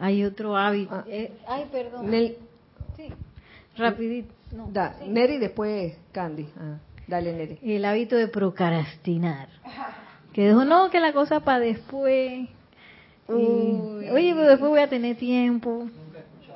Hay 0.00 0.24
otro 0.24 0.56
hábito. 0.56 0.94
Ah. 0.94 1.04
Eh, 1.08 1.32
ay, 1.46 1.66
perdón. 1.70 2.10
sí. 2.96 3.08
Rapidito. 3.76 4.34
No, 4.52 4.70
da, 4.72 4.96
Neri 5.06 5.38
después 5.38 5.94
Candy. 6.12 6.48
Ah. 6.58 6.78
Dale, 7.06 7.32
Neri. 7.32 7.58
El 7.62 7.84
hábito 7.84 8.16
de 8.16 8.28
procrastinar. 8.28 9.48
Que 10.32 10.48
dijo, 10.48 10.64
no, 10.64 10.90
que 10.90 11.00
la 11.00 11.12
cosa 11.12 11.40
para 11.40 11.60
después. 11.60 12.48
oye, 13.28 14.34
pero 14.34 14.48
después 14.48 14.70
voy 14.70 14.80
a 14.80 14.88
tener 14.88 15.16
tiempo. 15.16 15.88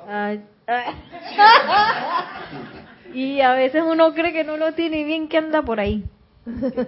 y 3.13 3.41
a 3.41 3.53
veces 3.53 3.83
uno 3.85 4.13
cree 4.13 4.33
que 4.33 4.43
no 4.43 4.57
lo 4.57 4.73
tiene 4.73 5.03
bien 5.03 5.27
que 5.27 5.37
anda 5.37 5.61
por 5.61 5.79
ahí. 5.79 6.03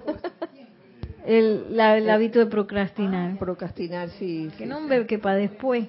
El, 1.26 1.80
el 1.80 2.10
hábito 2.12 2.38
de 2.38 2.46
procrastinar. 2.46 3.36
Procrastinar, 3.40 4.12
sí. 4.12 4.52
Que 4.58 4.68
no, 4.68 4.78
que 5.08 5.18
para 5.18 5.38
después. 5.38 5.88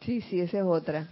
Sí, 0.00 0.22
sí, 0.22 0.40
esa 0.40 0.58
es 0.58 0.64
otra. 0.64 1.06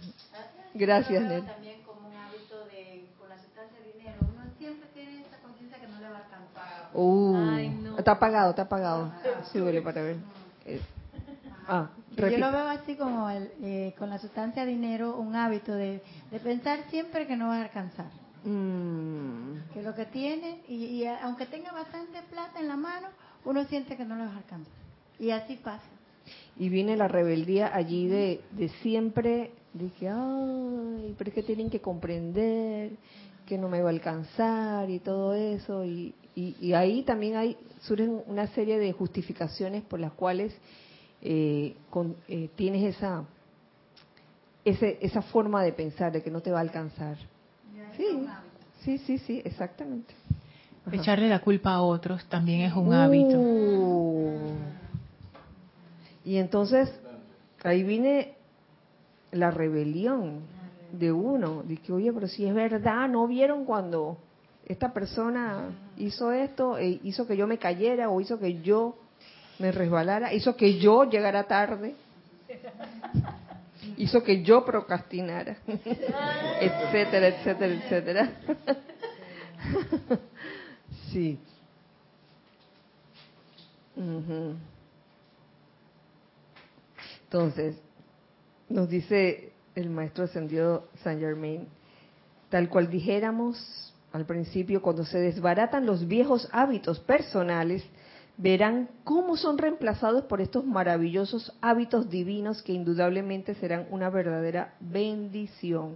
Gracias, 0.73 1.23
Nel. 1.23 1.45
También 1.45 1.75
como 1.85 2.07
un 2.07 2.15
hábito 2.15 2.65
de, 2.65 3.05
con 3.19 3.29
la 3.29 3.37
sustancia 3.37 3.79
de 3.79 3.93
dinero, 3.93 4.17
uno 4.21 4.41
siempre 4.57 4.89
tiene 4.95 5.21
esa 5.21 5.37
conciencia 5.43 5.79
que 5.79 5.85
no 5.87 5.99
le 5.99 6.09
va 6.09 6.17
a 6.17 6.23
alcanzar. 6.23 6.63
Uh, 6.93 7.35
Ay, 7.35 7.69
no. 7.69 7.97
Está 7.99 8.13
apagado, 8.13 8.49
está 8.49 8.63
apagado. 8.63 9.11
Sí, 9.51 9.61
huele 9.61 9.83
para 9.83 10.01
ver. 10.01 10.15
Ah, 11.67 11.89
Yo 12.17 12.37
lo 12.37 12.51
veo 12.51 12.67
así 12.67 12.95
como 12.95 13.29
el, 13.29 13.51
eh, 13.61 13.95
con 13.97 14.09
la 14.09 14.17
sustancia 14.17 14.65
dinero, 14.65 15.17
un 15.17 15.35
hábito 15.35 15.73
de, 15.73 16.01
de 16.31 16.39
pensar 16.39 16.79
siempre 16.89 17.27
que 17.27 17.35
no 17.35 17.47
va 17.47 17.57
a 17.57 17.63
alcanzar. 17.63 18.11
Mm. 18.43 19.71
Que 19.73 19.83
lo 19.83 19.93
que 19.95 20.05
tiene, 20.05 20.61
y, 20.67 20.85
y, 20.85 21.05
aunque 21.05 21.45
tenga 21.45 21.71
bastante 21.71 22.21
plata 22.23 22.59
en 22.59 22.67
la 22.67 22.75
mano, 22.75 23.07
uno 23.45 23.63
siente 23.65 23.95
que 23.95 24.05
no 24.05 24.15
lo 24.15 24.25
va 24.25 24.33
a 24.33 24.37
alcanzar. 24.37 24.73
Y 25.19 25.31
así 25.31 25.55
pasa 25.55 25.85
y 26.57 26.69
viene 26.69 26.97
la 26.97 27.07
rebeldía 27.07 27.75
allí 27.75 28.07
de, 28.07 28.41
de 28.51 28.69
siempre, 28.81 29.51
de 29.73 29.89
que, 29.91 30.09
ay, 30.09 31.15
pero 31.17 31.29
es 31.29 31.33
que 31.33 31.43
tienen 31.43 31.69
que 31.69 31.79
comprender 31.79 32.91
que 33.45 33.57
no 33.57 33.69
me 33.69 33.81
va 33.81 33.89
a 33.89 33.93
alcanzar 33.93 34.89
y 34.89 34.99
todo 34.99 35.33
eso, 35.33 35.85
y, 35.85 36.13
y, 36.35 36.73
ahí 36.73 37.03
también 37.03 37.35
hay 37.35 37.57
surgen 37.81 38.21
una 38.27 38.47
serie 38.47 38.77
de 38.77 38.91
justificaciones 38.91 39.83
por 39.83 39.99
las 39.99 40.13
cuales 40.13 40.53
eh, 41.21 41.75
eh, 42.27 42.49
tienes 42.55 42.95
esa, 42.95 43.23
ese, 44.63 44.97
esa 45.01 45.21
forma 45.21 45.63
de 45.63 45.73
pensar 45.73 46.11
de 46.11 46.21
que 46.21 46.31
no 46.31 46.41
te 46.41 46.51
va 46.51 46.59
a 46.59 46.61
alcanzar. 46.61 47.17
Sí, 47.95 48.27
sí, 48.83 48.97
sí, 48.99 49.17
sí, 49.19 49.41
exactamente. 49.43 50.13
Echarle 50.91 51.27
la 51.27 51.39
culpa 51.39 51.71
a 51.71 51.81
otros 51.81 52.23
también 52.29 52.61
es 52.61 52.73
un 52.73 52.93
hábito. 52.93 53.37
Uh. 53.37 54.57
Y 56.23 56.37
entonces 56.37 56.93
ahí 57.63 57.83
viene 57.83 58.35
la 59.31 59.51
rebelión 59.51 60.41
de 60.91 61.11
uno, 61.11 61.63
de 61.63 61.77
que, 61.77 61.91
oye, 61.91 62.13
pero 62.13 62.27
si 62.27 62.45
es 62.45 62.53
verdad, 62.53 63.09
¿no 63.09 63.27
vieron 63.27 63.65
cuando 63.65 64.17
esta 64.65 64.93
persona 64.93 65.69
hizo 65.97 66.31
esto, 66.31 66.77
e 66.77 66.99
hizo 67.03 67.27
que 67.27 67.37
yo 67.37 67.47
me 67.47 67.57
cayera 67.57 68.09
o 68.09 68.21
hizo 68.21 68.39
que 68.39 68.61
yo 68.61 68.95
me 69.59 69.71
resbalara, 69.71 70.33
hizo 70.33 70.55
que 70.55 70.77
yo 70.79 71.03
llegara 71.05 71.43
tarde, 71.45 71.95
hizo 73.97 74.23
que 74.23 74.43
yo 74.43 74.63
procrastinara, 74.65 75.57
etcétera, 75.67 77.27
etcétera, 77.27 77.73
etcétera. 77.73 78.31
sí. 81.11 81.39
Entonces, 87.23 87.75
nos 88.69 88.89
dice 88.89 89.51
el 89.75 89.89
maestro 89.89 90.25
ascendido 90.25 90.87
Saint 91.03 91.19
Germain, 91.19 91.67
tal 92.49 92.69
cual 92.69 92.89
dijéramos 92.89 93.93
al 94.13 94.25
principio, 94.25 94.81
cuando 94.81 95.03
se 95.03 95.19
desbaratan 95.19 95.85
los 95.85 96.07
viejos 96.07 96.47
hábitos 96.51 96.99
personales, 96.99 97.83
verán 98.37 98.89
cómo 99.03 99.35
son 99.35 99.57
reemplazados 99.57 100.25
por 100.25 100.41
estos 100.41 100.65
maravillosos 100.65 101.53
hábitos 101.61 102.09
divinos 102.09 102.61
que 102.61 102.73
indudablemente 102.73 103.55
serán 103.55 103.87
una 103.89 104.09
verdadera 104.09 104.75
bendición. 104.79 105.95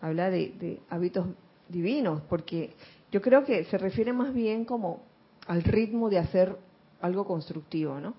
Habla 0.00 0.30
de, 0.30 0.54
de 0.58 0.80
hábitos 0.90 1.26
divinos, 1.68 2.20
porque 2.28 2.74
yo 3.10 3.22
creo 3.22 3.44
que 3.44 3.64
se 3.64 3.78
refiere 3.78 4.12
más 4.12 4.34
bien 4.34 4.64
como 4.64 5.02
al 5.46 5.62
ritmo 5.62 6.10
de 6.10 6.18
hacer 6.18 6.56
algo 7.00 7.26
constructivo, 7.26 8.00
¿no? 8.00 8.14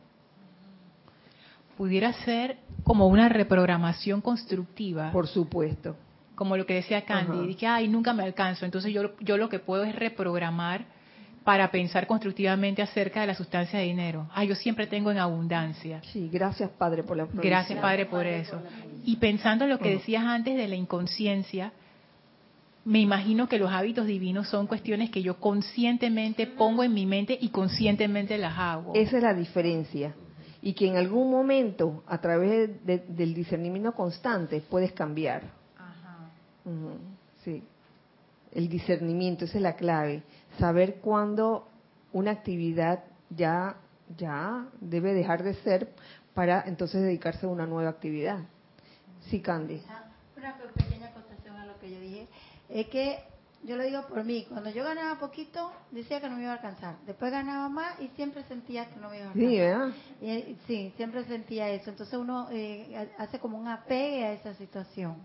pudiera 1.78 2.14
ser 2.14 2.58
como 2.84 3.08
una 3.08 3.30
reprogramación 3.30 4.22
constructiva. 4.22 5.12
Por 5.12 5.28
supuesto. 5.28 5.96
Como 6.36 6.58
lo 6.58 6.66
que 6.66 6.76
decía 6.76 7.06
Candy, 7.06 7.48
dije, 7.48 7.68
ay, 7.68 7.88
nunca 7.88 8.14
me 8.14 8.24
alcanzo. 8.24 8.66
Entonces 8.66 8.94
yo, 8.94 9.18
yo 9.20 9.38
lo 9.38 9.50
que 9.50 9.60
puedo 9.60 9.84
es 9.84 9.96
reprogramar 9.96 10.86
para 11.46 11.70
pensar 11.70 12.08
constructivamente 12.08 12.82
acerca 12.82 13.22
de 13.22 13.28
la 13.28 13.36
sustancia 13.36 13.80
de 13.80 13.86
dinero. 13.86 14.28
Ah, 14.34 14.44
yo 14.44 14.56
siempre 14.56 14.88
tengo 14.88 15.12
en 15.12 15.20
abundancia. 15.20 16.02
Sí, 16.12 16.28
gracias 16.30 16.72
Padre 16.72 17.04
por 17.04 17.16
la 17.16 17.28
Gracias 17.32 17.80
Padre 17.80 18.08
por 18.08 18.26
eso. 18.26 18.62
Y 19.06 19.16
pensando 19.18 19.64
en 19.64 19.70
lo 19.70 19.80
que 19.80 19.92
decías 19.92 20.26
antes 20.26 20.58
de 20.58 20.68
la 20.68 20.76
inconsciencia, 20.76 21.72
me 22.84 23.00
imagino 23.00 23.48
que 23.48 23.60
los 23.60 23.72
hábitos 23.72 24.08
divinos 24.08 24.50
son 24.50 24.66
cuestiones 24.66 25.12
que 25.12 25.22
yo 25.22 25.40
conscientemente 25.40 26.48
pongo 26.48 26.84
en 26.84 26.94
mi 26.94 27.06
mente 27.06 27.38
y 27.40 27.50
conscientemente 27.50 28.38
las 28.38 28.58
hago. 28.58 28.94
Esa 28.96 29.18
es 29.18 29.24
la 29.24 29.36
diferencia 29.36 30.16
y 30.66 30.74
que 30.74 30.88
en 30.88 30.98
algún 30.98 31.30
momento, 31.30 32.04
a 32.08 32.20
través 32.20 32.84
del 32.84 33.36
discernimiento 33.36 33.94
constante, 33.94 34.64
puedes 34.68 34.94
cambiar. 34.94 35.44
Ajá. 35.78 36.32
sí. 37.44 37.62
El 38.52 38.68
discernimiento, 38.68 39.46
esa 39.46 39.58
es 39.58 39.62
la 39.62 39.76
clave. 39.76 40.24
Saber 40.60 40.96
cuándo 40.96 41.68
una 42.14 42.32
actividad 42.32 43.04
ya, 43.30 43.76
ya 44.18 44.66
debe 44.80 45.14
dejar 45.14 45.44
de 45.44 45.54
ser 45.56 45.94
para 46.34 46.64
entonces 46.66 47.02
dedicarse 47.02 47.46
a 47.46 47.50
una 47.50 47.66
nueva 47.66 47.90
actividad. 47.90 48.40
Sí, 49.30 49.42
Candy. 49.42 49.82
Una 50.38 50.58
pequeña 50.58 51.08
acotación 51.08 51.56
a 51.58 51.66
lo 51.66 51.80
que 51.80 51.92
yo 51.92 52.00
dije. 52.00 52.28
Es 52.70 52.88
que 52.88 53.20
yo 53.64 53.78
lo 53.78 53.84
digo 53.84 54.06
por 54.08 54.24
mí, 54.24 54.46
cuando 54.48 54.70
yo 54.70 54.84
ganaba 54.84 55.20
poquito, 55.20 55.72
decía 55.90 56.22
que 56.22 56.30
no 56.30 56.36
me 56.36 56.44
iba 56.44 56.52
a 56.52 56.56
alcanzar. 56.56 56.98
Después 57.08 57.32
ganaba 57.32 57.68
más 57.68 58.00
y 58.00 58.10
siempre 58.10 58.44
sentía 58.44 58.86
que 58.90 59.00
no 59.00 59.10
me 59.10 59.18
iba 59.18 59.26
a 59.26 59.32
alcanzar. 59.32 59.50
Sí, 59.50 59.58
¿verdad? 59.58 59.90
Eh, 60.22 60.56
sí, 60.68 60.94
siempre 60.98 61.26
sentía 61.26 61.70
eso. 61.70 61.90
Entonces 61.90 62.18
uno 62.20 62.48
eh, 62.52 63.10
hace 63.18 63.40
como 63.40 63.58
un 63.58 63.68
apegue 63.68 64.24
a 64.24 64.34
esa 64.34 64.54
situación. 64.54 65.16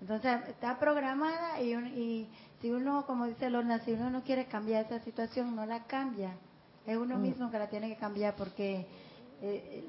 Entonces 0.00 0.48
está 0.48 0.78
programada 0.78 1.58
y, 1.62 1.72
y 1.72 2.28
si 2.64 2.70
uno, 2.70 3.04
como 3.04 3.26
dice 3.26 3.50
Lorna, 3.50 3.80
si 3.80 3.92
uno 3.92 4.08
no 4.08 4.22
quiere 4.22 4.46
cambiar 4.46 4.86
esa 4.86 4.98
situación, 5.00 5.54
no 5.54 5.66
la 5.66 5.84
cambia. 5.84 6.32
Es 6.86 6.96
uno 6.96 7.18
mm. 7.18 7.20
mismo 7.20 7.50
que 7.50 7.58
la 7.58 7.68
tiene 7.68 7.90
que 7.90 7.96
cambiar 7.96 8.36
porque 8.36 8.86
eh, 9.42 9.84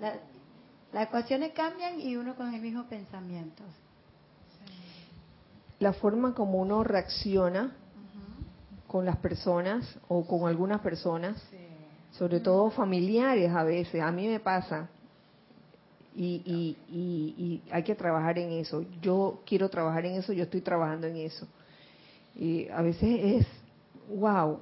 las 0.91 1.07
ecuaciones 1.07 1.53
cambian 1.53 2.01
y 2.01 2.17
uno 2.17 2.35
con 2.35 2.53
el 2.53 2.61
mismo 2.61 2.83
pensamiento 2.83 3.63
la 5.79 5.93
forma 5.93 6.33
como 6.33 6.59
uno 6.59 6.83
reacciona 6.83 7.75
con 8.87 9.05
las 9.05 9.17
personas 9.17 9.97
o 10.07 10.25
con 10.25 10.47
algunas 10.47 10.81
personas, 10.81 11.41
sobre 12.11 12.39
todo 12.39 12.69
familiares 12.71 13.51
a 13.51 13.63
veces, 13.63 14.01
a 14.01 14.11
mí 14.11 14.27
me 14.27 14.39
pasa, 14.39 14.89
Y, 16.17 16.77
y, 16.89 17.61
hay 17.71 17.83
que 17.83 17.93
trabajar 17.93 18.39
en 18.39 18.51
eso. 18.53 18.85
Yo 19.01 19.41
quiero 19.45 19.69
trabajar 19.69 20.05
en 20.05 20.15
eso, 20.15 20.31
yo 20.31 20.43
estoy 20.43 20.61
trabajando 20.61 21.07
en 21.07 21.17
eso. 21.17 21.45
Y 22.35 22.67
a 22.69 22.81
veces 22.81 23.19
es, 23.23 23.47
wow. 24.09 24.59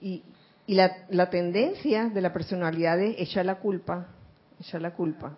Y, 0.00 0.22
y 0.66 0.74
la, 0.74 1.06
la 1.10 1.28
tendencia 1.30 2.08
de 2.08 2.20
la 2.20 2.32
personalidad 2.32 3.00
es 3.00 3.16
echar 3.18 3.46
la 3.46 3.56
culpa, 3.56 4.08
echar 4.60 4.80
la 4.80 4.94
culpa. 4.94 5.36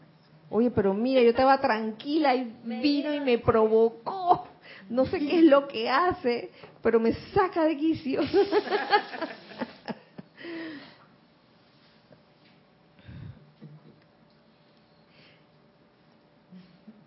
Oye, 0.51 0.71
pero 0.71 0.95
mira, 0.95 1.21
yo 1.23 1.31
estaba 1.31 1.61
tranquila 1.61 2.35
y 2.35 2.55
vino 2.65 3.13
y 3.13 3.21
me 3.21 3.39
provocó. 3.39 4.47
No 4.89 5.07
sé 5.07 5.19
qué 5.19 5.39
es 5.39 5.45
lo 5.45 5.67
que 5.67 5.89
hace, 5.91 6.51
pero 6.83 7.01
me 7.01 7.13
saca 7.33 7.65
de 7.65 7.77
quicio. 7.77 8.21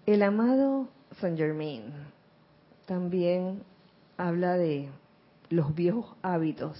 El 0.05 0.23
amado 0.23 0.87
Saint 1.19 1.37
Germain 1.37 1.91
también 2.85 3.61
habla 4.17 4.57
de 4.57 4.89
los 5.49 5.73
viejos 5.73 6.05
hábitos 6.21 6.77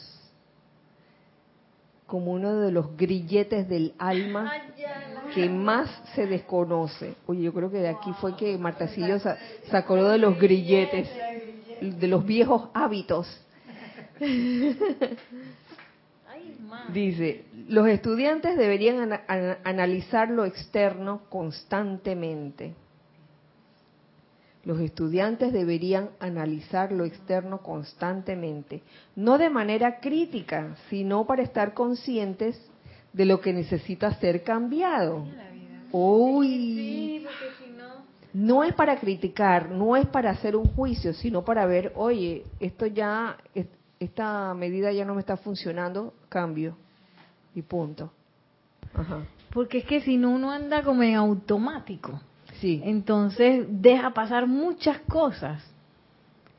como 2.08 2.32
uno 2.32 2.56
de 2.62 2.72
los 2.72 2.96
grilletes 2.98 3.68
del 3.70 3.94
alma 4.00 4.52
que 5.36 5.50
más 5.50 5.90
se 6.16 6.26
desconoce. 6.26 7.16
Oye, 7.28 7.44
yo 7.44 7.54
creo 7.54 7.70
que 7.70 7.80
de 7.80 7.90
aquí 7.90 8.14
fue 8.22 8.36
que 8.38 8.58
Martacillo 8.58 9.20
sacó 9.70 9.96
de 10.10 10.18
los 10.18 10.40
grilletes, 10.40 11.10
de 11.82 12.08
los 12.08 12.26
viejos 12.26 12.70
hábitos. 12.74 13.28
Dice, 16.94 17.44
los 17.68 17.88
estudiantes 17.90 18.58
deberían 18.58 19.20
analizar 19.66 20.30
lo 20.30 20.46
externo 20.46 21.24
constantemente 21.30 22.74
los 24.68 24.82
estudiantes 24.82 25.53
deberían 25.53 26.09
analizar 26.20 26.91
lo 26.91 27.05
externo 27.05 27.59
constantemente, 27.59 28.84
no 29.15 29.38
de 29.38 29.49
manera 29.49 30.01
crítica, 30.01 30.76
sino 30.89 31.26
para 31.26 31.41
estar 31.41 31.74
conscientes 31.74 32.61
de 33.13 33.24
lo 33.24 33.39
que 33.39 33.53
necesita 33.53 34.13
ser 34.15 34.43
cambiado. 34.43 35.26
Uy, 35.93 37.26
no 38.34 38.65
es 38.65 38.74
para 38.74 38.99
criticar, 38.99 39.72
no 39.72 39.95
es 39.95 40.05
para 40.07 40.32
hacer 40.32 40.57
un 40.57 40.65
juicio, 40.65 41.13
sino 41.13 41.45
para 41.45 41.65
ver, 41.65 41.93
oye, 41.95 42.43
esto 42.59 42.88
ya, 42.88 43.38
esta 44.01 44.53
medida 44.53 44.91
ya 44.91 45.05
no 45.05 45.15
me 45.15 45.22
está 45.22 45.38
funcionando, 45.38 46.13
cambio 46.28 46.76
y 47.55 47.61
punto. 47.61 48.11
Porque 49.53 49.78
es 49.78 49.86
que 49.86 50.01
si 50.01 50.18
no 50.18 50.32
uno 50.32 50.51
anda 50.51 50.84
como 50.84 51.03
en 51.03 51.15
automático. 51.15 52.20
Sí. 52.60 52.82
Entonces 52.84 53.66
deja 53.70 54.14
pasar 54.14 54.47
muchas 54.47 54.99
cosas 55.01 55.64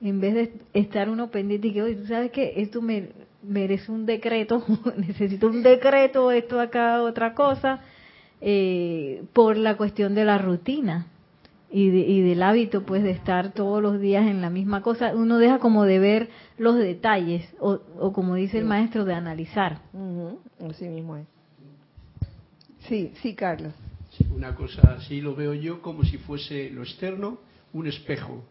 en 0.01 0.20
vez 0.20 0.34
de 0.34 0.53
estar 0.74 1.09
uno 1.09 1.30
pendiente 1.30 1.68
y 1.68 1.72
que, 1.72 1.82
oye, 1.82 1.96
tú 1.96 2.07
sabes 2.07 2.30
que 2.30 2.55
esto 2.57 2.80
me 2.80 3.09
merece 3.42 3.90
un 3.90 4.07
decreto, 4.07 4.62
necesito 4.96 5.49
un 5.49 5.62
decreto, 5.62 6.30
esto 6.30 6.61
acá, 6.61 7.03
otra 7.03 7.34
cosa, 7.34 7.80
eh, 8.40 9.24
por 9.32 9.57
la 9.57 9.76
cuestión 9.76 10.14
de 10.14 10.24
la 10.24 10.38
rutina 10.38 11.07
y, 11.70 11.88
y, 11.88 12.22
del 12.22 12.42
hábito, 12.42 12.84
pues, 12.84 13.03
de 13.03 13.11
estar 13.11 13.53
todos 13.53 13.82
los 13.82 14.01
días 14.01 14.26
en 14.26 14.40
la 14.40 14.51
misma 14.51 14.82
cosa. 14.82 15.14
Uno 15.14 15.38
deja 15.38 15.59
como 15.59 15.84
de 15.84 15.99
ver 15.99 16.28
los 16.57 16.76
detalles, 16.76 17.46
o, 17.59 17.80
o 17.99 18.12
como 18.12 18.36
dice 18.36 18.59
el 18.59 18.64
maestro, 18.64 19.05
de 19.05 19.14
analizar. 19.14 19.80
Así 20.66 20.88
mismo 20.88 21.16
es. 21.16 21.26
Sí, 22.86 23.12
sí, 23.20 23.34
Carlos 23.34 23.74
una 24.30 24.54
cosa 24.54 24.94
así 24.98 25.20
lo 25.20 25.34
veo 25.34 25.54
yo 25.54 25.82
como 25.82 26.04
si 26.04 26.18
fuese 26.18 26.70
lo 26.70 26.82
externo 26.82 27.38
un 27.72 27.86
espejo 27.86 28.44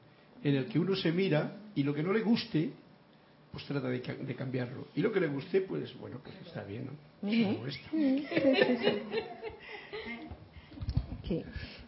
en 0.43 0.55
el 0.55 0.65
que 0.67 0.79
uno 0.79 0.95
se 0.95 1.11
mira 1.11 1.57
y 1.75 1.83
lo 1.83 1.93
que 1.93 2.03
no 2.03 2.13
le 2.13 2.21
guste 2.21 2.71
pues 3.51 3.65
trata 3.65 3.87
de, 3.87 4.01
cambiarlo. 4.35 4.87
Y 4.93 5.01
lo 5.01 5.11
que 5.11 5.19
le 5.19 5.27
guste 5.27 5.61
pues 5.61 5.97
bueno 5.99 6.19
pues 6.23 6.35
está 6.45 6.63
bien 6.63 6.85
¿no? 6.85 6.91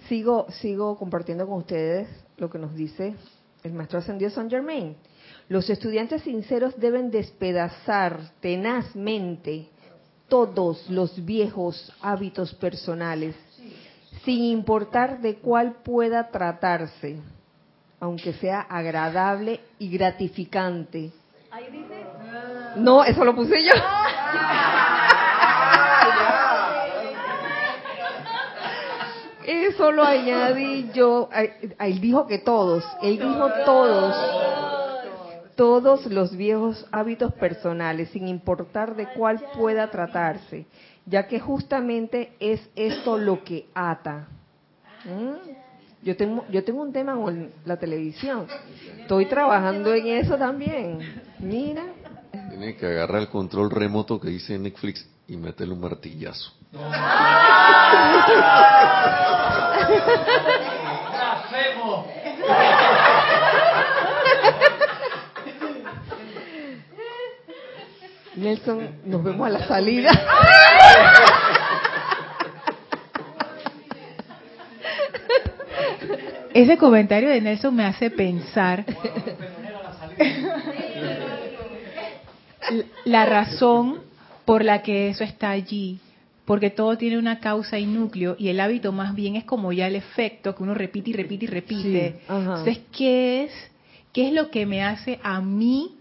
sigo 0.08 0.48
sigo 0.52 0.98
compartiendo 0.98 1.48
con 1.48 1.60
ustedes 1.60 2.08
lo 2.38 2.50
que 2.50 2.58
nos 2.58 2.74
dice 2.76 3.16
el 3.64 3.74
maestro 3.74 4.00
ascendido 4.00 4.32
San 4.32 4.50
Germain. 4.50 4.96
Los 5.50 5.70
estudiantes 5.70 6.24
sinceros 6.24 6.80
deben 6.80 7.12
despedazar 7.12 8.32
tenazmente 8.40 9.68
todos 10.28 10.90
los 10.90 11.26
viejos 11.26 11.92
hábitos 12.02 12.54
personales 12.56 13.36
sin 14.30 14.44
importar 14.44 15.22
de 15.22 15.38
cuál 15.38 15.78
pueda 15.84 16.30
tratarse, 16.30 17.18
aunque 18.00 18.32
sea 18.34 18.62
agradable 18.62 19.60
y 19.80 19.90
gratificante. 19.90 21.10
No, 22.76 23.04
eso 23.04 23.26
lo 23.26 23.36
puse 23.36 23.64
yo. 23.64 23.74
Eso 29.48 29.92
lo 29.92 30.04
añadí 30.04 30.92
yo. 30.94 31.28
Él 31.80 32.00
dijo 32.00 32.28
que 32.28 32.38
todos, 32.38 32.86
él 33.02 33.18
dijo 33.18 33.50
todos, 33.66 34.16
todos 35.60 36.06
los 36.06 36.38
viejos 36.38 36.88
hábitos 36.90 37.34
personales, 37.34 38.08
sin 38.12 38.30
importar 38.30 38.96
de 38.96 39.08
cuál 39.14 39.44
pueda 39.58 39.92
tratarse 39.92 40.66
ya 41.10 41.28
que 41.28 41.40
justamente 41.40 42.34
es 42.40 42.62
esto 42.76 43.18
lo 43.18 43.44
que 43.44 43.66
ata. 43.74 44.28
¿Mm? 45.06 45.34
Yo 46.04 46.16
tengo, 46.16 46.46
yo 46.50 46.64
tengo 46.64 46.82
un 46.82 46.94
tema 46.94 47.16
con 47.16 47.52
la 47.66 47.78
televisión. 47.78 48.48
Estoy 49.00 49.26
trabajando 49.26 49.94
en 49.94 50.08
eso 50.08 50.38
también. 50.38 51.00
Mira. 51.40 51.84
Tiene 52.50 52.78
que 52.78 52.86
agarrar 52.86 53.22
el 53.22 53.30
control 53.30 53.72
remoto 53.72 54.20
que 54.20 54.30
dice 54.30 54.58
Netflix 54.58 55.06
y 55.28 55.36
meterle 55.36 55.74
un 55.74 55.82
martillazo. 55.82 56.54
Nelson, 68.40 68.80
nos 69.06 69.24
vemos 69.24 69.46
a 69.46 69.50
la 69.50 69.68
salida. 69.68 70.12
Ese 76.54 76.78
comentario 76.78 77.30
de 77.30 77.42
Nelson 77.42 77.76
me 77.76 77.86
hace 77.86 78.10
pensar 78.10 78.86
la 83.06 83.26
razón 83.26 84.00
por 84.46 84.64
la 84.64 84.82
que 84.82 85.10
eso 85.10 85.24
está 85.24 85.52
allí, 85.52 86.00
porque 86.46 86.70
todo 86.70 86.98
tiene 86.98 87.18
una 87.18 87.40
causa 87.40 87.78
y 87.78 87.86
núcleo 87.86 88.36
y 88.40 88.48
el 88.50 88.60
hábito 88.60 88.92
más 88.92 89.16
bien 89.16 89.36
es 89.36 89.44
como 89.44 89.72
ya 89.74 89.88
el 89.88 89.96
efecto 89.96 90.56
que 90.56 90.64
uno 90.64 90.74
repite 90.74 91.12
y 91.12 91.14
repite 91.14 91.46
y 91.46 91.48
repite. 91.48 92.22
Entonces, 92.28 92.80
¿qué 92.92 93.44
es 93.44 93.52
qué 94.14 94.28
es 94.28 94.34
lo 94.34 94.50
que 94.50 94.66
me 94.66 94.84
hace 94.84 95.20
a 95.24 95.40
mí 95.42 95.99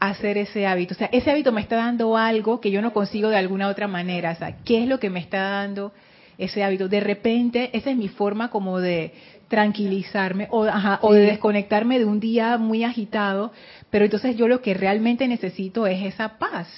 hacer 0.00 0.38
ese 0.38 0.66
hábito. 0.66 0.94
O 0.94 0.96
sea, 0.96 1.08
ese 1.12 1.30
hábito 1.30 1.52
me 1.52 1.60
está 1.60 1.76
dando 1.76 2.16
algo 2.16 2.60
que 2.60 2.70
yo 2.70 2.82
no 2.82 2.92
consigo 2.92 3.28
de 3.28 3.36
alguna 3.36 3.68
otra 3.68 3.88
manera. 3.88 4.32
O 4.32 4.36
sea, 4.36 4.56
¿qué 4.64 4.82
es 4.82 4.88
lo 4.88 4.98
que 4.98 5.10
me 5.10 5.20
está 5.20 5.40
dando 5.40 5.92
ese 6.38 6.62
hábito? 6.62 6.88
De 6.88 7.00
repente, 7.00 7.70
esa 7.72 7.90
es 7.90 7.96
mi 7.96 8.08
forma 8.08 8.50
como 8.50 8.80
de 8.80 9.12
tranquilizarme 9.48 10.48
o, 10.50 10.66
o 11.00 11.12
de 11.12 11.20
desconectarme 11.20 11.98
de 11.98 12.04
un 12.04 12.18
día 12.18 12.58
muy 12.58 12.82
agitado, 12.82 13.52
pero 13.90 14.04
entonces 14.04 14.36
yo 14.36 14.48
lo 14.48 14.60
que 14.62 14.74
realmente 14.74 15.28
necesito 15.28 15.86
es 15.86 16.02
esa 16.04 16.38
paz. 16.38 16.68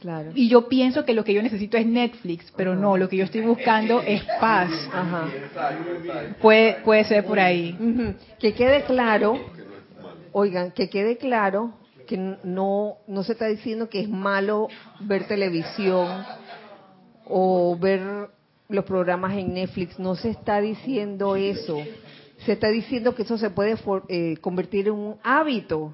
Claro. 0.00 0.30
Y 0.34 0.48
yo 0.48 0.68
pienso 0.68 1.04
que 1.04 1.12
lo 1.12 1.22
que 1.22 1.34
yo 1.34 1.42
necesito 1.42 1.76
es 1.76 1.86
Netflix, 1.86 2.52
pero 2.56 2.74
no, 2.74 2.96
lo 2.96 3.08
que 3.08 3.16
yo 3.16 3.24
estoy 3.24 3.42
buscando 3.42 4.00
es 4.06 4.22
paz. 4.40 4.70
Ajá. 4.92 5.28
Puede, 6.40 6.76
puede 6.84 7.04
ser 7.04 7.24
por 7.24 7.38
ahí. 7.38 7.76
Que 8.40 8.54
quede 8.54 8.82
claro, 8.82 9.38
oigan, 10.32 10.72
que 10.72 10.88
quede 10.88 11.18
claro 11.18 11.74
que 12.06 12.16
no, 12.16 12.96
no 13.06 13.22
se 13.22 13.32
está 13.32 13.46
diciendo 13.46 13.88
que 13.88 14.00
es 14.00 14.08
malo 14.08 14.68
ver 15.00 15.26
televisión 15.26 16.24
o 17.26 17.76
ver 17.78 18.30
los 18.68 18.84
programas 18.84 19.36
en 19.36 19.54
Netflix, 19.54 19.98
no 19.98 20.14
se 20.14 20.30
está 20.30 20.60
diciendo 20.60 21.36
eso. 21.36 21.78
Se 22.44 22.52
está 22.52 22.68
diciendo 22.68 23.14
que 23.14 23.22
eso 23.22 23.38
se 23.38 23.50
puede 23.50 23.76
eh, 24.08 24.36
convertir 24.40 24.88
en 24.88 24.94
un 24.94 25.16
hábito 25.22 25.92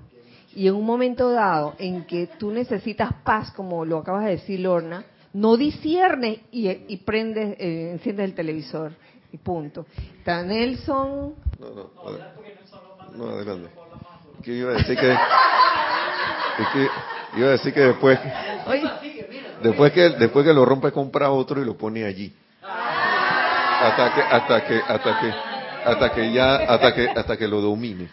y 0.54 0.66
en 0.66 0.74
un 0.74 0.86
momento 0.86 1.30
dado 1.30 1.74
en 1.78 2.04
que 2.04 2.28
tú 2.38 2.50
necesitas 2.50 3.12
paz, 3.22 3.52
como 3.52 3.84
lo 3.84 3.98
acabas 3.98 4.24
de 4.24 4.32
decir, 4.32 4.60
Lorna, 4.60 5.04
no 5.32 5.56
discierne 5.56 6.44
y, 6.50 6.68
y 6.68 6.96
prendes, 6.98 7.56
eh, 7.58 7.90
enciendes 7.92 8.24
el 8.24 8.34
televisor 8.34 8.92
y 9.32 9.36
punto. 9.36 9.86
Está 10.18 10.42
Nelson. 10.42 11.34
No, 11.60 11.70
no, 11.70 11.90
no, 13.16 13.24
adelante. 13.28 13.87
Que 14.48 14.54
iba 14.54 14.70
a 14.70 14.76
decir 14.76 14.96
que 14.96 15.12
es 15.12 16.68
que 16.72 16.88
iba 17.38 17.48
a 17.48 17.50
decir 17.50 17.74
que 17.74 17.80
después, 17.80 18.18
después 19.62 19.92
que 19.92 20.08
después 20.08 20.46
que 20.46 20.54
lo 20.54 20.64
rompe 20.64 20.90
compra 20.90 21.30
otro 21.30 21.60
y 21.60 21.66
lo 21.66 21.76
pone 21.76 22.06
allí. 22.06 22.32
hasta 22.62 24.14
que, 24.14 24.22
hasta 24.22 24.66
que, 24.66 24.76
hasta 24.78 25.20
que, 25.20 25.32
hasta 25.84 26.12
que 26.14 26.32
ya, 26.32 26.56
hasta 26.56 26.94
que, 26.94 27.08
hasta 27.10 27.36
que 27.36 27.46
lo 27.46 27.60
domine. 27.60 28.08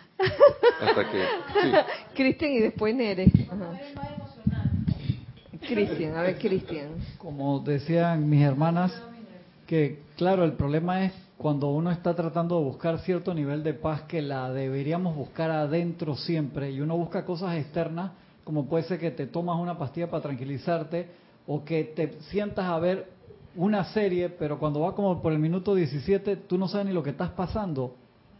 Hasta 0.81 1.09
que, 1.09 1.25
Cristian 2.13 2.51
y 2.51 2.59
después 2.59 2.93
Nere. 2.93 3.31
Cristian, 5.65 6.17
a 6.17 6.21
ver 6.21 6.37
Cristian. 6.37 6.97
Como 7.17 7.61
decían 7.61 8.29
mis 8.29 8.43
hermanas, 8.43 8.91
que 9.67 9.99
claro, 10.17 10.43
el 10.43 10.51
problema 10.51 11.05
es 11.05 11.13
cuando 11.37 11.69
uno 11.69 11.91
está 11.91 12.15
tratando 12.15 12.57
de 12.57 12.65
buscar 12.65 12.99
cierto 12.99 13.33
nivel 13.33 13.63
de 13.63 13.73
paz 13.73 14.03
que 14.03 14.21
la 14.21 14.51
deberíamos 14.51 15.15
buscar 15.15 15.51
adentro 15.51 16.15
siempre 16.15 16.71
y 16.71 16.79
uno 16.79 16.95
busca 16.95 17.25
cosas 17.25 17.57
externas, 17.57 18.11
como 18.43 18.67
puede 18.67 18.83
ser 18.85 18.99
que 18.99 19.11
te 19.11 19.27
tomas 19.27 19.59
una 19.59 19.77
pastilla 19.77 20.09
para 20.09 20.23
tranquilizarte 20.23 21.07
o 21.47 21.63
que 21.65 21.83
te 21.83 22.19
sientas 22.29 22.65
a 22.65 22.79
ver 22.79 23.09
una 23.55 23.83
serie, 23.85 24.29
pero 24.29 24.59
cuando 24.59 24.81
va 24.81 24.95
como 24.95 25.21
por 25.21 25.33
el 25.33 25.39
minuto 25.39 25.75
17 25.75 26.35
tú 26.37 26.57
no 26.57 26.67
sabes 26.67 26.87
ni 26.87 26.93
lo 26.93 27.03
que 27.03 27.11
estás 27.11 27.31
pasando 27.31 27.95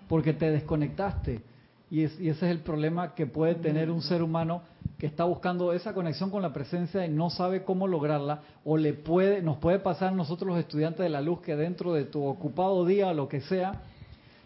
porque 0.08 0.34
te 0.34 0.52
desconectaste. 0.52 1.42
Y, 1.90 2.04
ese 2.04 2.30
es 2.30 2.44
el 2.44 2.60
problema 2.60 3.14
que 3.14 3.26
puede 3.26 3.56
tener 3.56 3.92
un 3.92 4.02
ser 4.02 4.22
humano 4.22 4.62
que 4.98 5.08
está 5.08 5.26
buscando 5.26 5.74
esa 5.74 5.94
conexión 5.94 6.30
con 6.30 6.42
la 6.42 6.54
presencia 6.54 7.06
y 7.06 7.10
no 7.10 7.30
sabe 7.30 7.64
cómo 7.64 7.88
lograrla, 7.88 8.42
o 8.64 8.78
le 8.78 8.94
puede, 8.94 9.42
nos 9.42 9.58
puede 9.58 9.80
pasar 9.80 10.14
nosotros 10.14 10.50
los 10.50 10.60
estudiantes 10.60 11.04
de 11.04 11.10
la 11.10 11.22
luz 11.22 11.42
que 11.42 11.56
dentro 11.56 11.94
de 11.94 12.06
tu 12.06 12.24
ocupado 12.24 12.86
día 12.86 13.08
o 13.08 13.14
lo 13.14 13.28
que 13.28 13.42
sea, 13.42 13.82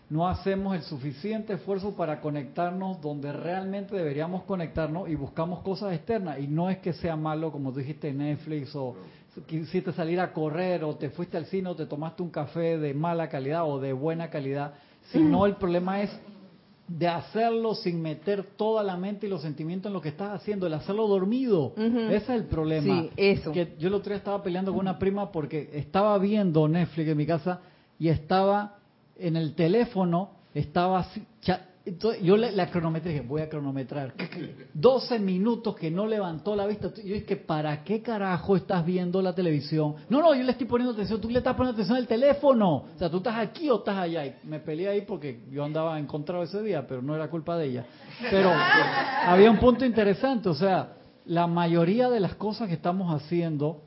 no 0.10 0.28
hacemos 0.28 0.76
el 0.76 0.82
suficiente 0.82 1.54
esfuerzo 1.54 1.96
para 1.96 2.20
conectarnos 2.20 3.00
donde 3.00 3.32
realmente 3.32 3.96
deberíamos 3.96 4.42
conectarnos 4.44 5.08
y 5.08 5.14
buscamos 5.14 5.60
cosas 5.60 5.94
externas. 5.94 6.40
Y 6.40 6.48
no 6.48 6.70
es 6.70 6.80
que 6.80 6.94
sea 6.94 7.16
malo, 7.16 7.52
como 7.52 7.72
dijiste, 7.72 8.12
Netflix 8.12 8.76
o 8.76 8.96
quisiste 9.46 9.94
salir 9.94 10.20
a 10.20 10.34
correr 10.34 10.84
o 10.84 10.96
te 10.96 11.12
fuiste 11.12 11.38
al 11.38 11.46
cine 11.46 11.70
o 11.70 11.76
te 11.76 11.86
tomaste 11.86 12.24
un 12.24 12.32
café 12.32 12.80
de 12.80 12.94
mala 12.96 13.30
calidad 13.30 13.70
o 13.70 13.80
de 13.80 13.94
buena 13.94 14.32
calidad, 14.32 14.74
sino 15.12 15.46
el 15.46 15.56
problema 15.56 16.02
es 16.02 16.10
de 16.90 17.08
hacerlo 17.08 17.76
sin 17.76 18.02
meter 18.02 18.44
toda 18.58 18.84
la 18.84 18.98
mente 18.98 19.28
y 19.28 19.30
los 19.30 19.44
sentimientos 19.44 19.90
en 19.90 19.94
lo 19.94 20.02
que 20.02 20.10
estás 20.10 20.32
haciendo, 20.32 20.66
el 20.66 20.74
hacerlo 20.74 21.08
dormido. 21.08 21.74
Ese 21.78 22.16
es 22.16 22.30
el 22.30 22.46
problema. 22.46 23.04
Sí, 23.04 23.10
eso. 23.16 23.52
Que 23.52 23.76
yo 23.78 23.90
el 23.90 23.94
otro 23.94 24.10
día 24.10 24.18
estaba 24.18 24.42
peleando 24.42 24.72
con 24.72 24.82
una 24.82 24.98
prima 24.98 25.32
porque 25.32 25.70
estaba 25.74 26.18
viendo 26.18 26.68
Netflix 26.68 27.10
en 27.10 27.18
mi 27.18 27.28
casa 27.28 27.62
y 28.00 28.10
estaba 28.10 28.78
en 29.20 29.36
el 29.36 29.54
teléfono, 29.54 30.32
estaba 30.56 31.06
yo 32.22 32.38
la 32.38 32.70
cronometré, 32.70 33.14
dije, 33.14 33.26
voy 33.26 33.42
a 33.42 33.50
cronometrar. 33.50 34.14
12 34.74 35.20
minutos 35.20 35.76
que 35.76 35.90
no 35.90 36.06
levantó 36.06 36.56
la 36.56 36.68
vista. 36.68 36.92
Yo 36.96 37.14
dije, 37.14 37.36
¿para 37.36 37.84
qué 37.84 38.02
carajo 38.02 38.56
estás 38.56 38.86
viendo 38.86 39.22
la 39.22 39.34
televisión? 39.34 39.96
No, 40.10 40.22
no, 40.22 40.36
yo 40.36 40.44
le 40.44 40.52
estoy 40.52 40.68
poniendo 40.68 40.94
atención, 40.94 41.20
tú 41.20 41.30
le 41.30 41.40
estás 41.40 41.56
poniendo 41.56 41.76
atención 41.76 41.98
al 41.98 42.08
teléfono. 42.08 42.76
O 42.96 42.98
sea, 42.98 43.10
tú 43.10 43.18
estás 43.18 43.38
aquí 43.38 43.70
o 43.70 43.78
estás 43.78 43.98
allá. 43.98 44.26
Y 44.26 44.36
me 44.44 44.60
peleé 44.60 44.90
ahí 44.90 45.02
porque 45.02 45.44
yo 45.52 45.64
andaba 45.64 45.98
encontrado 46.00 46.44
ese 46.44 46.62
día, 46.62 46.86
pero 46.88 47.02
no 47.02 47.16
era 47.16 47.30
culpa 47.30 47.58
de 47.58 47.66
ella. 47.68 47.86
Pero 48.30 48.52
había 49.26 49.50
un 49.50 49.60
punto 49.60 49.86
interesante, 49.86 50.50
o 50.50 50.56
sea, 50.56 50.94
la 51.26 51.48
mayoría 51.48 52.10
de 52.10 52.20
las 52.20 52.36
cosas 52.36 52.68
que 52.68 52.74
estamos 52.74 53.14
haciendo 53.14 53.84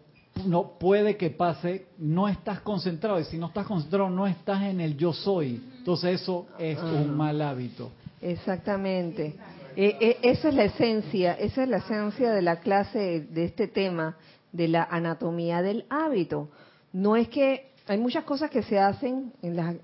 no 0.47 0.79
puede 0.79 1.17
que 1.17 1.31
pase, 1.31 1.89
no 1.99 2.29
estás 2.29 2.61
concentrado 2.61 3.21
y 3.21 3.25
si 3.25 3.39
no 3.39 3.49
estás 3.49 3.67
concentrado 3.67 4.09
no 4.11 4.27
estás 4.27 4.63
en 4.63 4.81
el 4.81 4.97
yo 4.97 5.13
soy. 5.13 5.63
Entonces 5.83 6.21
eso 6.21 6.47
es 6.61 6.79
un 6.79 7.17
mal 7.17 7.43
hábito. 7.43 7.91
Exactamente. 8.21 9.35
Eh, 9.75 9.97
eh, 10.01 10.19
esa 10.23 10.51
es 10.51 10.55
la 10.55 10.63
esencia, 10.63 11.33
esa 11.33 11.65
es 11.65 11.69
la 11.69 11.79
esencia 11.79 12.31
de 12.31 12.41
la 12.41 12.61
clase 12.61 13.27
de 13.29 13.45
este 13.45 13.67
tema 13.67 14.17
de 14.53 14.69
la 14.69 14.85
anatomía 14.85 15.61
del 15.61 15.85
hábito. 15.91 16.51
No 16.93 17.17
es 17.17 17.27
que 17.31 17.73
hay 17.89 17.99
muchas 17.99 18.23
cosas 18.23 18.49
que 18.49 18.63
se 18.63 18.79
hacen 18.79 19.33
en 19.43 19.57
las 19.57 19.75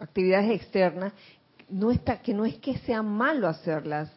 actividades 0.00 0.50
externas, 0.50 1.12
no 1.68 1.92
está 1.92 2.20
que 2.20 2.34
no 2.34 2.44
es 2.44 2.56
que 2.56 2.76
sea 2.78 3.00
malo 3.00 3.46
hacerlas, 3.46 4.10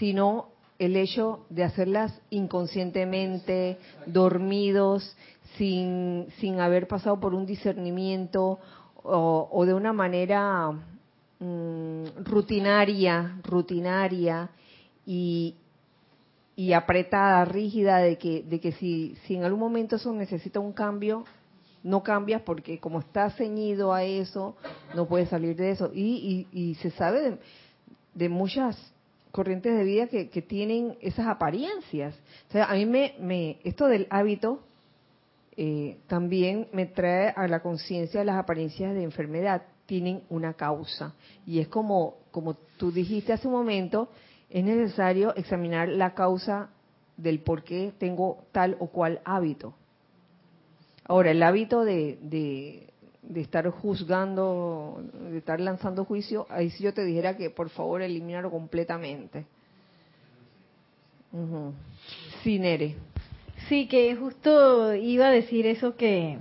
sino 0.00 0.48
el 0.80 0.96
hecho 0.96 1.46
de 1.48 1.62
hacerlas 1.62 2.20
inconscientemente, 2.30 3.78
dormidos, 4.06 5.16
sin, 5.56 6.26
sin 6.40 6.58
haber 6.58 6.88
pasado 6.88 7.20
por 7.20 7.34
un 7.34 7.46
discernimiento 7.46 8.58
o, 9.04 9.64
de 9.66 9.74
una 9.74 9.92
manera 9.92 10.72
mm, 11.38 12.04
rutinaria, 12.24 13.38
rutinaria 13.44 14.50
y, 15.06 15.54
y 16.56 16.72
apretada, 16.72 17.44
rígida, 17.44 17.98
de 17.98 18.16
que, 18.16 18.42
de 18.42 18.60
que 18.60 18.72
si, 18.72 19.16
si 19.26 19.36
en 19.36 19.44
algún 19.44 19.60
momento 19.60 19.96
eso 19.96 20.12
necesita 20.12 20.58
un 20.58 20.72
cambio, 20.72 21.24
no 21.82 22.02
cambias 22.02 22.40
porque 22.42 22.80
como 22.80 23.00
estás 23.00 23.36
ceñido 23.36 23.92
a 23.92 24.04
eso, 24.04 24.56
no 24.94 25.06
puedes 25.06 25.28
salir 25.28 25.54
de 25.54 25.70
eso. 25.70 25.90
Y, 25.92 26.48
y, 26.50 26.70
y 26.70 26.74
se 26.76 26.90
sabe 26.92 27.38
de, 28.14 28.28
muchas 28.30 28.94
corrientes 29.32 29.76
de 29.76 29.84
vida 29.84 30.06
que, 30.06 30.42
tienen 30.42 30.96
esas 31.02 31.26
apariencias. 31.26 32.14
O 32.48 32.52
sea, 32.52 32.64
a 32.64 32.74
mí 32.74 32.86
me 32.86 33.58
esto 33.64 33.86
del 33.86 34.06
hábito 34.08 34.62
eh, 35.56 35.98
también 36.06 36.68
me 36.72 36.86
trae 36.86 37.32
a 37.36 37.46
la 37.48 37.60
conciencia 37.60 38.24
las 38.24 38.36
apariencias 38.36 38.94
de 38.94 39.02
enfermedad. 39.02 39.62
Tienen 39.86 40.22
una 40.30 40.54
causa. 40.54 41.14
Y 41.46 41.60
es 41.60 41.68
como, 41.68 42.16
como 42.30 42.54
tú 42.76 42.90
dijiste 42.90 43.32
hace 43.32 43.46
un 43.46 43.54
momento, 43.54 44.08
es 44.50 44.64
necesario 44.64 45.34
examinar 45.36 45.88
la 45.88 46.14
causa 46.14 46.70
del 47.16 47.40
por 47.40 47.62
qué 47.62 47.92
tengo 47.98 48.44
tal 48.52 48.76
o 48.80 48.88
cual 48.88 49.20
hábito. 49.24 49.74
Ahora, 51.06 51.30
el 51.30 51.42
hábito 51.42 51.84
de, 51.84 52.18
de 53.28 53.40
estar 53.40 53.68
juzgando, 53.70 55.02
de 55.30 55.38
estar 55.38 55.60
lanzando 55.60 56.04
juicio, 56.04 56.46
ahí 56.48 56.70
sí 56.70 56.84
yo 56.84 56.94
te 56.94 57.04
dijera 57.04 57.36
que 57.36 57.50
por 57.50 57.68
favor 57.70 58.02
eliminarlo 58.02 58.50
completamente. 58.50 59.46
Sí, 62.42 62.58
Nere. 62.58 62.96
Sí, 63.68 63.86
que 63.86 64.14
justo 64.16 64.94
iba 64.94 65.28
a 65.28 65.30
decir 65.30 65.66
eso 65.66 65.96
que 65.96 66.38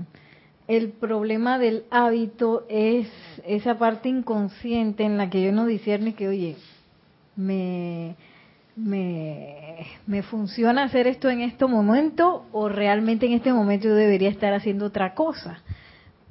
el 0.68 0.90
problema 0.90 1.58
del 1.58 1.84
hábito 1.90 2.66
es 2.70 3.08
esa 3.46 3.78
parte 3.78 4.10
inconsciente 4.10 5.04
en 5.04 5.18
la 5.18 5.30
que 5.30 5.42
yo 5.42 5.52
no 5.52 5.66
discierne 5.66 6.16
que, 6.16 6.28
oye, 6.28 6.58
me, 7.36 8.16
me, 8.76 9.88
me 10.06 10.24
funciona 10.24 10.84
hacer 10.84 11.08
esto 11.08 11.30
en 11.30 11.42
este 11.42 11.66
momento 11.66 12.46
o 12.52 12.68
realmente 12.70 13.26
en 13.26 13.34
este 13.34 13.54
momento 13.54 13.88
yo 13.88 13.96
debería 13.96 14.30
estar 14.30 14.54
haciendo 14.54 14.86
otra 14.86 15.14
cosa 15.14 15.62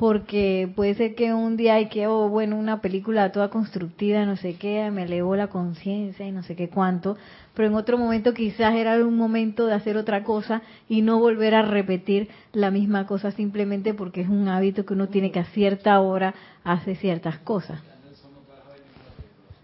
porque 0.02 0.68
puede 0.74 0.96
ser 0.96 1.14
que 1.14 1.32
un 1.32 1.56
día 1.56 1.74
hay 1.74 1.86
que, 1.86 2.08
oh, 2.08 2.28
bueno, 2.28 2.56
una 2.56 2.80
película 2.80 3.30
toda 3.30 3.50
constructiva, 3.50 4.26
no 4.26 4.36
sé 4.36 4.56
qué, 4.56 4.90
me 4.90 5.04
elevó 5.04 5.36
la 5.36 5.46
conciencia 5.46 6.26
y 6.26 6.32
no 6.32 6.42
sé 6.42 6.56
qué 6.56 6.68
cuánto, 6.68 7.16
pero 7.54 7.68
en 7.68 7.76
otro 7.76 7.98
momento 7.98 8.34
quizás 8.34 8.74
era 8.74 8.96
un 8.96 9.16
momento 9.16 9.64
de 9.66 9.74
hacer 9.74 9.96
otra 9.96 10.24
cosa 10.24 10.62
y 10.88 11.02
no 11.02 11.20
volver 11.20 11.54
a 11.54 11.62
repetir 11.62 12.30
la 12.52 12.72
misma 12.72 13.06
cosa 13.06 13.30
simplemente 13.30 13.94
porque 13.94 14.22
es 14.22 14.28
un 14.28 14.48
hábito 14.48 14.84
que 14.84 14.94
uno 14.94 15.06
tiene 15.06 15.30
que 15.30 15.38
a 15.38 15.44
cierta 15.44 16.00
hora 16.00 16.34
hace 16.64 16.96
ciertas 16.96 17.38
cosas. 17.38 17.80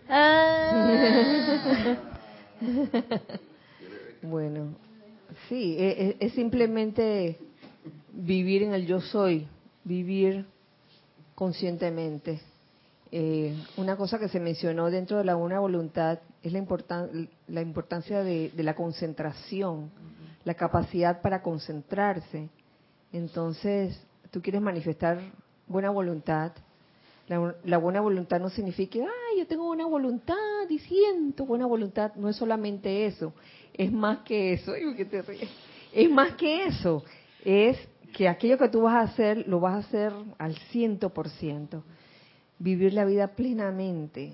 Ah. 0.08 1.96
bueno, 4.22 4.68
sí, 5.48 5.74
es, 5.76 5.98
e, 5.98 6.16
es 6.20 6.32
simplemente 6.34 7.40
vivir 8.12 8.62
en 8.62 8.74
el 8.74 8.86
yo 8.86 9.00
soy 9.00 9.48
vivir 9.88 10.46
conscientemente. 11.34 12.40
Eh, 13.10 13.56
una 13.78 13.96
cosa 13.96 14.18
que 14.18 14.28
se 14.28 14.38
mencionó 14.38 14.90
dentro 14.90 15.16
de 15.16 15.24
la 15.24 15.36
una 15.36 15.58
voluntad 15.58 16.18
es 16.42 16.52
la, 16.52 16.62
la 17.48 17.62
importancia 17.62 18.22
de, 18.22 18.52
la 18.56 18.74
concentración, 18.74 19.90
la 20.44 20.54
capacidad 20.54 21.22
para 21.22 21.42
concentrarse. 21.42 22.50
Entonces, 23.12 23.98
tú 24.30 24.42
quieres 24.42 24.60
manifestar 24.60 25.20
buena 25.66 25.90
voluntad. 25.90 26.52
La, 27.64 27.78
buena 27.78 28.00
voluntad 28.00 28.40
no 28.40 28.48
significa, 28.48 28.98
ay, 29.00 29.38
yo 29.38 29.46
tengo 29.46 29.66
buena 29.66 29.86
voluntad 29.86 30.34
y 30.68 30.78
siento 30.78 31.44
buena 31.44 31.66
voluntad. 31.66 32.14
No 32.14 32.28
es 32.28 32.36
solamente 32.36 33.06
eso, 33.06 33.32
es 33.74 33.90
más 33.92 34.18
que 34.18 34.52
eso. 34.52 34.72
Es 35.90 36.10
más 36.10 36.34
que 36.34 36.66
eso. 36.66 37.02
Es 37.42 37.78
que 38.12 38.28
aquello 38.28 38.58
que 38.58 38.68
tú 38.68 38.82
vas 38.82 38.94
a 38.94 39.12
hacer, 39.12 39.46
lo 39.46 39.60
vas 39.60 39.74
a 39.74 39.88
hacer 39.88 40.12
al 40.38 40.56
ciento 40.70 41.10
por 41.10 41.28
ciento. 41.28 41.84
Vivir 42.58 42.92
la 42.92 43.04
vida 43.04 43.28
plenamente. 43.28 44.32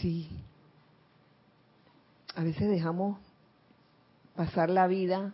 Sí. 0.00 0.28
A 2.34 2.42
veces 2.42 2.68
dejamos 2.68 3.18
pasar 4.34 4.70
la 4.70 4.86
vida 4.86 5.32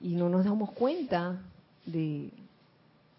y 0.00 0.14
no 0.14 0.28
nos 0.28 0.44
damos 0.44 0.72
cuenta 0.72 1.40
de, 1.86 2.30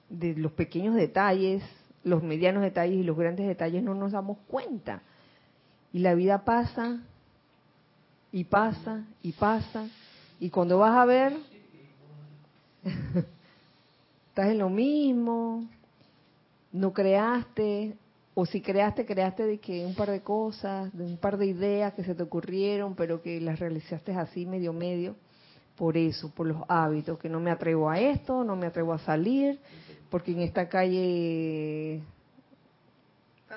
de 0.09 0.35
los 0.35 0.51
pequeños 0.53 0.95
detalles, 0.95 1.63
los 2.03 2.23
medianos 2.23 2.63
detalles 2.63 2.97
y 2.97 3.03
los 3.03 3.17
grandes 3.17 3.47
detalles 3.47 3.83
no 3.83 3.93
nos 3.93 4.11
damos 4.11 4.37
cuenta. 4.47 5.01
Y 5.91 5.99
la 5.99 6.13
vida 6.13 6.45
pasa 6.45 6.99
y 8.31 8.43
pasa 8.43 9.05
y 9.23 9.31
pasa 9.31 9.87
y 10.39 10.49
cuando 10.49 10.77
vas 10.77 10.95
a 10.95 11.05
ver 11.05 11.33
estás 14.29 14.47
en 14.47 14.59
lo 14.59 14.69
mismo, 14.69 15.67
no 16.71 16.93
creaste, 16.93 17.95
o 18.33 18.45
si 18.45 18.61
creaste, 18.61 19.05
creaste 19.05 19.45
de 19.45 19.57
que 19.59 19.85
un 19.85 19.95
par 19.95 20.09
de 20.09 20.21
cosas, 20.21 20.95
de 20.95 21.03
un 21.03 21.17
par 21.17 21.37
de 21.37 21.47
ideas 21.47 21.93
que 21.93 22.03
se 22.03 22.15
te 22.15 22.23
ocurrieron, 22.23 22.95
pero 22.95 23.21
que 23.21 23.41
las 23.41 23.59
realizaste 23.59 24.13
así 24.13 24.45
medio 24.45 24.71
medio, 24.71 25.15
por 25.75 25.97
eso, 25.97 26.29
por 26.29 26.47
los 26.47 26.63
hábitos, 26.67 27.19
que 27.19 27.29
no 27.29 27.39
me 27.39 27.51
atrevo 27.51 27.89
a 27.89 27.99
esto, 27.99 28.43
no 28.43 28.55
me 28.55 28.67
atrevo 28.67 28.93
a 28.93 28.99
salir, 28.99 29.59
porque 30.09 30.31
en 30.31 30.41
esta 30.41 30.69
calle 30.69 32.01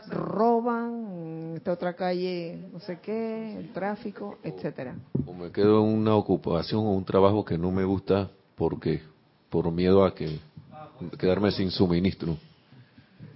roban, 0.08 1.06
en 1.12 1.56
esta 1.56 1.72
otra 1.72 1.94
calle 1.94 2.58
no 2.72 2.80
sé 2.80 2.98
qué, 3.00 3.56
el 3.58 3.72
tráfico, 3.72 4.38
etcétera. 4.42 4.94
O 5.26 5.32
me 5.32 5.50
quedo 5.50 5.84
en 5.84 5.94
una 5.94 6.16
ocupación 6.16 6.80
o 6.86 6.92
un 6.92 7.04
trabajo 7.04 7.44
que 7.44 7.58
no 7.58 7.70
me 7.70 7.84
gusta 7.84 8.30
porque 8.62 9.02
por 9.50 9.72
miedo 9.72 10.04
a 10.04 10.14
que 10.14 10.38
quedarme 11.18 11.50
sin 11.50 11.72
suministro 11.72 12.36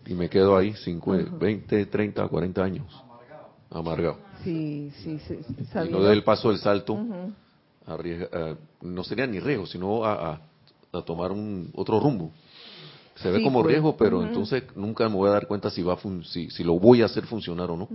y 0.07 0.15
me 0.15 0.29
quedo 0.29 0.57
ahí 0.57 0.73
20, 0.87 1.87
30, 1.87 2.29
40 2.29 2.63
años 2.63 3.05
amargado. 3.69 4.19
Sí, 4.45 4.93
sí, 5.03 5.19
sí. 5.27 5.41
Y 5.85 5.89
no 5.89 6.23
paso 6.25 6.51
del 6.51 6.59
salto, 6.61 6.97
no 8.83 9.03
sería 9.03 9.27
ni 9.27 9.41
riesgo, 9.41 9.67
sino 9.67 10.05
a, 10.05 10.41
a, 10.93 11.03
tomar 11.03 11.33
un 11.33 11.73
otro 11.75 11.99
rumbo. 11.99 12.31
Se 13.17 13.29
ve 13.29 13.43
como 13.43 13.63
pues. 13.63 13.73
riesgo, 13.73 13.97
pero 13.97 14.23
entonces 14.23 14.63
nunca 14.77 15.09
me 15.09 15.17
voy 15.17 15.29
a 15.29 15.33
dar 15.33 15.49
cuenta 15.49 15.71
si 15.71 15.83
va 15.83 15.99
si, 16.23 16.51
si 16.51 16.63
lo 16.63 16.79
voy 16.79 17.03
a 17.03 17.07
hacer 17.07 17.27
funcionar 17.27 17.69
o 17.73 17.77
no. 17.77 17.89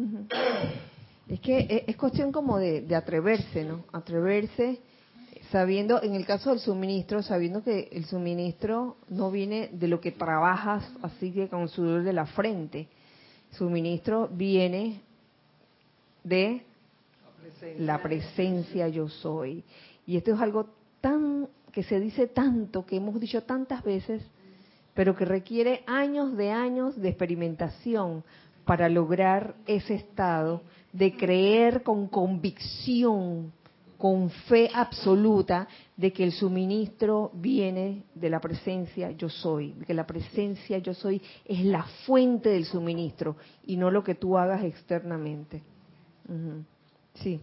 Es 1.30 1.40
que 1.40 1.86
es, 1.88 1.96
cuestión 1.96 2.34
como 2.34 2.58
de, 2.58 2.82
de 2.82 2.94
atreverse, 2.94 3.64
¿no? 3.64 3.86
Atreverse 3.94 4.82
sabiendo, 5.52 6.02
en 6.02 6.16
el 6.16 6.26
caso 6.26 6.52
del 6.52 6.60
suministro, 6.60 7.22
sabiendo 7.22 7.62
que 7.62 7.90
el 7.92 8.06
suministro 8.06 8.96
no 9.10 9.32
viene 9.32 9.70
de 9.74 9.88
lo 9.88 10.00
que 10.00 10.12
trabajas 10.12 10.90
así 11.02 11.32
que 11.32 11.50
con 11.50 11.68
sudor 11.68 12.04
de 12.04 12.14
la 12.14 12.26
frente. 12.26 12.88
Suministro 13.52 14.30
viene 14.30 15.02
de 16.24 16.64
la 17.80 18.02
presencia 18.02 18.88
yo 18.88 19.10
soy. 19.10 19.64
Y 20.08 20.16
esto 20.16 20.34
es 20.34 20.40
algo 20.40 20.70
tan 21.02 21.50
que 21.74 21.84
se 21.84 22.00
dice 22.00 22.28
tanto, 22.28 22.86
que 22.86 22.98
hemos 22.98 23.20
dicho 23.20 23.44
tantas 23.44 23.84
veces, 23.84 24.24
pero 24.94 25.16
que 25.16 25.26
requiere 25.26 25.84
años 25.86 26.36
de 26.36 26.52
años 26.52 27.00
de 27.00 27.10
experimentación 27.10 28.24
para 28.66 28.88
lograr 28.90 29.56
ese 29.66 29.96
estado 29.96 30.62
de 30.94 31.16
creer 31.16 31.84
con 31.84 32.08
convicción 32.08 33.52
con 34.02 34.32
fe 34.32 34.68
absoluta 34.74 35.68
de 35.96 36.12
que 36.12 36.24
el 36.24 36.32
suministro 36.32 37.30
viene 37.36 38.02
de 38.16 38.32
la 38.32 38.42
presencia 38.42 39.12
yo 39.12 39.30
soy, 39.30 39.74
de 39.74 39.86
que 39.86 39.94
la 39.94 40.08
presencia 40.08 40.80
yo 40.80 40.96
soy 40.96 41.22
es 41.46 41.64
la 41.64 41.84
fuente 42.08 42.50
del 42.50 42.66
suministro 42.66 43.36
y 43.64 43.78
no 43.78 43.92
lo 43.92 44.04
que 44.04 44.16
tú 44.16 44.40
hagas 44.40 44.64
externamente. 44.64 45.62
Sí. 47.14 47.42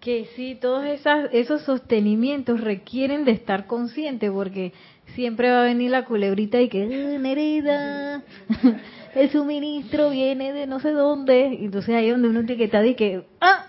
Que 0.00 0.28
sí, 0.34 0.58
todos 0.60 0.84
esas, 0.84 1.28
esos 1.32 1.62
sostenimientos 1.62 2.60
requieren 2.60 3.24
de 3.24 3.30
estar 3.30 3.68
consciente 3.68 4.28
porque 4.28 4.72
siempre 5.14 5.52
va 5.52 5.60
a 5.60 5.66
venir 5.66 5.92
la 5.92 6.04
culebrita 6.04 6.60
y 6.60 6.68
que, 6.68 6.84
Nerida, 6.84 8.24
el 9.14 9.30
suministro 9.30 10.10
viene 10.10 10.52
de 10.52 10.66
no 10.66 10.80
sé 10.80 10.90
dónde. 10.90 11.46
Entonces 11.60 11.94
ahí 11.94 12.06
es 12.06 12.12
donde 12.12 12.28
uno 12.28 12.40
estar 12.40 12.84
y 12.84 12.96
que, 12.96 13.24
ah, 13.40 13.66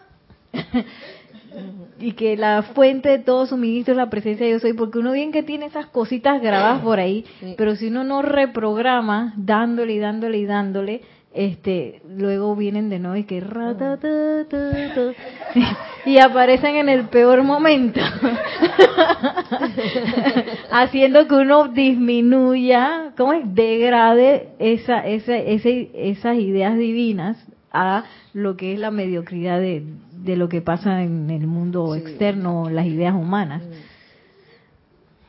y 2.00 2.14
que 2.14 2.38
la 2.38 2.64
fuente 2.64 3.10
de 3.10 3.20
todo 3.20 3.45
suministro 3.45 3.93
es 3.93 3.98
la 3.98 4.10
presencia 4.10 4.45
de 4.45 4.54
yo 4.54 4.60
soy, 4.60 4.74
porque 4.74 5.00
uno 5.00 5.12
bien 5.12 5.32
que 5.32 5.43
tiene 5.43 5.66
esas 5.66 5.88
cositas 5.88 6.41
grabadas 6.41 6.82
por 6.82 7.00
ahí, 7.00 7.26
pero 7.58 7.76
si 7.76 7.88
uno 7.88 8.04
no 8.04 8.22
reprograma 8.22 9.34
dándole 9.38 9.93
y 9.93 10.00
dándole 10.00 10.38
y 10.38 10.45
dándole, 10.45 11.02
este, 11.34 12.02
luego 12.08 12.56
vienen 12.56 12.89
de 12.89 13.00
nuevo 13.00 13.16
y 13.16 13.24
que 13.24 13.38
y 16.06 16.18
aparecen 16.18 16.78
en 16.78 16.89
el 16.89 17.10
peor 17.10 17.43
momento, 17.43 18.00
haciendo 20.72 21.28
que 21.28 21.36
uno 21.36 21.68
disminuya, 21.68 23.12
¿cómo 23.16 23.34
es? 23.34 23.54
Degrade 23.54 24.50
esa, 24.58 25.06
esa, 25.06 25.38
esas 25.38 26.38
ideas 26.38 26.76
divinas 26.78 27.38
a 27.72 28.06
lo 28.34 28.58
que 28.58 28.74
es 28.74 28.80
la 28.80 28.89
mediocridad 28.89 29.60
de, 29.60 29.84
de 30.24 30.36
lo 30.36 30.49
que 30.49 30.61
pasa 30.61 31.03
en 31.03 31.30
el 31.30 31.47
mundo 31.47 31.95
externo, 31.95 32.70
las 32.70 32.86
ideas 32.86 33.13
humanas. 33.13 33.63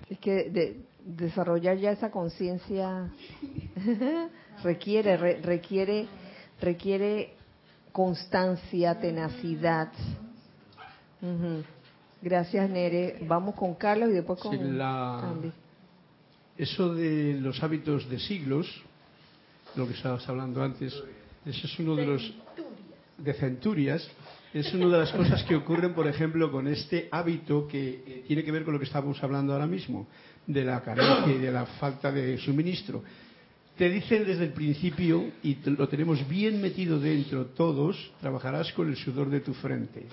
Es 0.09 0.19
que 0.19 0.83
desarrollar 1.05 1.77
ya 1.79 1.93
esa 1.93 2.11
conciencia 2.11 3.11
requiere, 4.63 5.17
requiere, 5.17 6.07
requiere 6.61 7.35
constancia, 7.93 8.99
tenacidad. 8.99 9.93
Gracias, 12.21 12.71
Nere. 12.71 13.19
Vamos 13.27 13.55
con 13.55 13.75
Carlos 13.75 14.11
y 14.11 14.13
después 14.13 14.41
con 14.41 14.55
Andy. 14.81 15.53
Eso 16.57 16.93
de 16.93 17.35
los 17.41 17.63
hábitos 17.63 18.09
de 18.11 18.19
siglos, 18.19 18.67
lo 19.77 19.87
que 19.87 19.95
estabas 19.95 20.29
hablando 20.29 20.63
antes, 20.63 20.93
eso 21.47 21.67
es 21.67 21.79
uno 21.79 21.95
de 21.95 22.05
los 22.05 22.35
de 23.17 23.35
centurias, 23.35 24.09
es 24.53 24.73
una 24.73 24.87
de 24.87 24.99
las 24.99 25.13
cosas 25.13 25.45
que 25.45 25.55
ocurren, 25.55 25.93
por 25.93 26.07
ejemplo, 26.07 26.51
con 26.51 26.69
este 26.69 27.09
hábito 27.11 27.67
que 27.69 28.03
eh, 28.07 28.25
tiene 28.27 28.43
que 28.43 28.53
ver 28.53 28.65
con 28.65 28.73
lo 28.73 28.81
que 28.81 28.87
estamos 28.87 29.23
hablando 29.23 29.53
ahora 29.53 29.67
mismo, 29.67 30.07
de 30.47 30.65
la 30.65 30.81
carencia 30.81 31.35
y 31.35 31.39
de 31.39 31.53
la 31.53 31.67
falta 31.67 32.11
de 32.11 32.39
suministro. 32.39 33.03
Te 33.77 33.91
dicen 33.91 34.25
desde 34.25 34.45
el 34.45 34.53
principio, 34.53 35.31
y 35.43 35.57
lo 35.65 35.87
tenemos 35.89 36.27
bien 36.29 36.61
metido 36.63 36.99
dentro 36.99 37.47
todos, 37.47 38.11
trabajarás 38.21 38.73
con 38.73 38.89
el 38.89 38.97
sudor 38.97 39.29
de 39.29 39.41
tu 39.41 39.53
frente. 39.55 40.07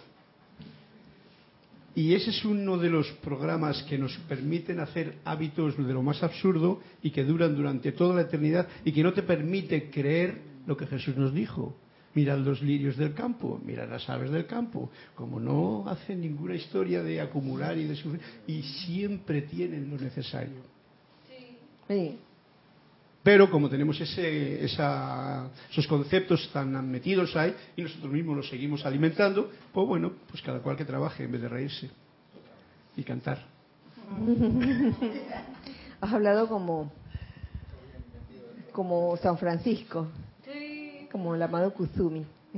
Y 1.96 2.14
ese 2.14 2.32
es 2.32 2.44
uno 2.44 2.78
de 2.78 2.90
los 2.90 3.10
programas 3.24 3.82
que 3.84 3.98
nos 3.98 4.16
permiten 4.28 4.82
hacer 4.82 5.16
hábitos 5.24 5.78
de 5.78 5.94
lo 5.94 6.04
más 6.04 6.22
absurdo 6.22 6.82
y 7.02 7.12
que 7.12 7.24
duran 7.24 7.56
durante 7.56 7.94
toda 7.94 8.16
la 8.16 8.22
eternidad 8.24 8.68
y 8.84 8.92
que 8.92 9.02
no 9.02 9.14
te 9.14 9.24
permite 9.24 9.90
creer 9.90 10.42
lo 10.68 10.76
que 10.76 10.88
Jesús 10.88 11.16
nos 11.16 11.34
dijo 11.34 11.78
mirad 12.16 12.39
los 12.39 12.61
lirios 12.61 12.97
del 12.97 13.13
campo, 13.13 13.59
mirad 13.63 13.89
las 13.89 14.09
aves 14.09 14.32
del 14.32 14.47
campo, 14.47 14.89
como 15.13 15.39
no 15.39 15.88
hacen 15.88 16.22
ninguna 16.22 16.55
historia 16.55 17.03
de 17.03 17.22
acumular 17.22 17.78
y 17.78 17.84
de 17.84 17.95
sufrir, 17.95 18.22
y 18.47 18.63
siempre 18.63 19.41
tienen 19.43 19.89
lo 19.89 19.97
necesario. 19.97 20.61
Sí. 21.88 22.18
Pero 23.22 23.49
como 23.49 23.70
tenemos 23.70 23.99
ese, 23.99 24.63
esos 24.63 25.88
conceptos 25.88 26.49
tan 26.53 26.89
metidos 26.89 27.36
ahí 27.36 27.53
y 27.76 27.82
nosotros 27.82 28.11
mismos 28.11 28.38
los 28.38 28.49
seguimos 28.49 28.86
alimentando, 28.86 29.51
pues 29.74 29.88
bueno, 29.88 30.13
pues 30.30 30.41
cada 30.41 30.59
cual 30.59 30.78
que 30.78 30.86
trabaje 30.86 31.24
en 31.24 31.32
vez 31.32 31.41
de 31.41 31.49
reírse 31.49 31.89
y 32.95 33.03
cantar. 33.03 33.45
Has 36.01 36.13
hablado 36.13 36.47
como, 36.47 36.91
como 38.72 39.18
San 39.18 39.38
Francisco 39.38 40.07
como 41.16 41.34
el 41.34 41.41
amado 41.41 41.74
Kuzumi. 41.74 42.26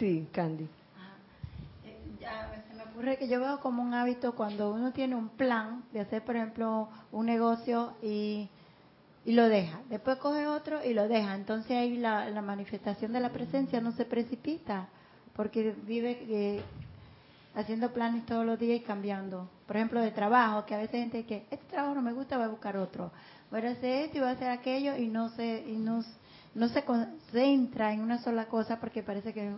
sí, 0.00 0.26
Candy. 0.32 0.64
Eh, 1.84 2.18
se 2.68 2.74
me 2.74 2.82
ocurre 2.82 3.16
que 3.16 3.28
yo 3.28 3.38
veo 3.38 3.60
como 3.60 3.80
un 3.80 3.94
hábito 3.94 4.34
cuando 4.34 4.72
uno 4.72 4.90
tiene 4.90 5.14
un 5.14 5.28
plan 5.28 5.84
de 5.92 6.00
hacer, 6.00 6.24
por 6.24 6.34
ejemplo, 6.34 6.88
un 7.12 7.26
negocio 7.26 7.92
y, 8.02 8.48
y 9.24 9.34
lo 9.34 9.48
deja. 9.48 9.78
Después 9.88 10.18
coge 10.18 10.48
otro 10.48 10.84
y 10.84 10.94
lo 10.94 11.06
deja. 11.06 11.36
Entonces 11.36 11.70
ahí 11.70 11.96
la, 11.96 12.28
la 12.28 12.42
manifestación 12.42 13.12
de 13.12 13.20
la 13.20 13.30
presencia 13.30 13.80
no 13.80 13.92
se 13.92 14.04
precipita 14.04 14.88
porque 15.36 15.76
vive 15.86 16.26
eh, 16.28 16.60
haciendo 17.54 17.92
planes 17.92 18.26
todos 18.26 18.44
los 18.44 18.58
días 18.58 18.80
y 18.80 18.82
cambiando. 18.82 19.48
Por 19.64 19.76
ejemplo, 19.76 20.00
de 20.00 20.10
trabajo, 20.10 20.66
que 20.66 20.74
a 20.74 20.78
veces 20.78 21.02
gente 21.02 21.24
que 21.24 21.46
este 21.52 21.66
trabajo 21.70 21.94
no 21.94 22.02
me 22.02 22.12
gusta, 22.14 22.36
voy 22.36 22.46
a 22.46 22.48
buscar 22.48 22.76
otro. 22.76 23.12
Voy 23.48 23.64
a 23.64 23.70
hacer 23.70 24.06
esto 24.06 24.16
y 24.16 24.20
voy 24.20 24.28
a 24.30 24.32
hacer 24.32 24.50
aquello 24.50 24.96
y 24.96 25.06
no 25.06 25.28
se, 25.28 25.64
y 25.68 25.76
no, 25.76 26.02
no 26.58 26.68
se 26.68 26.82
concentra 26.82 27.92
en 27.92 28.00
una 28.00 28.18
sola 28.18 28.46
cosa 28.46 28.80
porque 28.80 29.02
parece 29.02 29.32
que 29.32 29.52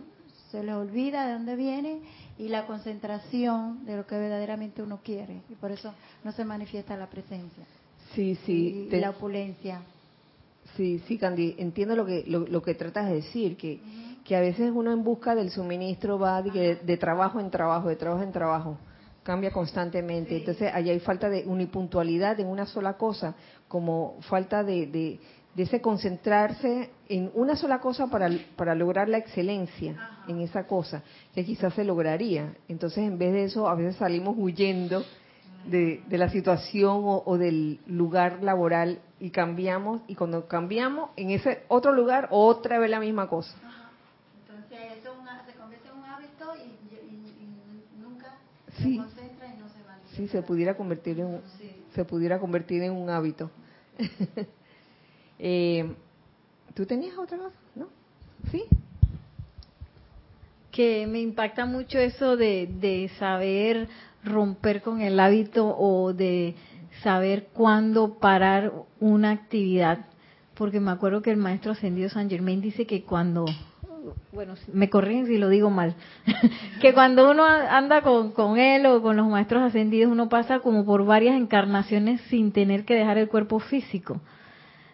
se 0.51 0.63
le 0.63 0.73
olvida 0.73 1.25
de 1.25 1.33
dónde 1.33 1.55
viene 1.55 2.01
y 2.37 2.49
la 2.49 2.67
concentración 2.67 3.85
de 3.85 3.97
lo 3.97 4.05
que 4.05 4.17
verdaderamente 4.17 4.83
uno 4.83 4.99
quiere. 5.03 5.41
Y 5.49 5.55
por 5.55 5.71
eso 5.71 5.93
no 6.23 6.31
se 6.31 6.45
manifiesta 6.45 6.95
la 6.95 7.07
presencia. 7.07 7.63
Sí, 8.13 8.35
sí. 8.45 8.87
Y, 8.91 8.99
la 8.99 9.11
opulencia. 9.11 9.81
Sí, 10.75 11.01
sí, 11.07 11.17
Candy, 11.17 11.55
entiendo 11.57 11.95
lo 11.95 12.05
que, 12.05 12.23
lo, 12.27 12.61
que 12.61 12.75
tratas 12.75 13.09
de 13.09 13.15
decir, 13.15 13.57
que, 13.57 13.79
que 14.23 14.35
a 14.35 14.41
veces 14.41 14.71
uno 14.73 14.91
en 14.91 15.03
busca 15.03 15.33
del 15.33 15.49
suministro 15.49 16.19
va 16.19 16.41
de, 16.41 16.97
trabajo 16.97 17.39
en 17.39 17.49
trabajo, 17.49 17.89
de 17.89 17.95
trabajo 17.95 18.23
en 18.23 18.31
trabajo, 18.31 18.77
cambia 19.23 19.51
constantemente. 19.51 20.37
Entonces, 20.37 20.71
allá 20.73 20.91
hay 20.91 20.99
falta 20.99 21.29
de 21.29 21.45
unipuntualidad 21.45 22.39
en 22.39 22.47
una 22.47 22.65
sola 22.67 22.93
cosa, 22.93 23.35
como 23.67 24.17
falta 24.21 24.63
de 24.63 24.85
de 24.85 25.19
ese 25.57 25.81
concentrarse 25.81 26.91
en 27.09 27.31
una 27.33 27.55
sola 27.55 27.79
cosa 27.79 28.07
para, 28.07 28.29
para 28.55 28.73
lograr 28.75 29.09
la 29.09 29.17
excelencia 29.17 29.95
en 30.27 30.39
esa 30.39 30.65
cosa, 30.65 31.03
que 31.33 31.43
quizás 31.43 31.73
se 31.73 31.83
lograría. 31.83 32.55
Entonces, 32.67 32.99
en 32.99 33.17
vez 33.17 33.33
de 33.33 33.43
eso, 33.45 33.67
a 33.67 33.75
veces 33.75 33.97
salimos 33.97 34.35
huyendo 34.37 35.03
de, 35.65 36.03
la 36.09 36.29
situación 36.29 37.01
o, 37.03 37.37
del 37.37 37.79
lugar 37.85 38.43
laboral 38.43 38.99
y 39.19 39.29
cambiamos 39.29 40.01
y 40.07 40.15
cuando 40.15 40.47
cambiamos 40.47 41.11
en 41.15 41.31
ese 41.31 41.63
otro 41.67 41.93
lugar 41.93 42.27
otra 42.31 42.79
vez 42.79 42.89
la 42.89 42.99
misma 42.99 43.27
cosa. 43.29 43.55
Entonces 44.47 44.79
eso 44.99 45.13
se 45.45 45.53
convierte 45.53 45.89
en 45.89 45.97
un 45.97 46.05
hábito 46.05 46.53
y, 46.55 48.01
nunca 48.01 48.37
se 48.67 48.97
concentra 48.97 49.47
y 49.47 49.57
no 49.59 49.69
se 49.69 49.83
va. 49.83 49.99
Sí, 50.15 50.27
se 50.27 50.41
pudiera 50.41 50.75
convertir 50.75 51.19
en 51.19 51.41
se 51.93 52.05
pudiera 52.05 52.39
convertir 52.39 52.81
en 52.83 52.93
un 52.93 53.09
hábito. 53.09 53.51
Eh, 55.41 55.91
¿Tú 56.75 56.85
tenías 56.85 57.17
otra 57.17 57.37
cosa? 57.37 57.55
¿No? 57.75 57.87
¿Sí? 58.51 58.63
Que 60.71 61.07
me 61.07 61.19
impacta 61.19 61.65
mucho 61.65 61.97
eso 61.97 62.37
de, 62.37 62.69
de 62.79 63.09
saber 63.19 63.89
romper 64.23 64.81
con 64.81 65.01
el 65.01 65.19
hábito 65.19 65.67
o 65.67 66.13
de 66.13 66.55
saber 67.03 67.47
cuándo 67.53 68.19
parar 68.19 68.71
una 68.99 69.31
actividad. 69.31 70.05
Porque 70.53 70.79
me 70.79 70.91
acuerdo 70.91 71.23
que 71.23 71.31
el 71.31 71.37
maestro 71.37 71.71
ascendido 71.71 72.09
San 72.09 72.29
Germain 72.29 72.61
dice 72.61 72.85
que 72.85 73.03
cuando, 73.03 73.45
bueno, 74.31 74.53
me 74.71 74.91
corrigen 74.91 75.25
si 75.25 75.39
lo 75.39 75.49
digo 75.49 75.71
mal, 75.71 75.95
que 76.81 76.93
cuando 76.93 77.31
uno 77.31 77.43
anda 77.45 78.03
con, 78.03 78.31
con 78.31 78.59
él 78.59 78.85
o 78.85 79.01
con 79.01 79.17
los 79.17 79.27
maestros 79.27 79.63
ascendidos, 79.63 80.11
uno 80.11 80.29
pasa 80.29 80.59
como 80.59 80.85
por 80.85 81.03
varias 81.03 81.35
encarnaciones 81.35 82.21
sin 82.29 82.51
tener 82.51 82.85
que 82.85 82.93
dejar 82.93 83.17
el 83.17 83.27
cuerpo 83.27 83.59
físico. 83.59 84.21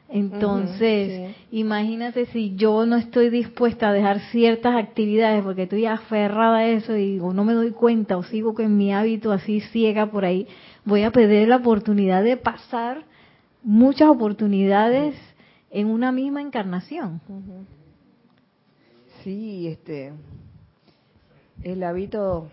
Entonces, 0.09 1.35
imagínate 1.51 2.27
si 2.27 2.55
yo 2.55 2.85
no 2.85 2.95
estoy 2.95 3.29
dispuesta 3.29 3.89
a 3.89 3.93
dejar 3.93 4.21
ciertas 4.31 4.75
actividades 4.75 5.43
porque 5.43 5.63
estoy 5.63 5.85
aferrada 5.85 6.59
a 6.59 6.67
eso 6.67 6.95
y 6.95 7.19
o 7.19 7.33
no 7.33 7.43
me 7.43 7.53
doy 7.53 7.71
cuenta 7.71 8.15
o 8.15 8.23
sigo 8.23 8.53
con 8.53 8.77
mi 8.77 8.93
hábito 8.93 9.31
así 9.31 9.59
ciega 9.59 10.09
por 10.09 10.23
ahí, 10.23 10.47
voy 10.85 11.03
a 11.03 11.11
perder 11.11 11.49
la 11.49 11.57
oportunidad 11.57 12.23
de 12.23 12.37
pasar 12.37 13.03
muchas 13.63 14.09
oportunidades 14.09 15.15
en 15.71 15.87
una 15.87 16.13
misma 16.13 16.41
encarnación. 16.41 17.19
Sí, 19.23 19.67
este 19.67 20.13
el 21.63 21.83
hábito 21.83 22.49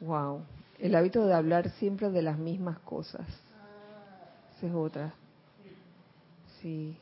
wow, 0.00 0.40
el 0.78 0.94
hábito 0.94 1.26
de 1.26 1.34
hablar 1.34 1.68
siempre 1.72 2.10
de 2.10 2.22
las 2.22 2.38
mismas 2.38 2.78
cosas. 2.78 3.26
Esa 4.56 4.66
es 4.66 4.74
otra. 4.74 5.14
Sí. 6.60 6.96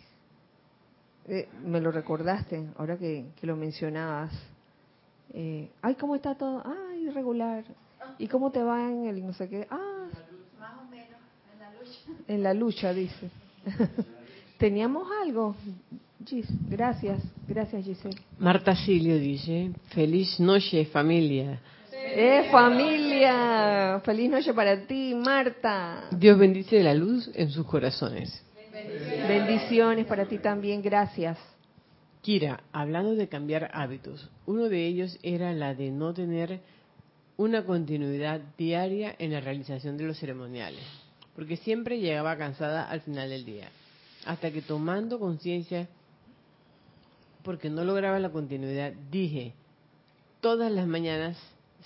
Eh, 1.28 1.48
me 1.64 1.80
lo 1.80 1.90
recordaste, 1.90 2.68
ahora 2.76 2.96
que, 2.96 3.24
lo 3.42 3.56
mencionabas. 3.56 4.32
Eh, 5.34 5.68
ay, 5.82 5.94
¿cómo 5.96 6.14
está 6.14 6.36
todo? 6.36 6.62
Ay, 6.64 7.06
irregular. 7.08 7.64
¿Y 8.18 8.28
cómo 8.28 8.52
te 8.52 8.62
va 8.62 8.88
en 8.88 9.06
el 9.06 9.26
no 9.26 9.32
sé 9.32 9.48
qué? 9.48 9.66
Ah, 9.70 10.06
más 10.60 10.72
o 10.80 10.84
menos, 10.88 11.18
en 11.52 11.58
la 11.58 11.72
lucha. 11.72 12.24
En 12.28 12.42
la 12.42 12.54
lucha, 12.54 12.92
dice. 12.92 13.30
¿Teníamos 14.58 15.08
algo? 15.22 15.56
Gis, 16.24 16.46
gracias, 16.68 17.20
gracias 17.46 17.84
Giselle. 17.84 18.16
Marta 18.38 18.74
Silio 18.74 19.18
dice, 19.18 19.72
feliz 19.88 20.40
noche 20.40 20.86
familia. 20.86 21.60
¡Eh, 21.92 22.48
familia! 22.50 24.00
Feliz 24.04 24.30
noche 24.30 24.54
para 24.54 24.86
ti, 24.86 25.14
Marta. 25.14 26.04
Dios 26.10 26.38
bendice 26.38 26.82
la 26.82 26.94
luz 26.94 27.30
en 27.34 27.50
sus 27.50 27.66
corazones. 27.66 28.45
Bendiciones 29.28 30.06
para 30.06 30.26
ti 30.26 30.38
también, 30.38 30.82
gracias. 30.82 31.38
Kira, 32.22 32.62
hablando 32.72 33.14
de 33.14 33.28
cambiar 33.28 33.70
hábitos, 33.72 34.30
uno 34.46 34.68
de 34.68 34.86
ellos 34.86 35.18
era 35.22 35.52
la 35.52 35.74
de 35.74 35.90
no 35.90 36.12
tener 36.12 36.60
una 37.36 37.64
continuidad 37.64 38.40
diaria 38.56 39.14
en 39.18 39.32
la 39.32 39.40
realización 39.40 39.96
de 39.96 40.04
los 40.04 40.18
ceremoniales, 40.18 40.84
porque 41.34 41.56
siempre 41.56 42.00
llegaba 42.00 42.36
cansada 42.36 42.88
al 42.88 43.00
final 43.02 43.30
del 43.30 43.44
día, 43.44 43.68
hasta 44.24 44.50
que 44.50 44.62
tomando 44.62 45.18
conciencia, 45.18 45.88
porque 47.42 47.70
no 47.70 47.84
lograba 47.84 48.18
la 48.18 48.30
continuidad, 48.30 48.92
dije, 49.10 49.52
todas 50.40 50.72
las 50.72 50.86
mañanas 50.86 51.36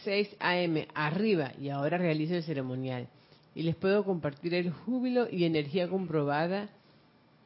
6 0.04 0.36
a.m. 0.38 0.88
arriba 0.94 1.52
y 1.60 1.68
ahora 1.68 1.98
realizo 1.98 2.34
el 2.34 2.44
ceremonial 2.44 3.08
y 3.54 3.62
les 3.62 3.76
puedo 3.76 4.04
compartir 4.04 4.54
el 4.54 4.70
júbilo 4.70 5.28
y 5.30 5.44
energía 5.44 5.88
comprobada 5.88 6.70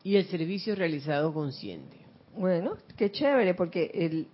y 0.05 0.17
el 0.17 0.27
servicio 0.27 0.77
realizado 0.77 1.33
consciente. 1.33 1.97
Bueno, 2.37 2.77
qué 2.97 3.11
chévere, 3.11 3.55
porque 3.55 3.91
el, 3.95 4.29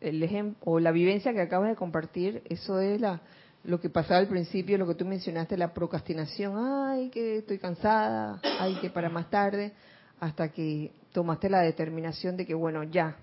el, 0.00 0.22
ejemplo 0.22 0.58
o 0.64 0.80
la 0.80 0.90
vivencia 0.90 1.32
que 1.32 1.40
acabas 1.40 1.68
de 1.68 1.76
compartir, 1.76 2.42
eso 2.48 2.80
es 2.80 3.00
la, 3.00 3.20
lo 3.62 3.78
que 3.80 3.90
pasaba 3.90 4.18
al 4.18 4.28
principio, 4.28 4.78
lo 4.78 4.86
que 4.86 4.94
tú 4.94 5.04
mencionaste, 5.04 5.56
la 5.56 5.74
procrastinación. 5.74 6.54
Ay, 6.56 7.10
que 7.10 7.38
estoy 7.38 7.58
cansada, 7.58 8.40
ay, 8.58 8.76
que 8.80 8.90
para 8.90 9.10
más 9.10 9.28
tarde, 9.28 9.72
hasta 10.18 10.50
que 10.50 10.92
tomaste 11.12 11.50
la 11.50 11.60
determinación 11.60 12.36
de 12.36 12.46
que, 12.46 12.54
bueno, 12.54 12.82
ya, 12.84 13.16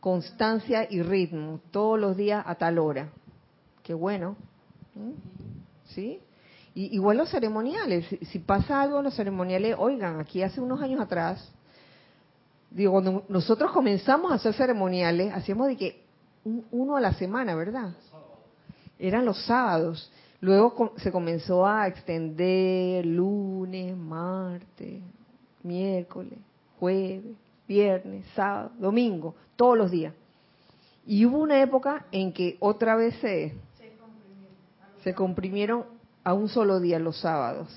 constancia 0.00 0.86
y 0.90 1.00
ritmo, 1.00 1.60
todos 1.70 1.98
los 1.98 2.16
días 2.16 2.44
a 2.46 2.56
tal 2.56 2.78
hora. 2.78 3.10
Qué 3.82 3.94
bueno. 3.94 4.36
¿Sí? 5.86 6.20
Y, 6.74 6.94
igual 6.94 7.18
los 7.18 7.30
ceremoniales, 7.30 8.04
si, 8.30 8.38
pasa 8.40 8.82
algo 8.82 8.98
en 8.98 9.04
los 9.04 9.14
ceremoniales, 9.14 9.76
oigan, 9.78 10.18
aquí 10.20 10.42
hace 10.42 10.60
unos 10.60 10.82
años 10.82 11.00
atrás, 11.00 11.52
digo, 12.70 12.92
cuando 12.92 13.24
nosotros 13.28 13.70
comenzamos 13.70 14.32
a 14.32 14.34
hacer 14.34 14.54
ceremoniales, 14.54 15.32
hacíamos 15.32 15.68
de 15.68 15.76
que 15.76 16.04
uno 16.72 16.96
a 16.96 17.00
la 17.00 17.14
semana, 17.14 17.54
¿verdad? 17.54 17.94
Eran 18.98 19.24
los 19.24 19.44
sábados. 19.46 20.10
Luego 20.40 20.92
se 20.96 21.10
comenzó 21.10 21.66
a 21.66 21.86
extender 21.86 23.06
lunes, 23.06 23.96
martes, 23.96 25.00
miércoles, 25.62 26.38
jueves, 26.78 27.36
viernes, 27.66 28.26
sábado, 28.34 28.72
domingo, 28.78 29.34
todos 29.56 29.78
los 29.78 29.90
días. 29.90 30.12
Y 31.06 31.24
hubo 31.24 31.38
una 31.38 31.62
época 31.62 32.04
en 32.12 32.32
que 32.32 32.56
otra 32.60 32.96
vez 32.96 33.14
se, 33.20 33.54
se 35.02 35.14
comprimieron 35.14 35.93
a 36.24 36.32
un 36.32 36.48
solo 36.48 36.80
día 36.80 36.98
los 36.98 37.20
sábados. 37.20 37.68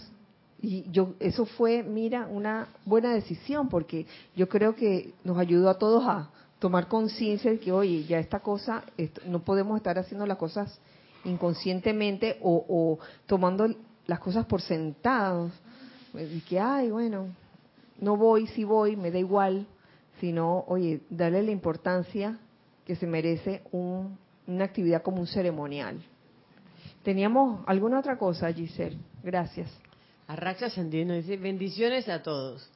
Y 0.60 0.90
yo 0.90 1.14
eso 1.20 1.46
fue, 1.46 1.84
mira, 1.84 2.28
una 2.28 2.70
buena 2.86 3.14
decisión 3.14 3.70
porque 3.70 4.08
yo 4.36 4.50
creo 4.50 4.76
que 4.76 5.14
nos 5.24 5.38
ayudó 5.38 5.70
a 5.70 5.78
todos 5.78 6.04
a 6.08 6.30
tomar 6.60 6.88
conciencia 6.88 7.52
de 7.52 7.60
que, 7.60 7.72
oye, 7.72 8.06
ya 8.06 8.18
esta 8.18 8.40
cosa, 8.40 8.84
no 9.28 9.40
podemos 9.40 9.78
estar 9.78 10.00
haciendo 10.00 10.26
las 10.26 10.38
cosas 10.38 10.80
inconscientemente 11.26 12.40
o, 12.42 12.98
tomando 13.28 13.68
las 14.08 14.20
cosas 14.20 14.46
por 14.46 14.62
sentados. 14.62 15.52
Y 16.16 16.40
que, 16.42 16.60
ay, 16.60 16.90
bueno, 16.90 17.28
no 18.00 18.18
voy, 18.18 18.48
si 18.48 18.64
voy, 18.64 18.96
me 18.96 19.12
da 19.12 19.20
igual, 19.20 19.68
sino, 20.20 20.64
oye, 20.68 21.02
darle 21.12 21.44
la 21.44 21.52
importancia 21.52 22.40
que 22.86 22.96
se 22.96 23.06
merece 23.06 23.62
una 23.72 24.64
actividad 24.64 25.04
como 25.04 25.20
un 25.20 25.28
ceremonial. 25.28 26.02
¿Teníamos 27.08 27.64
alguna 27.68 28.00
otra 28.00 28.18
cosa, 28.18 28.52
Giselle? 28.52 28.98
Gracias. 29.24 29.72
Arraxa 30.28 30.70
Sandino 30.70 31.14
dice, 31.14 31.38
bendiciones 31.38 32.10
a 32.10 32.22
todos. 32.22 32.70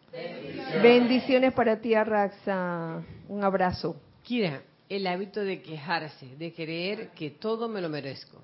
Bendiciones. 0.82 1.53
para 1.53 1.82
ti, 1.82 1.95
Arraxa. 1.95 3.03
Un 3.28 3.44
abrazo. 3.44 3.98
Kira, 4.24 4.62
el 4.88 5.06
hábito 5.06 5.41
de 5.41 5.62
quejarse, 5.62 6.38
de 6.38 6.53
creer 6.53 7.10
que 7.10 7.32
todo 7.32 7.68
me 7.68 7.82
lo 7.82 7.90
merezco. 7.90 8.38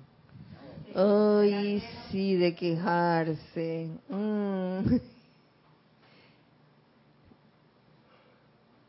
Ay, 0.94 1.82
sí, 2.10 2.36
de 2.36 2.54
quejarse. 2.54 3.88
Mm. 4.10 4.96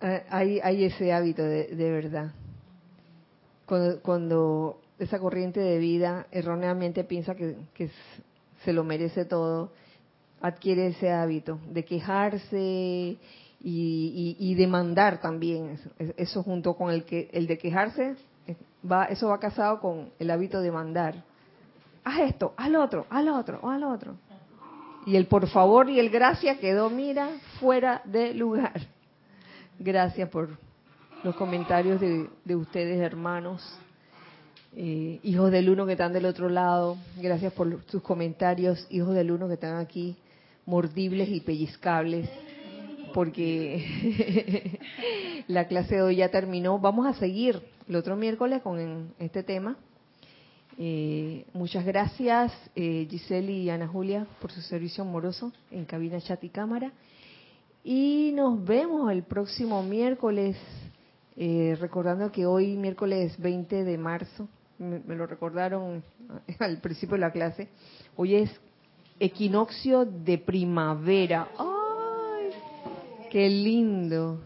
Hay, 0.30 0.60
hay, 0.62 0.84
ese 0.84 1.14
hábito 1.14 1.44
de, 1.44 1.68
de 1.68 1.92
verdad. 1.92 2.34
Cuando, 3.66 4.02
cuando 4.02 4.82
esa 5.00 5.20
corriente 5.20 5.60
de 5.60 5.80
vida 5.80 6.28
erróneamente 6.32 7.04
piensa 7.04 7.36
que, 7.36 7.56
se 8.64 8.74
lo 8.74 8.84
merece 8.84 9.24
todo, 9.26 9.72
adquiere 10.42 10.88
ese 10.88 11.12
hábito 11.12 11.60
de 11.70 11.86
quejarse 11.86 13.18
y, 13.62 14.56
demandar 14.56 15.22
también. 15.22 15.80
Eso, 16.18 16.44
junto 16.44 16.76
con 16.76 16.92
el 16.92 17.06
que 17.06 17.30
el 17.32 17.48
de 17.48 17.58
quejarse 17.58 18.16
va, 18.90 19.06
eso 19.06 19.30
va 19.30 19.40
casado 19.40 19.80
con 19.80 20.10
el 20.20 20.30
hábito 20.30 20.60
de 20.60 20.72
mandar. 20.72 21.24
Haz 22.04 22.20
esto, 22.20 22.54
haz 22.58 22.70
lo 22.70 22.84
otro, 22.84 23.06
haz 23.10 23.24
lo 23.24 23.38
otro, 23.38 23.70
haz 23.70 23.80
lo 23.80 23.90
otro. 23.90 24.16
Y 25.06 25.16
el 25.16 25.28
por 25.28 25.48
favor 25.48 25.90
y 25.90 26.00
el 26.00 26.10
gracias 26.10 26.58
quedó, 26.58 26.90
mira, 26.90 27.30
fuera 27.60 28.02
de 28.04 28.34
lugar. 28.34 28.82
Gracias 29.80 30.28
por 30.30 30.50
los 31.24 31.36
comentarios 31.36 32.02
de 32.02 32.56
ustedes, 32.56 33.00
hermanos. 33.00 33.80
Eh, 34.76 35.20
hijos 35.24 35.52
del 35.52 35.70
uno 35.70 35.86
que 35.86 35.94
están 35.94 36.14
del 36.14 36.26
otro 36.26 36.50
lado, 36.50 36.98
gracias 37.22 37.54
por 37.54 37.84
sus 37.86 38.02
comentarios, 38.02 38.86
hijos 38.90 39.16
del 39.16 39.32
uno 39.32 39.48
que 39.48 39.56
están 39.56 39.78
aquí, 39.78 40.16
mordibles 40.66 41.30
y 41.30 41.42
pellizcables, 41.42 42.30
porque 43.14 44.80
la 45.48 45.68
clase 45.68 45.96
de 45.96 46.02
hoy 46.04 46.16
ya 46.18 46.30
terminó. 46.30 46.78
Vamos 46.80 47.08
a 47.08 47.14
seguir 47.20 47.60
el 47.88 47.96
otro 47.96 48.16
miércoles 48.16 48.62
con 48.62 49.14
este 49.18 49.44
tema. 49.44 49.76
Eh, 50.82 51.46
muchas 51.52 51.86
gracias 51.86 52.54
eh, 52.74 53.06
Giselle 53.10 53.52
y 53.52 53.70
Ana 53.70 53.86
Julia 53.86 54.26
por 54.40 54.50
su 54.52 54.62
servicio 54.62 55.04
amoroso 55.04 55.52
en 55.72 55.84
cabina 55.84 56.22
chat 56.22 56.42
y 56.44 56.50
cámara. 56.50 56.94
Y 57.84 58.32
nos 58.34 58.64
vemos 58.64 59.12
el 59.12 59.24
próximo 59.24 59.84
miércoles, 59.84 60.56
eh, 61.36 61.76
recordando 61.82 62.32
que 62.32 62.46
hoy 62.46 62.78
miércoles 62.78 63.38
20 63.40 63.84
de 63.84 63.98
marzo, 63.98 64.48
me, 64.80 65.16
lo 65.16 65.28
recordaron 65.28 66.04
al 66.60 66.78
principio 66.80 67.16
de 67.16 67.22
la 67.22 67.32
clase, 67.32 67.68
hoy 68.16 68.36
es 68.36 68.52
equinoccio 69.20 70.06
de 70.06 70.38
primavera. 70.38 71.50
¡Ay! 71.58 72.50
¡Qué 73.30 73.50
lindo! 73.50 74.42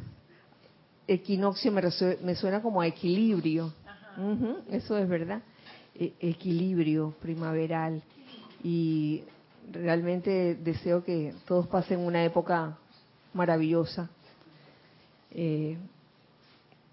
Equinoccio 1.08 1.72
me, 1.72 1.82
me 2.24 2.36
suena 2.36 2.62
como 2.62 2.82
a 2.82 2.88
equilibrio. 2.88 3.74
eso 4.70 4.98
es 4.98 5.08
verdad. 5.08 5.42
E-, 5.96 6.14
equilibrio 6.20 7.14
primaveral 7.22 8.02
y 8.64 9.24
realmente 9.72 10.56
deseo 10.56 11.04
que 11.04 11.34
todos 11.46 11.68
pasen 11.68 12.00
una 12.00 12.24
época 12.24 12.78
maravillosa. 13.34 14.10
Eh, 15.32 15.78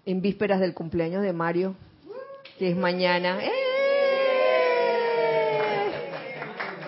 en 0.05 0.21
vísperas 0.21 0.59
del 0.59 0.73
cumpleaños 0.73 1.23
de 1.23 1.33
Mario, 1.33 1.75
que 2.61 2.69
es 2.69 2.77
mañana. 2.77 3.39
¡Eh! 3.41 3.49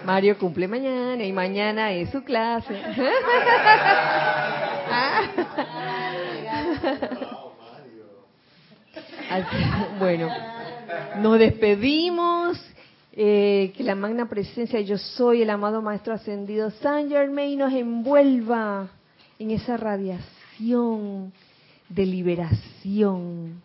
Mario 0.06 0.38
cumple 0.38 0.68
mañana 0.68 1.24
y 1.24 1.32
mañana 1.32 1.92
es 1.92 2.12
su 2.12 2.24
clase. 2.24 2.76
bueno, 9.98 10.30
nos 11.18 11.40
despedimos. 11.40 12.64
Eh, 13.16 13.74
que 13.76 13.84
la 13.84 13.96
magna 13.96 14.30
presencia 14.30 14.80
yo 14.82 15.00
soy, 15.00 15.42
el 15.42 15.50
amado 15.50 15.82
Maestro 15.82 16.14
Ascendido 16.14 16.70
San 16.70 17.10
Germain, 17.10 17.58
nos 17.58 17.74
envuelva 17.74 18.90
en 19.40 19.50
esa 19.50 19.78
radiación 19.78 21.34
de 21.90 22.06
liberación, 22.06 23.64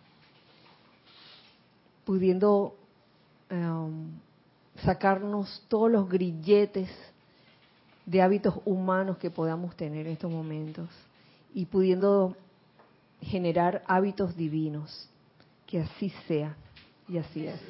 pudiendo 2.09 2.73
um, 3.51 4.09
sacarnos 4.83 5.63
todos 5.67 5.91
los 5.91 6.09
grilletes 6.09 6.89
de 8.03 8.19
hábitos 8.23 8.55
humanos 8.65 9.19
que 9.19 9.29
podamos 9.29 9.75
tener 9.75 10.07
en 10.07 10.13
estos 10.13 10.31
momentos 10.31 10.89
y 11.53 11.67
pudiendo 11.67 12.35
generar 13.21 13.83
hábitos 13.85 14.35
divinos. 14.35 15.07
Que 15.67 15.81
así 15.81 16.11
sea. 16.27 16.55
Y 17.07 17.19
así 17.19 17.45
es. 17.45 17.61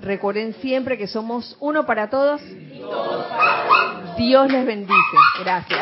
Recuerden 0.00 0.54
siempre 0.60 0.96
que 0.96 1.08
somos 1.08 1.56
uno 1.58 1.84
para 1.86 2.08
todos. 2.08 2.40
Dios 4.16 4.52
les 4.52 4.64
bendice. 4.64 5.16
Gracias. 5.40 5.80